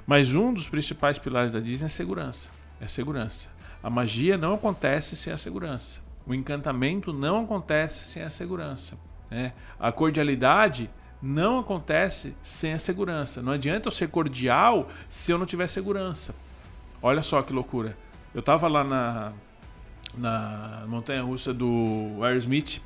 Mas 0.06 0.34
um 0.34 0.52
dos 0.52 0.68
principais 0.68 1.18
pilares 1.18 1.52
da 1.52 1.60
Disney 1.60 1.86
é 1.86 1.88
segurança. 1.88 2.50
É 2.80 2.86
segurança. 2.86 3.48
A 3.82 3.90
magia 3.90 4.36
não 4.36 4.54
acontece 4.54 5.16
sem 5.16 5.32
a 5.32 5.36
segurança. 5.36 6.02
O 6.26 6.34
encantamento 6.34 7.12
não 7.12 7.44
acontece 7.44 8.04
sem 8.04 8.22
a 8.22 8.30
segurança. 8.30 8.98
Né? 9.30 9.52
A 9.78 9.92
cordialidade 9.92 10.90
não 11.20 11.58
acontece 11.58 12.34
sem 12.42 12.74
a 12.74 12.78
segurança. 12.78 13.42
Não 13.42 13.52
adianta 13.52 13.88
eu 13.88 13.92
ser 13.92 14.08
cordial 14.08 14.88
se 15.08 15.32
eu 15.32 15.38
não 15.38 15.46
tiver 15.46 15.68
segurança. 15.68 16.34
Olha 17.02 17.22
só 17.22 17.42
que 17.42 17.52
loucura. 17.52 17.96
Eu 18.34 18.40
estava 18.40 18.68
lá 18.68 18.82
na, 18.82 19.32
na 20.16 20.84
montanha 20.86 21.22
russa 21.22 21.52
do 21.52 22.18
Aerosmith 22.22 22.80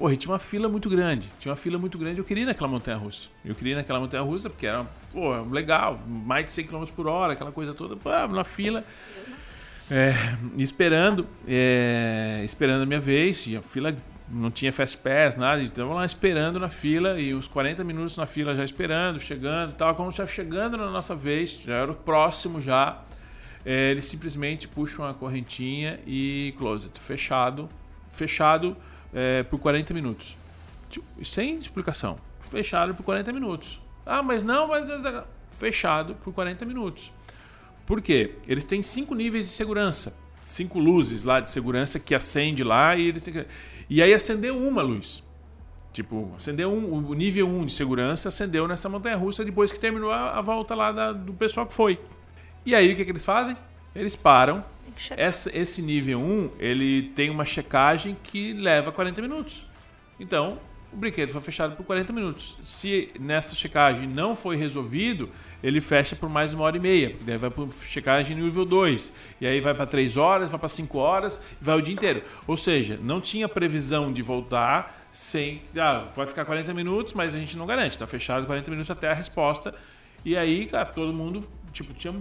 Porra, 0.00 0.16
tinha 0.16 0.32
uma 0.32 0.38
fila 0.38 0.66
muito 0.66 0.88
grande. 0.88 1.28
Tinha 1.38 1.50
uma 1.52 1.56
fila 1.56 1.78
muito 1.78 1.98
grande. 1.98 2.18
Eu 2.18 2.24
queria 2.24 2.44
ir 2.44 2.46
naquela 2.46 2.66
montanha 2.66 2.96
russa. 2.96 3.28
Eu 3.44 3.54
queria 3.54 3.74
ir 3.74 3.76
naquela 3.76 4.00
montanha 4.00 4.22
russa 4.22 4.48
porque 4.48 4.66
era, 4.66 4.86
pô, 5.12 5.42
legal, 5.42 6.00
mais 6.06 6.46
de 6.46 6.52
100 6.52 6.68
km 6.68 6.84
por 6.96 7.06
hora, 7.06 7.34
aquela 7.34 7.52
coisa 7.52 7.74
toda. 7.74 7.96
Pô, 7.96 8.08
na 8.28 8.42
fila. 8.42 8.82
É, 9.90 10.14
esperando, 10.56 11.26
é, 11.46 12.40
esperando 12.46 12.84
a 12.84 12.86
minha 12.86 12.98
vez. 12.98 13.46
E 13.46 13.58
a 13.58 13.60
fila 13.60 13.94
não 14.30 14.50
tinha 14.50 14.72
fast 14.72 14.96
pass, 14.96 15.36
nada. 15.36 15.62
Então 15.62 15.92
lá 15.92 16.06
esperando 16.06 16.58
na 16.58 16.70
fila 16.70 17.20
e 17.20 17.34
uns 17.34 17.46
40 17.46 17.84
minutos 17.84 18.16
na 18.16 18.24
fila 18.24 18.54
já 18.54 18.64
esperando, 18.64 19.20
chegando 19.20 19.72
e 19.72 19.74
tal. 19.74 19.94
Quando 19.94 20.12
estava 20.12 20.30
chegando 20.30 20.78
na 20.78 20.88
nossa 20.88 21.14
vez, 21.14 21.60
já 21.62 21.74
era 21.74 21.92
o 21.92 21.94
próximo 21.94 22.58
já. 22.58 23.02
É, 23.66 23.90
eles 23.90 24.06
simplesmente 24.06 24.66
puxam 24.66 25.04
a 25.04 25.12
correntinha 25.12 26.00
e 26.06 26.54
closet 26.56 26.98
fechado, 26.98 27.68
fechado 28.10 28.74
é, 29.14 29.42
por 29.42 29.58
40 29.58 29.92
minutos. 29.94 30.38
Tipo, 30.88 31.06
sem 31.24 31.56
explicação. 31.56 32.16
Fechado 32.40 32.94
por 32.94 33.02
40 33.04 33.32
minutos. 33.32 33.80
Ah, 34.04 34.22
mas 34.22 34.42
não, 34.42 34.68
mas. 34.68 34.84
Fechado 35.50 36.14
por 36.16 36.32
40 36.32 36.64
minutos. 36.64 37.12
Por 37.86 38.00
quê? 38.00 38.36
Eles 38.46 38.64
têm 38.64 38.82
cinco 38.82 39.14
níveis 39.14 39.46
de 39.46 39.50
segurança. 39.50 40.14
Cinco 40.44 40.78
luzes 40.78 41.24
lá 41.24 41.40
de 41.40 41.50
segurança 41.50 41.98
que 41.98 42.14
acende 42.14 42.64
lá 42.64 42.96
e 42.96 43.08
eles 43.08 43.22
têm 43.22 43.34
que... 43.34 43.46
E 43.88 44.02
aí 44.02 44.12
acendeu 44.12 44.56
uma 44.56 44.82
luz. 44.82 45.22
Tipo, 45.92 46.32
acendeu 46.36 46.72
um, 46.72 47.08
o 47.08 47.14
nível 47.14 47.48
1 47.48 47.66
de 47.66 47.72
segurança 47.72 48.28
acendeu 48.28 48.68
nessa 48.68 48.88
montanha 48.88 49.16
russa 49.16 49.44
depois 49.44 49.72
que 49.72 49.78
terminou 49.78 50.12
a, 50.12 50.38
a 50.38 50.40
volta 50.40 50.74
lá 50.74 50.92
da, 50.92 51.12
do 51.12 51.32
pessoal 51.32 51.66
que 51.66 51.74
foi. 51.74 51.98
E 52.64 52.74
aí 52.74 52.92
o 52.92 52.96
que, 52.96 53.04
que 53.04 53.10
eles 53.10 53.24
fazem? 53.24 53.56
Eles 53.94 54.14
param, 54.14 54.64
essa, 55.16 55.56
esse 55.56 55.82
nível 55.82 56.20
1, 56.20 56.50
ele 56.58 57.10
tem 57.14 57.30
uma 57.30 57.44
checagem 57.44 58.16
que 58.22 58.52
leva 58.52 58.92
40 58.92 59.22
minutos. 59.22 59.66
Então, 60.18 60.58
o 60.92 60.96
brinquedo 60.96 61.30
foi 61.30 61.40
fechado 61.40 61.76
por 61.76 61.84
40 61.84 62.12
minutos. 62.12 62.56
Se 62.62 63.10
nessa 63.18 63.54
checagem 63.54 64.08
não 64.08 64.34
foi 64.34 64.56
resolvido, 64.56 65.30
ele 65.62 65.80
fecha 65.80 66.16
por 66.16 66.28
mais 66.28 66.52
uma 66.52 66.64
hora 66.64 66.76
e 66.76 66.80
meia. 66.80 67.14
Daí 67.20 67.36
vai 67.36 67.50
para 67.50 67.64
checagem 67.84 68.36
nível 68.36 68.64
2. 68.64 69.14
E 69.40 69.46
aí 69.46 69.60
vai 69.60 69.72
para 69.72 69.86
3 69.86 70.16
horas, 70.16 70.50
vai 70.50 70.58
para 70.58 70.68
5 70.68 70.98
horas, 70.98 71.40
vai 71.60 71.78
o 71.78 71.82
dia 71.82 71.94
inteiro. 71.94 72.22
Ou 72.46 72.56
seja, 72.56 72.98
não 73.02 73.20
tinha 73.20 73.48
previsão 73.48 74.12
de 74.12 74.20
voltar 74.20 75.06
sem. 75.12 75.62
Ah, 75.78 76.08
vai 76.14 76.26
ficar 76.26 76.44
40 76.44 76.74
minutos, 76.74 77.14
mas 77.14 77.34
a 77.34 77.38
gente 77.38 77.56
não 77.56 77.66
garante. 77.66 77.92
Está 77.92 78.06
fechado 78.06 78.46
40 78.46 78.70
minutos 78.70 78.90
até 78.90 79.10
a 79.10 79.14
resposta. 79.14 79.74
E 80.24 80.36
aí, 80.36 80.66
cara, 80.66 80.86
todo 80.86 81.12
mundo, 81.12 81.48
tipo, 81.72 81.94
tinha 81.94 82.14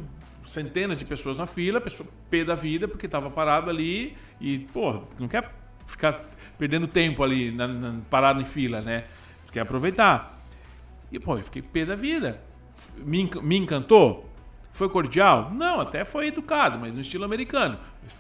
centenas 0.44 0.98
de 0.98 1.06
pessoas 1.06 1.38
na 1.38 1.46
fila, 1.46 1.80
pessoa 1.82 2.10
pé 2.30 2.44
da 2.44 2.56
vida 2.56 2.88
porque 2.88 3.06
estava 3.06 3.30
parado 3.30 3.70
ali 3.70 4.16
e, 4.40 4.60
pô, 4.74 5.04
não 5.20 5.28
quer 5.28 5.52
ficar 5.86 6.24
perdendo 6.58 6.88
tempo 6.88 7.24
ali 7.24 7.52
na, 7.52 7.68
na, 7.68 8.00
parado 8.10 8.42
em 8.42 8.46
fila, 8.46 8.82
né? 8.82 9.06
Quer 9.52 9.62
aproveitar. 9.62 10.44
E, 11.12 11.20
pô, 11.20 11.38
eu 11.38 11.44
fiquei 11.44 11.62
pé 11.62 11.86
da 11.86 11.96
vida. 11.96 12.42
Me, 12.98 13.30
me 13.42 13.58
encantou? 13.58 14.30
Foi 14.72 14.88
cordial? 14.90 15.52
Não, 15.58 15.82
até 15.82 16.06
foi 16.06 16.28
educado, 16.28 16.78
mas 16.80 16.94
no 16.94 17.02
estilo 17.02 17.26
americano. 17.26 17.80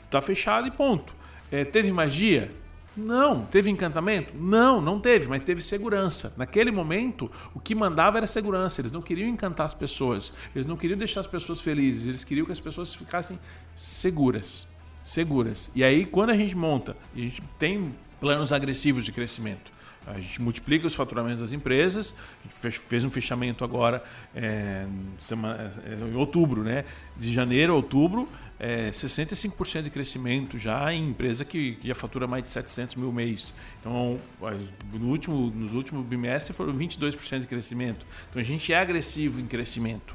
Tá 0.10 0.22
fechado 0.22 0.68
e 0.68 0.72
ponto. 0.72 1.14
É, 1.52 1.64
teve 1.64 1.92
magia? 1.92 2.52
Não. 2.96 3.46
Teve 3.46 3.70
encantamento? 3.70 4.36
Não, 4.36 4.82
não 4.82 5.00
teve, 5.00 5.28
mas 5.28 5.44
teve 5.44 5.62
segurança. 5.62 6.34
Naquele 6.38 6.72
momento, 6.72 7.32
o 7.54 7.60
que 7.60 7.74
mandava 7.74 8.18
era 8.18 8.28
segurança. 8.28 8.82
Eles 8.82 8.92
não 8.92 9.02
queriam 9.02 9.28
encantar 9.30 9.66
as 9.66 9.74
pessoas, 9.74 10.34
eles 10.54 10.66
não 10.66 10.76
queriam 10.76 10.98
deixar 10.98 11.22
as 11.22 11.28
pessoas 11.28 11.62
felizes, 11.62 12.06
eles 12.06 12.24
queriam 12.24 12.46
que 12.46 12.52
as 12.52 12.60
pessoas 12.60 12.94
ficassem 12.94 13.40
seguras. 13.76 14.68
seguras. 15.04 15.72
E 15.76 15.84
aí, 15.84 16.06
quando 16.06 16.32
a 16.32 16.38
gente 16.38 16.56
monta, 16.56 16.96
a 17.16 17.18
gente 17.18 17.42
tem 17.58 17.96
planos 18.20 18.52
agressivos 18.52 19.06
de 19.06 19.12
crescimento. 19.12 19.72
A 20.08 20.20
gente 20.20 20.42
multiplica 20.42 20.88
os 20.88 20.96
faturamentos 20.96 21.42
das 21.42 21.52
empresas. 21.52 22.16
A 22.44 22.68
gente 22.68 22.80
fez 22.80 23.06
um 23.06 23.10
fechamento 23.10 23.64
agora 23.64 24.04
é, 24.34 24.86
semana, 25.20 25.72
é, 25.86 26.10
em 26.10 26.16
outubro, 26.16 26.64
né? 26.64 26.86
De 27.16 27.32
janeiro 27.32 27.74
a 27.74 27.76
outubro, 27.76 28.28
é, 28.60 28.92
65% 28.92 29.84
de 29.84 29.90
crescimento 29.90 30.58
já 30.58 30.92
em 30.92 31.10
empresa 31.10 31.46
que, 31.46 31.76
que 31.76 31.88
já 31.88 31.96
fatura 31.96 32.28
mais 32.28 32.44
de 32.44 32.52
700 32.52 32.98
mil 32.98 33.12
mês. 33.12 33.54
Então, 33.80 34.20
no 34.94 35.08
último, 35.08 35.50
nos 35.50 35.74
últimos 35.74 36.06
bimestres 36.06 36.56
foram 36.56 36.74
22% 36.78 37.40
de 37.40 37.48
crescimento. 37.48 38.06
Então, 38.30 38.42
a 38.42 38.44
gente 38.44 38.74
é 38.74 38.78
agressivo 38.78 39.40
em 39.40 39.48
crescimento. 39.48 40.14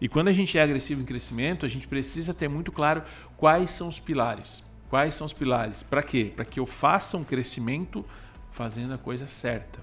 E 0.00 0.08
quando 0.08 0.28
a 0.28 0.32
gente 0.32 0.58
é 0.58 0.62
agressivo 0.62 1.00
em 1.00 1.04
crescimento, 1.04 1.64
a 1.64 1.68
gente 1.68 1.86
precisa 1.86 2.34
ter 2.34 2.48
muito 2.48 2.72
claro 2.72 3.02
quais 3.36 3.70
são 3.70 3.86
os 3.86 4.00
pilares. 4.00 4.64
Quais 4.90 5.14
são 5.14 5.26
os 5.26 5.32
pilares? 5.32 5.82
Para 5.84 6.02
quê? 6.02 6.32
Para 6.34 6.44
que 6.44 6.58
eu 6.58 6.66
faça 6.66 7.16
um 7.16 7.24
crescimento 7.24 8.04
fazendo 8.50 8.92
a 8.92 8.98
coisa 8.98 9.28
certa. 9.28 9.78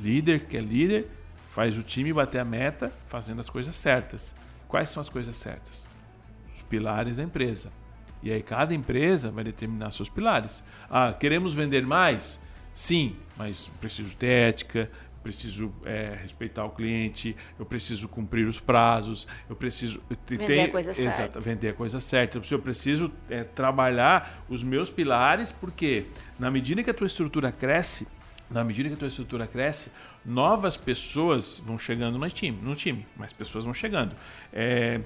Líder 0.00 0.46
que 0.46 0.56
é 0.56 0.60
líder 0.60 1.06
faz 1.50 1.78
o 1.78 1.82
time 1.82 2.12
bater 2.12 2.38
a 2.38 2.44
meta 2.44 2.92
fazendo 3.06 3.40
as 3.40 3.48
coisas 3.48 3.76
certas. 3.76 4.34
Quais 4.66 4.88
são 4.88 5.00
as 5.00 5.08
coisas 5.08 5.36
certas? 5.36 5.91
Os 6.54 6.62
pilares 6.62 7.16
da 7.16 7.22
empresa. 7.22 7.72
E 8.22 8.30
aí 8.30 8.42
cada 8.42 8.74
empresa 8.74 9.30
vai 9.30 9.42
determinar 9.42 9.90
seus 9.90 10.08
pilares. 10.08 10.62
Ah, 10.88 11.12
queremos 11.12 11.54
vender 11.54 11.84
mais? 11.84 12.40
Sim, 12.72 13.16
mas 13.36 13.70
preciso 13.80 14.14
ter 14.16 14.48
ética, 14.48 14.88
preciso 15.22 15.72
é, 15.84 16.18
respeitar 16.20 16.64
o 16.64 16.70
cliente, 16.70 17.36
eu 17.58 17.64
preciso 17.64 18.08
cumprir 18.08 18.46
os 18.46 18.58
prazos, 18.58 19.26
eu 19.48 19.54
preciso 19.54 20.02
vender 20.26 20.46
ter, 20.46 20.60
a 20.60 20.68
coisa 20.68 20.90
exato, 20.90 21.16
certa. 21.16 21.40
Vender 21.40 21.68
a 21.68 21.72
coisa 21.74 22.00
certa. 22.00 22.40
Eu 22.50 22.58
preciso 22.58 23.12
é, 23.30 23.44
trabalhar 23.44 24.44
os 24.48 24.62
meus 24.62 24.90
pilares, 24.90 25.52
porque 25.52 26.06
na 26.38 26.50
medida 26.50 26.82
que 26.82 26.90
a 26.90 26.94
tua 26.94 27.06
estrutura 27.06 27.52
cresce, 27.52 28.06
na 28.50 28.62
medida 28.64 28.88
que 28.88 28.94
a 28.94 28.98
tua 28.98 29.08
estrutura 29.08 29.46
cresce, 29.46 29.90
novas 30.24 30.76
pessoas 30.76 31.62
vão 31.64 31.78
chegando 31.78 32.18
no 32.18 32.30
time, 32.30 32.58
no 32.60 32.74
time 32.74 33.06
mais 33.16 33.32
pessoas 33.32 33.64
vão 33.64 33.72
chegando. 33.72 34.14
É, 34.52 35.00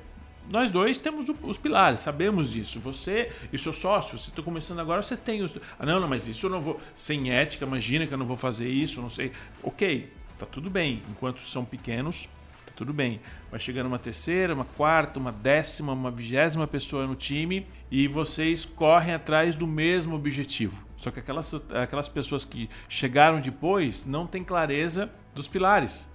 nós 0.49 0.71
dois 0.71 0.99
temos 0.99 1.27
os 1.43 1.59
pilares, 1.59 2.01
sabemos 2.01 2.51
disso. 2.53 2.79
Você 2.81 3.33
e 3.53 3.59
seu 3.59 3.73
sócio, 3.73 4.19
você 4.19 4.31
está 4.31 4.43
começando 4.43 4.79
agora, 4.79 5.03
você 5.03 5.17
tem 5.17 5.43
os. 5.43 5.57
Ah, 5.79 5.85
não, 5.85 6.01
não, 6.01 6.09
mas 6.09 6.29
isso 6.29 6.47
eu 6.47 6.51
não 6.51 6.61
vou. 6.61 6.81
Sem 6.95 7.33
ética, 7.33 7.65
imagina 7.65 8.07
que 8.07 8.15
eu 8.15 8.19
não 8.19 8.27
vou 8.27 8.37
fazer 8.37 8.69
isso, 8.69 9.03
não 9.03 9.11
sei. 9.11 9.33
Ok, 9.63 10.13
tá 10.39 10.47
tudo 10.47 10.71
bem. 10.71 11.03
Enquanto 11.11 11.41
são 11.41 11.65
pequenos, 11.65 12.29
tá 12.65 12.73
tudo 12.77 12.93
bem. 12.93 13.21
Vai 13.51 13.59
chegando 13.59 13.87
uma 13.87 13.99
terceira, 13.99 14.55
uma 14.55 14.65
quarta, 14.65 15.19
uma 15.19 15.33
décima, 15.33 15.93
uma 15.93 16.11
vigésima 16.11 16.67
pessoa 16.67 17.07
no 17.07 17.17
time 17.17 17.67
e 17.91 18.07
vocês 18.07 18.65
correm 18.65 19.15
atrás 19.15 19.57
do 19.57 19.67
mesmo 19.67 20.15
objetivo. 20.15 20.87
Só 20.97 21.11
que 21.11 21.19
aquelas, 21.19 21.53
aquelas 21.75 22.09
pessoas 22.09 22.45
que 22.45 22.71
chegaram 22.89 23.41
depois 23.41 24.05
não 24.05 24.27
têm 24.27 24.43
clareza 24.43 25.11
dos 25.35 25.49
pilares 25.49 26.09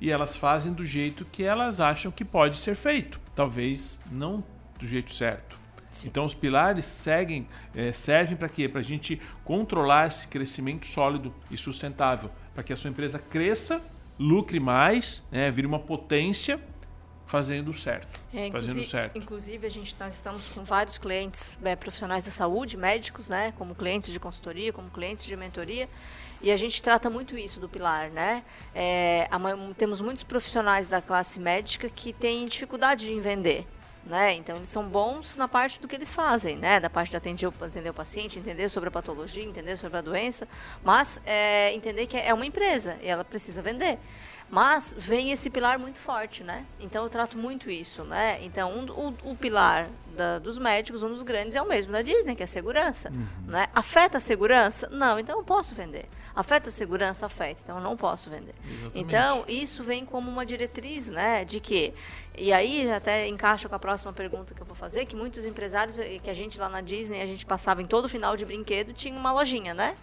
e 0.00 0.10
elas 0.10 0.36
fazem 0.36 0.72
do 0.72 0.84
jeito 0.84 1.24
que 1.24 1.44
elas 1.44 1.80
acham 1.80 2.10
que 2.10 2.24
pode 2.24 2.56
ser 2.58 2.74
feito, 2.74 3.20
talvez 3.34 3.98
não 4.10 4.44
do 4.78 4.86
jeito 4.86 5.12
certo. 5.12 5.58
Sim. 5.90 6.08
Então 6.08 6.24
os 6.24 6.34
pilares 6.34 6.84
seguem, 6.84 7.46
é, 7.74 7.92
servem 7.92 8.36
para 8.36 8.48
quê? 8.48 8.68
Para 8.68 8.80
a 8.80 8.84
gente 8.84 9.20
controlar 9.44 10.08
esse 10.08 10.26
crescimento 10.26 10.86
sólido 10.86 11.32
e 11.50 11.56
sustentável, 11.56 12.30
para 12.52 12.62
que 12.62 12.72
a 12.72 12.76
sua 12.76 12.90
empresa 12.90 13.18
cresça, 13.18 13.80
lucre 14.18 14.58
mais, 14.58 15.24
né, 15.30 15.50
vire 15.50 15.66
uma 15.66 15.78
potência 15.78 16.60
fazendo 17.26 17.72
certo. 17.72 18.20
É, 18.32 18.50
fazendo 18.50 18.84
certo. 18.84 19.16
Inclusive, 19.16 19.66
a 19.66 19.70
gente, 19.70 19.94
nós 19.98 20.14
estamos 20.14 20.46
com 20.48 20.62
vários 20.62 20.98
clientes 20.98 21.58
é, 21.64 21.74
profissionais 21.74 22.24
da 22.24 22.30
saúde, 22.30 22.76
médicos, 22.76 23.28
né, 23.28 23.52
como 23.56 23.74
clientes 23.74 24.12
de 24.12 24.20
consultoria, 24.20 24.72
como 24.72 24.90
clientes 24.90 25.24
de 25.24 25.36
mentoria, 25.36 25.88
e 26.44 26.50
a 26.52 26.58
gente 26.58 26.82
trata 26.82 27.08
muito 27.08 27.38
isso 27.38 27.58
do 27.58 27.70
pilar, 27.70 28.10
né? 28.10 28.44
É, 28.74 29.26
temos 29.78 29.98
muitos 29.98 30.24
profissionais 30.24 30.88
da 30.88 31.00
classe 31.00 31.40
médica 31.40 31.88
que 31.88 32.12
têm 32.12 32.44
dificuldade 32.44 33.06
de 33.06 33.18
vender. 33.18 33.66
Né? 34.04 34.34
Então 34.34 34.56
eles 34.56 34.68
são 34.68 34.86
bons 34.86 35.38
na 35.38 35.48
parte 35.48 35.80
do 35.80 35.88
que 35.88 35.96
eles 35.96 36.12
fazem, 36.12 36.58
né? 36.58 36.78
Da 36.78 36.90
parte 36.90 37.08
de 37.08 37.16
atender, 37.16 37.46
atender 37.46 37.88
o 37.88 37.94
paciente, 37.94 38.38
entender 38.38 38.68
sobre 38.68 38.88
a 38.88 38.92
patologia, 38.92 39.42
entender 39.42 39.78
sobre 39.78 39.96
a 39.96 40.02
doença, 40.02 40.46
mas 40.82 41.18
é, 41.24 41.72
entender 41.72 42.06
que 42.06 42.18
é 42.18 42.34
uma 42.34 42.44
empresa 42.44 42.98
e 43.02 43.08
ela 43.08 43.24
precisa 43.24 43.62
vender. 43.62 43.98
Mas 44.50 44.94
vem 44.96 45.32
esse 45.32 45.50
pilar 45.50 45.78
muito 45.78 45.98
forte, 45.98 46.44
né? 46.44 46.64
Então 46.78 47.02
eu 47.02 47.10
trato 47.10 47.36
muito 47.36 47.70
isso, 47.70 48.04
né? 48.04 48.38
Então 48.44 48.70
um, 48.70 48.84
o, 48.90 49.32
o 49.32 49.36
pilar 49.36 49.88
da, 50.14 50.38
dos 50.38 50.58
médicos, 50.58 51.02
um 51.02 51.08
dos 51.08 51.22
grandes 51.22 51.56
é 51.56 51.62
o 51.62 51.68
mesmo 51.68 51.92
da 51.92 52.02
Disney, 52.02 52.36
que 52.36 52.42
é 52.42 52.44
a 52.44 52.48
segurança, 52.48 53.10
uhum. 53.10 53.26
né? 53.46 53.66
Afeta 53.74 54.18
a 54.18 54.20
segurança? 54.20 54.88
Não, 54.90 55.18
então 55.18 55.38
eu 55.38 55.44
posso 55.44 55.74
vender. 55.74 56.08
Afeta 56.34 56.68
a 56.68 56.72
segurança? 56.72 57.26
Afeta, 57.26 57.60
então 57.64 57.76
eu 57.76 57.82
não 57.82 57.96
posso 57.96 58.30
vender. 58.30 58.54
Exatamente. 58.64 58.98
Então 58.98 59.44
isso 59.48 59.82
vem 59.82 60.04
como 60.04 60.30
uma 60.30 60.44
diretriz, 60.46 61.08
né? 61.08 61.44
De 61.44 61.58
que 61.58 61.92
e 62.36 62.52
aí 62.52 62.90
até 62.90 63.26
encaixa 63.28 63.68
com 63.68 63.74
a 63.74 63.78
próxima 63.78 64.12
pergunta 64.12 64.54
que 64.54 64.60
eu 64.60 64.66
vou 64.66 64.76
fazer, 64.76 65.06
que 65.06 65.16
muitos 65.16 65.46
empresários 65.46 65.96
que 66.22 66.30
a 66.30 66.34
gente 66.34 66.58
lá 66.60 66.68
na 66.68 66.80
Disney 66.80 67.20
a 67.20 67.26
gente 67.26 67.44
passava 67.46 67.82
em 67.82 67.86
todo 67.86 68.08
final 68.08 68.36
de 68.36 68.44
brinquedo 68.44 68.92
tinha 68.92 69.18
uma 69.18 69.32
lojinha, 69.32 69.74
né? 69.74 69.96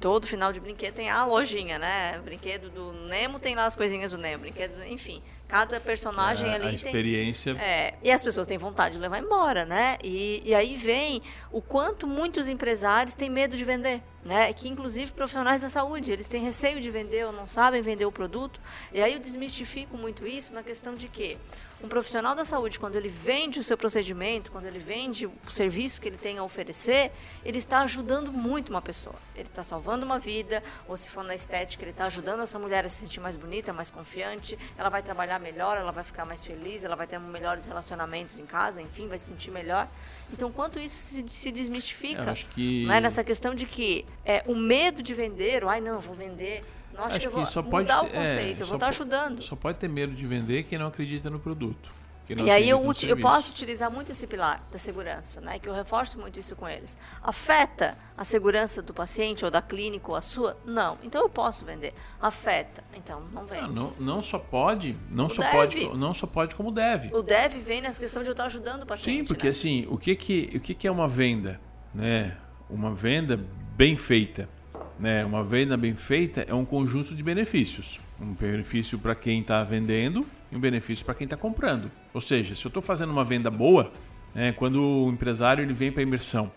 Todo 0.00 0.26
final 0.26 0.52
de 0.52 0.60
brinquedo 0.60 0.94
tem 0.94 1.10
a 1.10 1.24
lojinha, 1.24 1.78
né? 1.78 2.18
O 2.18 2.22
brinquedo 2.22 2.70
do 2.70 2.92
Nemo 3.08 3.38
tem 3.38 3.54
lá 3.54 3.66
as 3.66 3.74
coisinhas 3.74 4.12
do 4.12 4.18
Nemo, 4.18 4.42
brinquedo, 4.42 4.82
enfim. 4.84 5.22
Cada 5.48 5.80
personagem 5.80 6.48
é, 6.48 6.54
ali 6.54 6.66
a 6.66 6.72
experiência. 6.72 7.54
Tem, 7.54 7.62
é, 7.62 7.94
e 8.02 8.10
as 8.10 8.22
pessoas 8.22 8.46
têm 8.46 8.58
vontade 8.58 8.96
de 8.96 9.00
levar 9.00 9.18
embora, 9.18 9.64
né? 9.64 9.96
E, 10.04 10.42
e 10.44 10.54
aí 10.54 10.76
vem 10.76 11.22
o 11.50 11.60
quanto 11.60 12.06
muitos 12.06 12.48
empresários 12.48 13.14
têm 13.14 13.30
medo 13.30 13.56
de 13.56 13.64
vender, 13.64 14.02
né? 14.24 14.52
Que 14.52 14.68
inclusive 14.68 15.10
profissionais 15.12 15.62
da 15.62 15.68
saúde, 15.68 16.12
eles 16.12 16.28
têm 16.28 16.42
receio 16.42 16.80
de 16.80 16.90
vender 16.90 17.26
ou 17.26 17.32
não 17.32 17.48
sabem 17.48 17.80
vender 17.82 18.04
o 18.04 18.12
produto. 18.12 18.60
E 18.92 19.02
aí 19.02 19.14
eu 19.14 19.18
desmistifico 19.18 19.96
muito 19.96 20.26
isso 20.26 20.52
na 20.52 20.62
questão 20.62 20.94
de 20.94 21.08
que 21.08 21.38
um 21.82 21.88
profissional 21.88 22.34
da 22.34 22.44
saúde, 22.44 22.78
quando 22.78 22.96
ele 22.96 23.08
vende 23.08 23.60
o 23.60 23.64
seu 23.64 23.76
procedimento, 23.76 24.50
quando 24.50 24.66
ele 24.66 24.78
vende 24.78 25.26
o 25.26 25.32
serviço 25.50 26.00
que 26.00 26.08
ele 26.08 26.16
tem 26.16 26.38
a 26.38 26.42
oferecer, 26.42 27.12
ele 27.44 27.58
está 27.58 27.80
ajudando 27.80 28.32
muito 28.32 28.70
uma 28.70 28.82
pessoa. 28.82 29.14
Ele 29.34 29.46
está 29.46 29.62
salvando 29.62 30.04
uma 30.04 30.18
vida, 30.18 30.62
ou 30.88 30.96
se 30.96 31.08
for 31.08 31.22
na 31.22 31.34
estética, 31.34 31.84
ele 31.84 31.92
está 31.92 32.06
ajudando 32.06 32.42
essa 32.42 32.58
mulher 32.58 32.84
a 32.84 32.88
se 32.88 32.96
sentir 32.96 33.20
mais 33.20 33.36
bonita, 33.36 33.72
mais 33.72 33.90
confiante, 33.90 34.58
ela 34.76 34.88
vai 34.88 35.02
trabalhar 35.02 35.38
melhor, 35.38 35.76
ela 35.76 35.92
vai 35.92 36.02
ficar 36.02 36.24
mais 36.24 36.44
feliz, 36.44 36.82
ela 36.82 36.96
vai 36.96 37.06
ter 37.06 37.18
melhores 37.20 37.64
relacionamentos 37.64 38.38
em 38.38 38.46
casa, 38.46 38.82
enfim, 38.82 39.06
vai 39.06 39.18
se 39.18 39.26
sentir 39.26 39.52
melhor. 39.52 39.88
Então, 40.32 40.50
quanto 40.50 40.80
isso 40.80 40.96
se, 40.96 41.24
se 41.28 41.52
desmistifica, 41.52 42.34
que... 42.54 42.86
né, 42.86 43.00
nessa 43.00 43.22
questão 43.22 43.54
de 43.54 43.66
que 43.66 44.04
é, 44.24 44.42
o 44.46 44.54
medo 44.54 45.00
de 45.00 45.14
vender, 45.14 45.64
ai 45.64 45.80
não, 45.80 46.00
vou 46.00 46.14
vender 46.14 46.64
Acho, 46.98 47.06
Acho 47.06 47.20
que 47.20 47.26
eu 47.26 47.30
vou 47.30 47.46
só 47.46 47.62
pode 47.62 47.90
mudar 47.92 48.02
o 48.02 48.10
conceito, 48.10 48.60
é, 48.60 48.62
eu 48.62 48.66
vou 48.66 48.76
estar 48.76 48.88
ajudando. 48.88 49.40
Só 49.42 49.54
pode 49.54 49.78
ter 49.78 49.88
medo 49.88 50.14
de 50.14 50.26
vender 50.26 50.64
quem 50.64 50.78
não 50.78 50.88
acredita 50.88 51.30
no 51.30 51.38
produto. 51.38 51.98
E 52.36 52.50
aí 52.50 52.68
eu, 52.68 52.78
eu 53.06 53.16
posso 53.16 53.50
utilizar 53.50 53.90
muito 53.90 54.12
esse 54.12 54.26
pilar 54.26 54.62
da 54.70 54.76
segurança, 54.76 55.40
né? 55.40 55.58
Que 55.58 55.66
eu 55.66 55.72
reforço 55.72 56.18
muito 56.18 56.38
isso 56.38 56.54
com 56.54 56.68
eles. 56.68 56.96
Afeta 57.22 57.96
a 58.16 58.22
segurança 58.22 58.82
do 58.82 58.92
paciente 58.92 59.46
ou 59.46 59.50
da 59.50 59.62
clínica 59.62 60.10
ou 60.10 60.14
a 60.14 60.20
sua? 60.20 60.54
Não. 60.66 60.98
Então 61.02 61.22
eu 61.22 61.28
posso 61.30 61.64
vender. 61.64 61.94
Afeta. 62.20 62.84
Então 62.94 63.22
não 63.32 63.46
vende. 63.46 63.74
Não, 63.74 63.94
não, 63.98 64.16
não 64.16 64.22
só 64.22 64.38
pode, 64.38 64.94
não 65.08 65.26
o 65.26 65.30
só 65.30 65.40
deve. 65.40 65.56
pode, 65.56 65.96
não 65.96 66.12
só 66.12 66.26
pode 66.26 66.54
como 66.54 66.70
deve. 66.70 67.14
O 67.14 67.22
deve 67.22 67.60
vem 67.60 67.80
nessa 67.80 67.98
questão 67.98 68.22
de 68.22 68.28
eu 68.28 68.32
estar 68.32 68.44
ajudando 68.44 68.82
o 68.82 68.86
paciente. 68.86 69.20
Sim, 69.20 69.24
porque 69.24 69.46
né? 69.46 69.50
assim, 69.50 69.86
o 69.88 69.96
que 69.96 70.14
que 70.14 70.52
o 70.54 70.60
que 70.60 70.74
que 70.74 70.86
é 70.86 70.90
uma 70.90 71.08
venda, 71.08 71.58
né? 71.94 72.36
Uma 72.68 72.94
venda 72.94 73.42
bem 73.74 73.96
feita 73.96 74.50
né, 74.98 75.24
uma 75.24 75.44
venda 75.44 75.76
bem 75.76 75.94
feita 75.94 76.44
é 76.48 76.54
um 76.54 76.64
conjunto 76.64 77.14
de 77.14 77.22
benefícios. 77.22 78.00
Um 78.20 78.32
benefício 78.34 78.98
para 78.98 79.14
quem 79.14 79.40
está 79.40 79.62
vendendo 79.62 80.26
e 80.50 80.56
um 80.56 80.60
benefício 80.60 81.04
para 81.04 81.14
quem 81.14 81.24
está 81.24 81.36
comprando. 81.36 81.90
Ou 82.12 82.20
seja, 82.20 82.54
se 82.54 82.64
eu 82.64 82.68
estou 82.68 82.82
fazendo 82.82 83.10
uma 83.10 83.24
venda 83.24 83.50
boa, 83.50 83.92
né, 84.34 84.52
quando 84.52 84.82
o 84.82 85.10
empresário 85.10 85.62
ele 85.62 85.72
vem 85.72 85.92
para 85.92 86.00
a 86.00 86.04
imersão, 86.04 86.50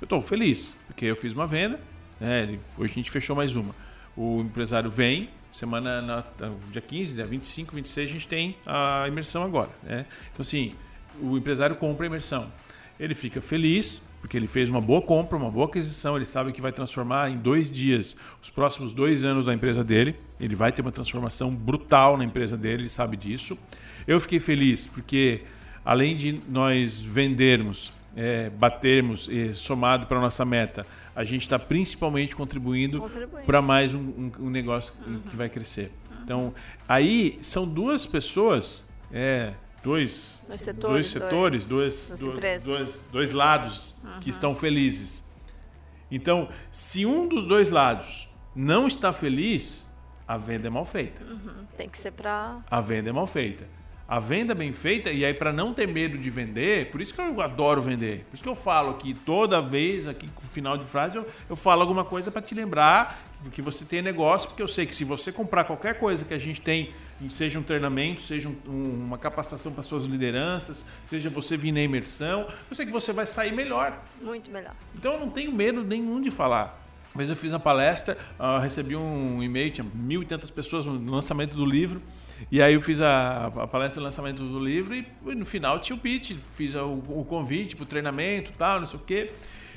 eu 0.00 0.04
estou 0.04 0.20
feliz, 0.20 0.76
porque 0.86 1.06
eu 1.06 1.16
fiz 1.16 1.32
uma 1.32 1.46
venda, 1.46 1.80
né, 2.20 2.58
hoje 2.76 2.92
a 2.92 2.94
gente 2.94 3.10
fechou 3.10 3.34
mais 3.34 3.56
uma. 3.56 3.74
O 4.16 4.40
empresário 4.40 4.90
vem, 4.90 5.30
semana 5.50 6.02
na, 6.02 6.24
dia 6.70 6.82
15, 6.82 7.14
dia 7.14 7.26
25, 7.26 7.74
26 7.74 8.10
a 8.10 8.12
gente 8.12 8.28
tem 8.28 8.56
a 8.66 9.04
imersão 9.08 9.42
agora. 9.42 9.70
Né? 9.82 10.04
Então 10.32 10.42
assim, 10.42 10.74
o 11.20 11.36
empresário 11.36 11.76
compra 11.76 12.04
a 12.04 12.08
imersão. 12.08 12.52
Ele 12.98 13.14
fica 13.14 13.40
feliz, 13.40 14.02
porque 14.26 14.36
ele 14.36 14.48
fez 14.48 14.68
uma 14.68 14.80
boa 14.80 15.00
compra, 15.00 15.38
uma 15.38 15.52
boa 15.52 15.66
aquisição, 15.66 16.16
ele 16.16 16.26
sabe 16.26 16.50
que 16.50 16.60
vai 16.60 16.72
transformar 16.72 17.30
em 17.30 17.36
dois 17.36 17.70
dias 17.70 18.16
os 18.42 18.50
próximos 18.50 18.92
dois 18.92 19.22
anos 19.22 19.44
da 19.44 19.54
empresa 19.54 19.84
dele. 19.84 20.16
Ele 20.40 20.56
vai 20.56 20.72
ter 20.72 20.82
uma 20.82 20.90
transformação 20.90 21.54
brutal 21.54 22.16
na 22.16 22.24
empresa 22.24 22.56
dele, 22.56 22.82
ele 22.82 22.88
sabe 22.88 23.16
disso. 23.16 23.56
Eu 24.04 24.18
fiquei 24.18 24.40
feliz 24.40 24.84
porque, 24.84 25.42
além 25.84 26.16
de 26.16 26.40
nós 26.48 27.00
vendermos, 27.00 27.92
é, 28.16 28.50
batermos 28.50 29.28
e 29.30 29.54
somado 29.54 30.08
para 30.08 30.18
a 30.18 30.20
nossa 30.20 30.44
meta, 30.44 30.84
a 31.14 31.22
gente 31.22 31.42
está 31.42 31.56
principalmente 31.56 32.34
contribuindo, 32.34 33.02
contribuindo. 33.02 33.46
para 33.46 33.62
mais 33.62 33.94
um, 33.94 34.00
um, 34.00 34.32
um 34.40 34.50
negócio 34.50 34.92
uhum. 35.06 35.20
que 35.20 35.36
vai 35.36 35.48
crescer. 35.48 35.92
Então, 36.24 36.52
aí 36.88 37.38
são 37.42 37.64
duas 37.64 38.04
pessoas 38.04 38.88
é, 39.12 39.52
dois, 39.86 40.44
Dois 40.48 40.62
setores, 40.62 41.06
dois, 41.06 41.06
setores, 41.06 41.68
dois- 41.68 42.08
dois, 42.08 42.20
dois, 42.20 42.64
dois, 42.64 43.04
dois 43.12 43.32
lados 43.32 43.94
que 44.20 44.28
estão 44.30 44.54
felizes. 44.54 45.26
Então, 46.10 46.48
se 46.70 47.06
um 47.06 47.26
dos 47.28 47.46
dois 47.46 47.70
lados 47.70 48.28
não 48.54 48.86
está 48.86 49.12
feliz, 49.12 49.90
a 50.26 50.36
venda 50.36 50.66
é 50.66 50.70
mal 50.70 50.84
feita. 50.84 51.22
Tem 51.76 51.88
que 51.88 51.98
ser 51.98 52.10
para 52.12 52.58
A 52.70 52.80
venda 52.80 53.10
é 53.10 53.12
mal 53.12 53.26
feita. 53.26 53.66
A 54.08 54.20
venda 54.20 54.54
bem 54.54 54.72
feita, 54.72 55.10
e 55.10 55.24
aí 55.24 55.34
para 55.34 55.52
não 55.52 55.74
ter 55.74 55.88
medo 55.88 56.16
de 56.16 56.30
vender, 56.30 56.90
por 56.90 57.00
isso 57.00 57.12
que 57.12 57.20
eu 57.20 57.40
adoro 57.40 57.82
vender. 57.82 58.24
Por 58.30 58.34
isso 58.34 58.42
que 58.42 58.48
eu 58.48 58.54
falo 58.54 58.90
aqui 58.90 59.12
toda 59.14 59.60
vez, 59.60 60.06
aqui 60.06 60.28
com 60.28 60.42
o 60.44 60.46
final 60.46 60.78
de 60.78 60.84
frase, 60.84 61.16
eu, 61.16 61.26
eu 61.50 61.56
falo 61.56 61.80
alguma 61.82 62.04
coisa 62.04 62.30
para 62.30 62.40
te 62.40 62.54
lembrar 62.54 63.20
que 63.52 63.60
você 63.60 63.84
tem 63.84 64.00
negócio, 64.02 64.48
porque 64.48 64.62
eu 64.62 64.68
sei 64.68 64.86
que 64.86 64.94
se 64.94 65.02
você 65.04 65.32
comprar 65.32 65.64
qualquer 65.64 65.98
coisa 65.98 66.24
que 66.24 66.32
a 66.32 66.38
gente 66.38 66.60
tem, 66.60 66.90
seja 67.30 67.58
um 67.58 67.62
treinamento, 67.64 68.20
seja 68.22 68.48
um- 68.48 68.56
um- 68.68 69.04
uma 69.06 69.18
capacitação 69.18 69.72
para 69.72 69.82
suas 69.82 70.04
lideranças, 70.04 70.88
seja 71.02 71.28
você 71.28 71.56
vir 71.56 71.72
na 71.72 71.80
imersão, 71.80 72.46
eu 72.70 72.76
sei 72.76 72.86
que 72.86 72.92
você 72.92 73.12
vai 73.12 73.26
sair 73.26 73.52
melhor. 73.52 74.00
muito 74.22 74.50
melhor. 74.52 74.74
Então 74.94 75.14
eu 75.14 75.20
não 75.20 75.30
tenho 75.30 75.50
medo 75.52 75.82
nenhum 75.82 76.20
de 76.20 76.30
falar. 76.30 76.80
Mas 77.12 77.28
eu 77.30 77.34
fiz 77.36 77.50
uma 77.52 77.58
palestra, 77.60 78.16
ah, 78.38 78.58
recebi 78.60 78.94
um 78.94 79.42
e-mail, 79.42 79.70
tinha 79.70 79.86
mil 79.94 80.22
e 80.22 80.26
tantas 80.26 80.50
pessoas 80.50 80.84
no 80.86 81.10
lançamento 81.10 81.56
do 81.56 81.64
livro. 81.66 82.00
E 82.50 82.62
aí 82.62 82.74
eu 82.74 82.80
fiz 82.80 83.00
a, 83.00 83.46
a 83.46 83.66
palestra 83.66 84.00
de 84.00 84.04
lançamento 84.04 84.42
do 84.42 84.58
livro 84.58 84.94
e 84.94 85.06
no 85.34 85.46
final 85.46 85.78
tinha 85.78 85.96
o 85.96 85.98
pitch, 85.98 86.32
fiz 86.32 86.74
o, 86.74 87.02
o 87.08 87.24
convite 87.28 87.80
o 87.80 87.86
treinamento 87.86 88.52
tal, 88.56 88.80
não 88.80 88.86
sei 88.86 88.98
o 88.98 89.02
quê. 89.02 89.32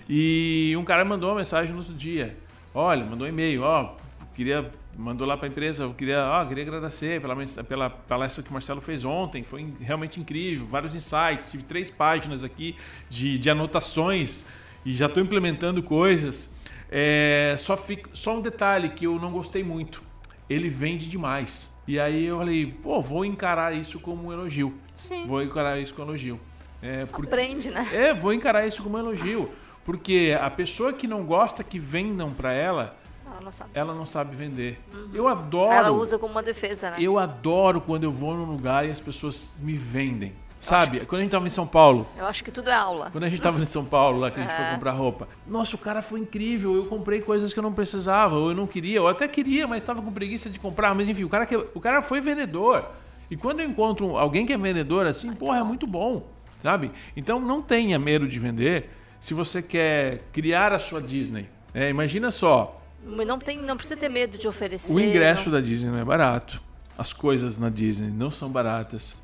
E 0.08 0.74
um 0.78 0.84
cara 0.84 1.06
mandou 1.06 1.30
uma 1.30 1.38
mensagem 1.38 1.72
no 1.72 1.80
outro 1.80 1.94
dia. 1.94 2.38
Olha, 2.74 3.06
mandou 3.06 3.26
um 3.26 3.30
e-mail, 3.30 3.64
ó, 3.64 3.96
queria 4.36 4.70
mandou 5.00 5.26
lá 5.26 5.38
para 5.38 5.48
a 5.48 5.50
empresa, 5.50 5.84
eu 5.84 5.94
queria, 5.94 6.26
ó, 6.26 6.46
queria 6.46 6.64
agradecer 6.64 7.22
pela, 7.22 7.64
pela 7.64 7.90
palestra 7.90 8.44
que 8.44 8.50
o 8.50 8.54
Marcelo 8.54 8.82
fez 8.82 9.06
ontem, 9.06 9.44
foi 9.44 9.74
realmente 9.80 10.20
incrível, 10.20 10.66
vários 10.66 10.94
insights, 10.94 11.52
tive 11.52 11.64
três 11.64 11.90
páginas 11.90 12.44
aqui 12.44 12.76
de, 13.10 13.38
de 13.38 13.50
anotações 13.50 14.48
e 14.86 14.94
já 14.94 15.06
estou 15.06 15.24
implementando 15.24 15.82
coisas. 15.82 16.54
É, 16.92 17.56
só, 17.58 17.78
fica, 17.78 18.10
só 18.14 18.38
um 18.38 18.42
detalhe 18.42 18.90
que 18.90 19.06
eu 19.06 19.18
não 19.20 19.32
gostei 19.32 19.64
muito, 19.64 20.02
ele 20.50 20.70
vende 20.70 21.08
demais. 21.08 21.76
E 21.88 22.00
aí 22.00 22.26
eu 22.26 22.38
falei, 22.40 22.66
pô, 22.66 23.02
vou 23.02 23.24
encarar 23.26 23.74
isso 23.76 24.00
como 24.00 24.28
um 24.28 24.34
elogio. 24.34 24.74
Sim. 24.96 25.26
Vou 25.26 25.42
encarar 25.42 25.80
isso 25.80 25.94
como 25.94 26.08
um 26.08 26.10
elogio. 26.12 26.40
É, 26.82 27.06
porque- 27.06 27.28
Aprende, 27.28 27.70
né? 27.70 27.88
é, 27.94 28.14
vou 28.14 28.32
encarar 28.34 28.66
isso 28.68 28.82
como 28.84 28.96
um 28.98 29.00
elogio. 29.00 29.50
Porque 29.84 30.38
a 30.40 30.50
pessoa 30.50 30.94
que 30.94 31.08
não 31.08 31.24
gosta 31.26 31.64
que 31.64 31.80
vendam 31.80 32.32
para 32.32 32.54
ela, 32.54 32.96
Ela 33.26 33.42
não 33.42 33.52
sabe. 33.52 33.70
ela 33.74 33.94
não 33.96 34.06
sabe 34.06 34.36
vender. 34.36 34.80
Eu 35.14 35.28
adoro. 35.28 35.74
Ela 35.74 35.92
usa 35.92 36.20
como 36.20 36.32
uma 36.32 36.44
defesa, 36.44 36.92
né? 36.92 36.98
Eu 37.00 37.18
adoro 37.18 37.82
quando 37.82 38.04
eu 38.04 38.12
vou 38.12 38.36
num 38.36 38.46
lugar 38.46 38.88
e 38.88 38.92
as 38.92 39.00
pessoas 39.00 39.56
me 39.60 39.74
vendem. 39.74 40.34
Sabe? 40.60 41.00
Quando 41.06 41.20
a 41.20 41.24
gente 41.24 41.32
tava 41.32 41.48
em 41.48 41.50
São 41.50 41.66
Paulo, 41.66 42.06
Eu 42.18 42.26
acho 42.26 42.44
que 42.44 42.52
tudo 42.52 42.70
é 42.70 42.74
aula. 42.74 43.10
quando 43.12 43.24
a 43.24 43.30
gente 43.30 43.42
tava 43.42 43.62
em 43.62 43.66
São 43.66 43.86
Paulo, 43.86 44.20
lá 44.20 44.30
que 44.30 44.40
a 44.40 44.44
gente 44.44 44.54
foi 44.54 44.66
É. 44.66 44.74
comprar 44.74 44.92
roupa. 44.92 45.28
Nossa, 45.48 45.76
o 45.76 45.80
cara 45.80 46.02
foi 46.02 46.20
incrível. 46.20 46.76
Eu 46.76 46.86
comprei 46.86 47.22
coisas 47.22 47.54
que 47.54 47.60
eu 47.60 47.64
não 47.64 47.72
precisava, 47.74 48.36
ou 48.36 48.50
eu 48.50 48.56
não 48.56 48.68
queria, 48.68 49.02
ou 49.02 49.08
até 49.08 49.28
queria, 49.28 49.66
mas 49.68 49.78
estava 49.82 50.02
com 50.02 50.12
preguiça 50.12 50.50
de 50.50 50.60
comprar. 50.60 50.94
Mas 50.94 51.08
enfim, 51.08 51.24
o 51.24 51.30
cara, 51.30 51.46
que, 51.46 51.56
o 51.56 51.80
cara 51.80 52.02
foi 52.02 52.20
vendedor. 52.20 52.86
E 53.32 53.38
quando 53.38 53.62
eu 53.62 53.70
encontro 53.70 54.18
alguém 54.18 54.46
que 54.46 54.52
é 54.52 54.58
vendedor 54.58 55.06
assim, 55.08 55.34
porra, 55.34 55.60
é 55.60 55.64
muito 55.64 55.88
bom. 55.88 56.28
Sabe? 56.62 56.92
Então 57.16 57.40
não 57.40 57.62
tenha 57.62 57.98
medo 57.98 58.28
de 58.28 58.38
vender 58.38 58.90
se 59.20 59.34
você 59.34 59.62
quer 59.62 60.24
criar 60.34 60.74
a 60.74 60.80
sua 60.80 61.02
Disney. 61.02 61.48
É, 61.74 61.90
imagina 61.90 62.32
só, 62.32 62.82
Não, 63.02 63.40
tem, 63.40 63.62
não 63.62 63.78
precisa 63.78 63.98
ter 63.98 64.10
medo 64.10 64.38
de 64.38 64.46
oferecer. 64.46 64.92
o 64.94 65.00
ingresso 65.00 65.46
não- 65.50 65.54
da 65.58 65.62
Disney 65.62 65.90
não 65.90 66.00
é 66.00 66.04
barato. 66.04 66.62
As 66.98 67.14
coisas 67.14 67.58
na 67.58 67.70
Disney 67.70 68.10
não 68.10 68.30
são 68.30 68.50
baratas. 68.50 69.16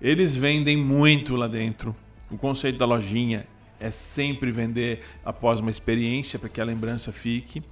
Eles 0.00 0.36
vendem 0.36 0.76
muito 0.76 1.34
lá 1.36 1.48
dentro. 1.48 1.94
O 2.30 2.38
conceito 2.38 2.78
da 2.78 2.86
lojinha 2.86 3.46
é 3.80 3.90
sempre 3.90 4.50
vender 4.50 5.04
após 5.24 5.60
uma 5.60 5.70
experiência 5.70 6.38
para 6.38 6.48
que 6.48 6.60
a 6.60 6.64
lembrança 6.64 7.12
fique. 7.12 7.62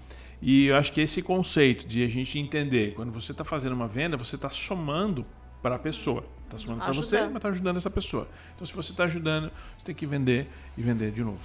E 0.41 0.67
eu 0.67 0.77
acho 0.77 0.93
que 0.93 1.01
esse 1.01 1.23
conceito 1.23 1.87
de 1.87 2.05
a 2.05 2.09
gente 2.09 2.39
entender, 2.39 2.95
quando 2.95 3.11
você 3.11 3.33
está 3.33 3.45
fazendo 3.45 3.73
uma 3.73 3.89
venda, 3.89 4.17
você 4.17 4.37
está 4.37 4.51
somando 4.51 5.25
para 5.63 5.77
a 5.77 5.79
pessoa. 5.79 6.25
Está 6.45 6.59
somando 6.59 6.85
para 6.85 6.93
você, 6.93 7.23
mas 7.23 7.37
está 7.37 7.49
ajudando 7.49 7.77
essa 7.77 7.91
pessoa. 7.91 8.29
Então, 8.55 8.67
se 8.67 8.73
você 8.73 8.93
está 8.93 9.05
ajudando, 9.05 9.51
você 9.79 9.87
tem 9.87 9.95
que 9.95 10.07
vender 10.07 10.49
e 10.77 10.83
vender 10.83 11.11
de 11.11 11.23
novo. 11.23 11.41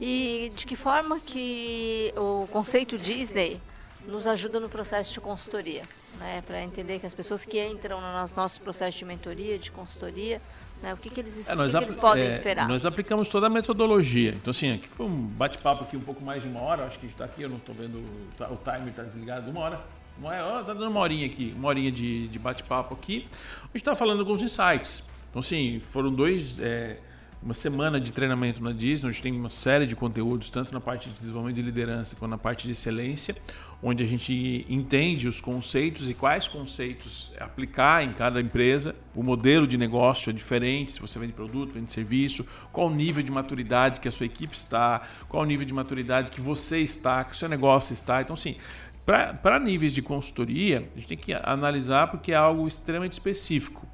E 0.00 0.50
de 0.54 0.66
que 0.66 0.76
forma 0.76 1.20
que 1.20 2.12
o 2.16 2.46
conceito 2.48 2.98
Disney 2.98 3.60
nos 4.06 4.26
ajuda 4.26 4.60
no 4.60 4.68
processo 4.68 5.12
de 5.12 5.20
consultoria? 5.20 5.82
Né? 6.18 6.42
Para 6.46 6.62
entender 6.62 6.98
que 6.98 7.06
as 7.06 7.14
pessoas 7.14 7.44
que 7.44 7.62
entram 7.64 8.00
no 8.00 8.12
nosso, 8.12 8.34
nosso 8.36 8.60
processo 8.60 8.98
de 8.98 9.04
mentoria, 9.04 9.58
de 9.58 9.70
consultoria, 9.70 10.40
né? 10.82 10.94
o 10.94 10.96
que, 10.96 11.10
que 11.10 11.20
eles, 11.20 11.48
É, 11.48 11.54
o 11.54 11.56
que 11.58 11.70
que 11.70 11.76
eles 11.84 11.96
podem 11.96 12.24
é, 12.24 12.28
esperar? 12.30 12.68
Nós 12.68 12.86
aplicamos 12.86 13.28
toda 13.28 13.46
a 13.46 13.50
metodologia. 13.50 14.30
Então, 14.30 14.50
assim, 14.50 14.72
aqui 14.74 14.88
foi 14.88 15.06
um 15.06 15.16
bate-papo 15.26 15.84
aqui 15.84 15.96
um 15.96 16.00
pouco 16.00 16.24
mais 16.24 16.42
de 16.42 16.48
uma 16.48 16.60
hora. 16.60 16.84
Acho 16.86 16.98
que 16.98 17.06
está 17.06 17.24
aqui, 17.24 17.42
eu 17.42 17.48
não 17.48 17.56
estou 17.58 17.74
vendo, 17.74 17.96
o 17.98 18.28
ta- 18.38 18.48
o 18.50 18.56
timer 18.56 18.88
está 18.88 19.02
desligado. 19.02 19.50
Uma 19.50 19.60
hora. 19.60 19.80
Uma 20.18 20.28
hora 20.30 20.44
ó, 20.46 20.62
tá 20.62 20.72
dando 20.72 20.88
uma 20.88 21.00
horinha 21.00 21.26
aqui, 21.26 21.52
uma 21.56 21.68
horinha 21.68 21.92
de, 21.92 22.28
de 22.28 22.38
bate-papo 22.38 22.94
aqui. 22.94 23.28
A 23.62 23.66
gente 23.66 23.76
está 23.76 23.94
falando 23.94 24.20
alguns 24.20 24.42
insights. 24.42 25.06
Então, 25.30 25.40
assim, 25.40 25.80
foram 25.90 26.10
dois. 26.12 26.58
é, 26.60 26.98
uma 27.42 27.52
semana 27.54 28.00
de 28.00 28.10
treinamento 28.12 28.64
na 28.64 28.72
Disney, 28.72 29.08
onde 29.10 29.20
tem 29.22 29.30
uma 29.38 29.50
série 29.50 29.86
de 29.86 29.94
conteúdos, 29.94 30.48
tanto 30.50 30.72
na 30.72 30.80
parte 30.80 31.10
de 31.10 31.16
desenvolvimento 31.20 31.56
de 31.56 31.62
liderança 31.62 32.16
quanto 32.16 32.30
na 32.30 32.38
parte 32.38 32.66
de 32.66 32.72
excelência, 32.72 33.36
onde 33.82 34.02
a 34.02 34.06
gente 34.06 34.64
entende 34.68 35.28
os 35.28 35.40
conceitos 35.40 36.08
e 36.08 36.14
quais 36.14 36.48
conceitos 36.48 37.34
aplicar 37.38 38.02
em 38.02 38.12
cada 38.12 38.40
empresa. 38.40 38.96
O 39.14 39.22
modelo 39.22 39.66
de 39.66 39.76
negócio 39.76 40.30
é 40.30 40.32
diferente, 40.32 40.92
se 40.92 41.00
você 41.00 41.18
vende 41.18 41.32
produto, 41.32 41.72
vende 41.72 41.92
serviço, 41.92 42.46
qual 42.72 42.88
o 42.88 42.90
nível 42.90 43.22
de 43.22 43.30
maturidade 43.30 44.00
que 44.00 44.08
a 44.08 44.10
sua 44.10 44.26
equipe 44.26 44.56
está, 44.56 45.02
qual 45.28 45.42
o 45.42 45.46
nível 45.46 45.66
de 45.66 45.74
maturidade 45.74 46.30
que 46.30 46.40
você 46.40 46.80
está, 46.80 47.22
que 47.22 47.32
o 47.32 47.36
seu 47.36 47.48
negócio 47.48 47.92
está. 47.92 48.22
Então, 48.22 48.34
assim, 48.34 48.56
para 49.04 49.60
níveis 49.60 49.92
de 49.92 50.02
consultoria, 50.02 50.88
a 50.94 50.98
gente 50.98 51.08
tem 51.08 51.18
que 51.18 51.32
analisar 51.32 52.08
porque 52.08 52.32
é 52.32 52.36
algo 52.36 52.66
extremamente 52.66 53.12
específico. 53.12 53.86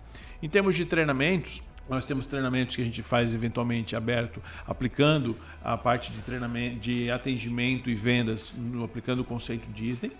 Em 0.43 0.49
termos 0.49 0.74
de 0.74 0.85
treinamentos, 0.87 1.62
nós 1.93 2.07
temos 2.07 2.26
treinamentos 2.26 2.74
que 2.74 2.80
a 2.80 2.84
gente 2.84 3.03
faz 3.03 3.34
eventualmente 3.34 3.95
aberto, 3.95 4.43
aplicando 4.66 5.36
a 5.62 5.76
parte 5.76 6.11
de 6.11 6.22
treinamento, 6.22 6.80
de 6.80 7.11
atendimento 7.11 7.90
e 7.90 7.95
vendas, 7.95 8.53
aplicando 8.82 9.20
o 9.20 9.24
conceito 9.24 9.70
Disney. 9.72 10.11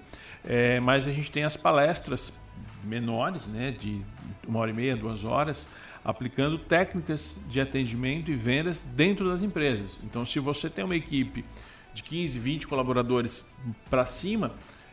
É, 0.45 0.81
mas 0.81 1.09
a 1.09 1.11
gente 1.11 1.31
tem 1.31 1.45
as 1.45 1.57
palestras 1.57 2.39
menores, 2.85 3.47
né, 3.47 3.71
de 3.71 4.03
uma 4.47 4.59
hora 4.59 4.71
e 4.71 4.75
meia, 4.75 4.95
duas 4.95 5.25
horas, 5.25 5.69
aplicando 6.05 6.59
técnicas 6.59 7.41
de 7.49 7.59
atendimento 7.59 8.31
e 8.31 8.35
vendas 8.35 8.83
dentro 8.83 9.29
das 9.31 9.43
empresas. 9.43 9.99
Então, 10.05 10.27
se 10.27 10.39
você 10.39 10.69
tem 10.69 10.85
uma 10.85 10.97
equipe 10.97 11.43
de 11.95 12.03
15, 12.03 12.39
20 12.39 12.67
colaboradores 12.67 13.49
para 13.89 14.05
cima, 14.05 14.53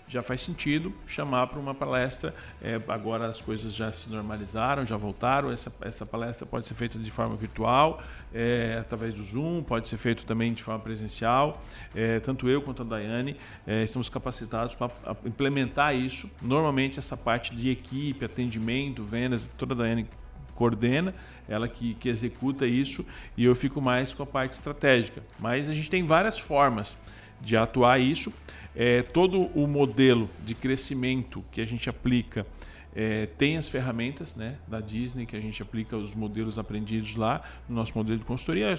já 0.09 0.23
faz 0.23 0.41
sentido 0.41 0.91
chamar 1.05 1.47
para 1.47 1.59
uma 1.59 1.75
palestra. 1.75 2.33
É, 2.61 2.81
agora 2.87 3.27
as 3.27 3.39
coisas 3.39 3.73
já 3.75 3.93
se 3.93 4.09
normalizaram, 4.09 4.85
já 4.85 4.97
voltaram. 4.97 5.51
Essa, 5.51 5.71
essa 5.81 6.05
palestra 6.05 6.47
pode 6.47 6.65
ser 6.65 6.73
feita 6.73 6.97
de 6.97 7.11
forma 7.11 7.35
virtual, 7.35 8.01
é, 8.33 8.77
através 8.81 9.13
do 9.13 9.23
Zoom, 9.23 9.63
pode 9.63 9.87
ser 9.87 9.97
feito 9.97 10.25
também 10.25 10.51
de 10.51 10.63
forma 10.63 10.79
presencial. 10.79 11.61
É, 11.93 12.19
tanto 12.19 12.49
eu 12.49 12.61
quanto 12.61 12.81
a 12.81 12.85
Daiane 12.85 13.37
é, 13.67 13.83
estamos 13.83 14.09
capacitados 14.09 14.73
para 14.73 14.91
implementar 15.25 15.95
isso. 15.95 16.29
Normalmente 16.41 16.97
essa 16.97 17.15
parte 17.15 17.55
de 17.55 17.69
equipe, 17.69 18.25
atendimento, 18.25 19.03
vendas, 19.03 19.47
toda 19.57 19.75
a 19.75 19.77
Daiane 19.77 20.07
coordena, 20.55 21.13
ela 21.47 21.67
que, 21.67 21.93
que 21.93 22.09
executa 22.09 22.65
isso 22.65 23.05
e 23.37 23.45
eu 23.45 23.55
fico 23.55 23.79
mais 23.79 24.11
com 24.11 24.23
a 24.23 24.25
parte 24.25 24.53
estratégica. 24.53 25.23
Mas 25.39 25.69
a 25.69 25.73
gente 25.73 25.89
tem 25.89 26.03
várias 26.03 26.37
formas 26.37 26.97
de 27.39 27.55
atuar 27.55 27.99
isso. 27.99 28.33
É, 28.81 29.01
todo 29.01 29.41
o 29.53 29.67
modelo 29.67 30.29
de 30.45 30.55
crescimento 30.55 31.43
que 31.51 31.59
a 31.59 31.65
gente 31.65 31.89
aplica 31.89 32.47
é, 32.95 33.25
tem 33.37 33.57
as 33.57 33.67
ferramentas 33.67 34.37
né, 34.37 34.55
da 34.65 34.79
Disney, 34.79 35.25
que 35.25 35.35
a 35.35 35.39
gente 35.41 35.61
aplica 35.61 35.97
os 35.97 36.15
modelos 36.15 36.57
aprendidos 36.57 37.13
lá 37.17 37.43
no 37.67 37.75
nosso 37.75 37.91
modelo 37.93 38.17
de 38.17 38.23
consultoria. 38.23 38.73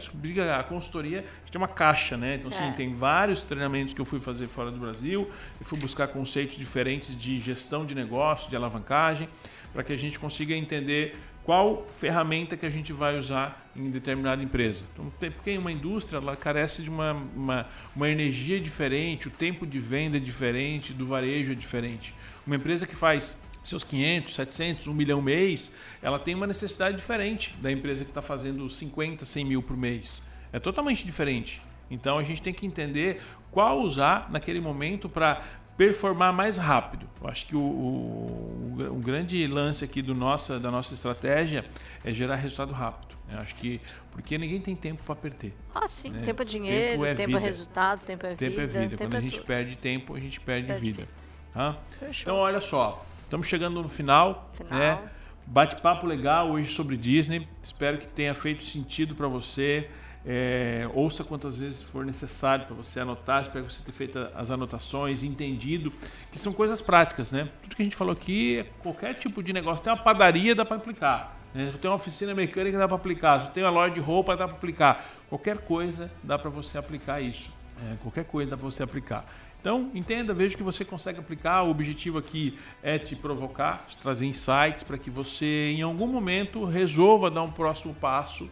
A 0.59 0.62
consultoria 0.64 1.18
a 1.18 1.22
gente 1.40 1.53
tem 1.53 1.61
uma 1.61 1.68
caixa, 1.68 2.16
né? 2.16 2.36
Então, 2.36 2.51
assim, 2.51 2.70
É. 2.70 2.72
tem 2.72 2.94
vários 2.94 3.44
treinamentos 3.44 3.92
que 3.92 4.01
eu 4.01 4.07
fui 4.07 4.20
fazer 4.20 4.48
fora 4.48 4.70
do 4.70 4.78
Brasil, 4.78 5.30
eu 5.61 5.66
fui 5.66 5.78
buscar 5.78 6.09
conceitos 6.09 6.57
diferentes 6.57 7.14
de 7.16 7.38
gestão 7.38 7.84
de 7.84 7.94
negócio, 7.94 8.48
de 8.48 8.57
alavancagem, 8.57 9.28
para 9.70 9.84
que 9.84 9.92
a 9.92 9.96
gente 9.96 10.18
consiga 10.18 10.55
entender 10.55 11.14
qual 11.45 11.86
ferramenta 11.97 12.57
que 12.57 12.66
a 12.66 12.70
gente 12.70 12.93
vai 12.93 13.18
usar 13.18 13.70
em 13.74 13.91
determinada 13.91 14.43
empresa. 14.43 14.84
Então, 14.93 15.11
porque 15.18 15.57
uma 15.57 15.72
indústria 15.72 16.18
ela 16.18 16.36
carece 16.36 16.82
de 16.82 16.91
uma, 16.91 17.12
uma, 17.12 17.66
uma 17.95 18.09
energia 18.09 18.61
diferente, 18.61 19.28
o 19.28 19.30
tempo 19.30 19.66
de 19.66 19.80
venda 19.80 20.16
é 20.16 20.20
diferente, 20.20 20.93
do 20.93 21.07
varejo 21.07 21.53
é 21.53 21.55
diferente. 21.55 22.14
Uma 22.47 22.57
empresa 22.57 22.86
que 22.86 22.95
faz 22.95 23.41
seus 23.62 23.84
500, 23.84 24.34
700, 24.34 24.86
1 24.86 24.95
milhão 24.95 25.20
mês, 25.20 25.74
ela 26.03 26.18
tem 26.18 26.34
uma 26.34 26.47
necessidade 26.47 26.97
diferente 26.97 27.55
da 27.61 27.70
empresa 27.70 28.05
que 28.05 28.11
está 28.11 28.22
fazendo 28.22 28.68
50, 28.68 29.24
100 29.24 29.45
mil 29.45 29.62
por 29.62 29.76
mês. 29.76 30.26
É 30.53 30.59
totalmente 30.59 31.05
diferente. 31.05 31.61
Então 31.91 32.18
a 32.18 32.22
gente 32.22 32.41
tem 32.41 32.55
que 32.55 32.66
entender 32.66 33.20
qual 33.51 33.80
usar 33.80 34.30
naquele 34.30 34.61
momento 34.61 35.09
para 35.09 35.43
performar 35.81 36.31
mais 36.31 36.59
rápido. 36.59 37.09
Eu 37.22 37.26
acho 37.26 37.47
que 37.47 37.57
o, 37.57 37.59
o, 37.59 38.87
o, 38.91 38.97
grande 38.97 39.47
lance 39.47 39.83
aqui 39.83 40.03
do 40.03 40.14
nossa, 40.14 40.61
da 40.61 40.70
nossa 40.70 40.93
estratégia 40.93 41.64
é 42.05 42.12
gerar 42.12 42.37
resultado 42.37 42.70
rápido. 42.70 43.16
Eu 43.33 43.39
acho 43.39 43.55
que 43.55 43.81
porque 44.11 44.37
ninguém 44.37 44.61
tem 44.61 44.76
tempo 44.76 45.03
para 45.03 45.14
perder. 45.14 45.55
Ah, 45.74 45.89
sim. 45.89 46.11
Né? 46.11 46.20
Tempo 46.20 46.43
é 46.43 46.45
dinheiro, 46.45 46.93
tempo 46.93 47.05
é, 47.07 47.14
tempo 47.14 47.37
é 47.39 47.41
resultado, 47.41 48.01
tempo 48.01 48.26
é 48.26 48.35
tempo 48.35 48.51
vida. 48.51 48.62
É 48.62 48.66
vida. 48.66 48.89
Tempo 48.91 49.03
Quando 49.05 49.14
é 49.14 49.16
a 49.16 49.20
gente 49.22 49.37
tudo. 49.39 49.47
perde 49.47 49.76
tempo, 49.76 50.14
a 50.14 50.20
gente 50.20 50.41
perde, 50.41 50.66
Perde 50.66 50.83
vida. 50.83 51.09
vida. 51.55 51.78
Fechou. 51.99 52.22
Então, 52.24 52.37
olha 52.37 52.61
só. 52.61 53.07
Estamos 53.24 53.47
chegando 53.47 53.81
no 53.81 53.89
final. 53.89 54.51
Final. 54.53 54.78
Né? 54.78 54.99
Bate-papo 55.47 56.07
legal 56.07 56.51
hoje 56.51 56.70
sobre 56.74 56.99
Disney. 56.99 57.49
Espero 57.62 57.97
que 57.97 58.07
tenha 58.07 58.35
feito 58.35 58.62
sentido 58.64 59.14
para 59.14 59.28
você. 59.28 59.89
É, 60.24 60.88
ouça 60.92 61.24
quantas 61.24 61.56
vezes 61.56 61.82
for 61.82 62.04
necessário 62.04 62.66
para 62.66 62.74
você 62.74 63.00
anotar. 63.00 63.50
Que 63.50 63.60
você 63.60 63.82
tenha 63.82 63.94
feito 63.94 64.18
as 64.34 64.50
anotações, 64.50 65.22
entendido, 65.22 65.92
que 66.30 66.38
são 66.38 66.52
coisas 66.52 66.80
práticas, 66.80 67.32
né? 67.32 67.48
Tudo 67.62 67.76
que 67.76 67.82
a 67.82 67.84
gente 67.84 67.96
falou 67.96 68.12
aqui, 68.12 68.64
qualquer 68.80 69.14
tipo 69.14 69.42
de 69.42 69.52
negócio. 69.52 69.82
Tem 69.82 69.92
uma 69.92 70.02
padaria, 70.02 70.54
dá 70.54 70.64
para 70.64 70.76
aplicar. 70.76 71.38
Né? 71.54 71.72
Tem 71.80 71.90
uma 71.90 71.96
oficina 71.96 72.34
mecânica, 72.34 72.78
dá 72.78 72.86
para 72.86 72.96
aplicar. 72.96 73.46
Se 73.46 73.50
tem 73.50 73.62
uma 73.62 73.70
loja 73.70 73.94
de 73.94 74.00
roupa, 74.00 74.36
dá 74.36 74.46
para 74.46 74.56
aplicar. 74.56 75.04
Qualquer 75.28 75.58
coisa 75.58 76.10
dá 76.22 76.38
para 76.38 76.50
você 76.50 76.78
aplicar 76.78 77.20
isso. 77.20 77.54
É, 77.82 77.96
qualquer 78.02 78.24
coisa 78.24 78.50
dá 78.50 78.56
para 78.56 78.66
você 78.66 78.82
aplicar. 78.82 79.24
Então, 79.60 79.90
entenda, 79.94 80.32
veja 80.32 80.56
que 80.56 80.62
você 80.62 80.84
consegue 80.84 81.18
aplicar. 81.18 81.62
O 81.62 81.70
objetivo 81.70 82.18
aqui 82.18 82.58
é 82.82 82.98
te 82.98 83.14
provocar, 83.14 83.84
te 83.86 83.98
trazer 83.98 84.26
insights 84.26 84.82
para 84.82 84.96
que 84.96 85.10
você, 85.10 85.72
em 85.76 85.82
algum 85.82 86.06
momento, 86.06 86.64
resolva 86.64 87.30
dar 87.30 87.42
um 87.42 87.50
próximo 87.50 87.94
passo, 87.94 88.50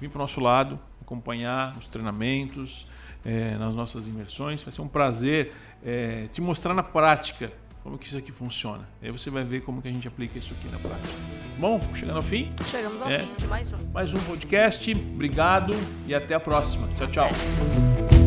vir 0.00 0.08
para 0.08 0.18
o 0.18 0.22
nosso 0.22 0.40
lado, 0.40 0.78
acompanhar 1.08 1.74
os 1.78 1.86
treinamentos, 1.86 2.86
é, 3.24 3.56
nas 3.56 3.74
nossas 3.74 4.06
imersões. 4.06 4.62
Vai 4.62 4.72
ser 4.72 4.82
um 4.82 4.88
prazer 4.88 5.52
é, 5.84 6.26
te 6.30 6.40
mostrar 6.42 6.74
na 6.74 6.82
prática 6.82 7.50
como 7.82 7.96
que 7.96 8.06
isso 8.06 8.18
aqui 8.18 8.30
funciona. 8.30 8.86
Aí 9.02 9.10
você 9.10 9.30
vai 9.30 9.42
ver 9.42 9.62
como 9.62 9.80
que 9.80 9.88
a 9.88 9.92
gente 9.92 10.06
aplica 10.06 10.38
isso 10.38 10.52
aqui 10.52 10.68
na 10.68 10.78
prática. 10.78 11.14
Bom, 11.58 11.80
chegando 11.94 12.16
ao 12.16 12.22
fim. 12.22 12.50
Chegamos 12.70 13.00
ao 13.00 13.10
É. 13.10 13.20
fim 13.20 13.34
de 13.38 13.46
mais 13.46 13.72
um. 13.72 13.78
Mais 13.92 14.12
um 14.12 14.18
podcast. 14.20 14.92
Obrigado 15.14 15.74
e 16.06 16.14
até 16.14 16.34
a 16.34 16.40
próxima. 16.40 16.86
Tchau, 16.96 17.06
tchau. 17.08 18.17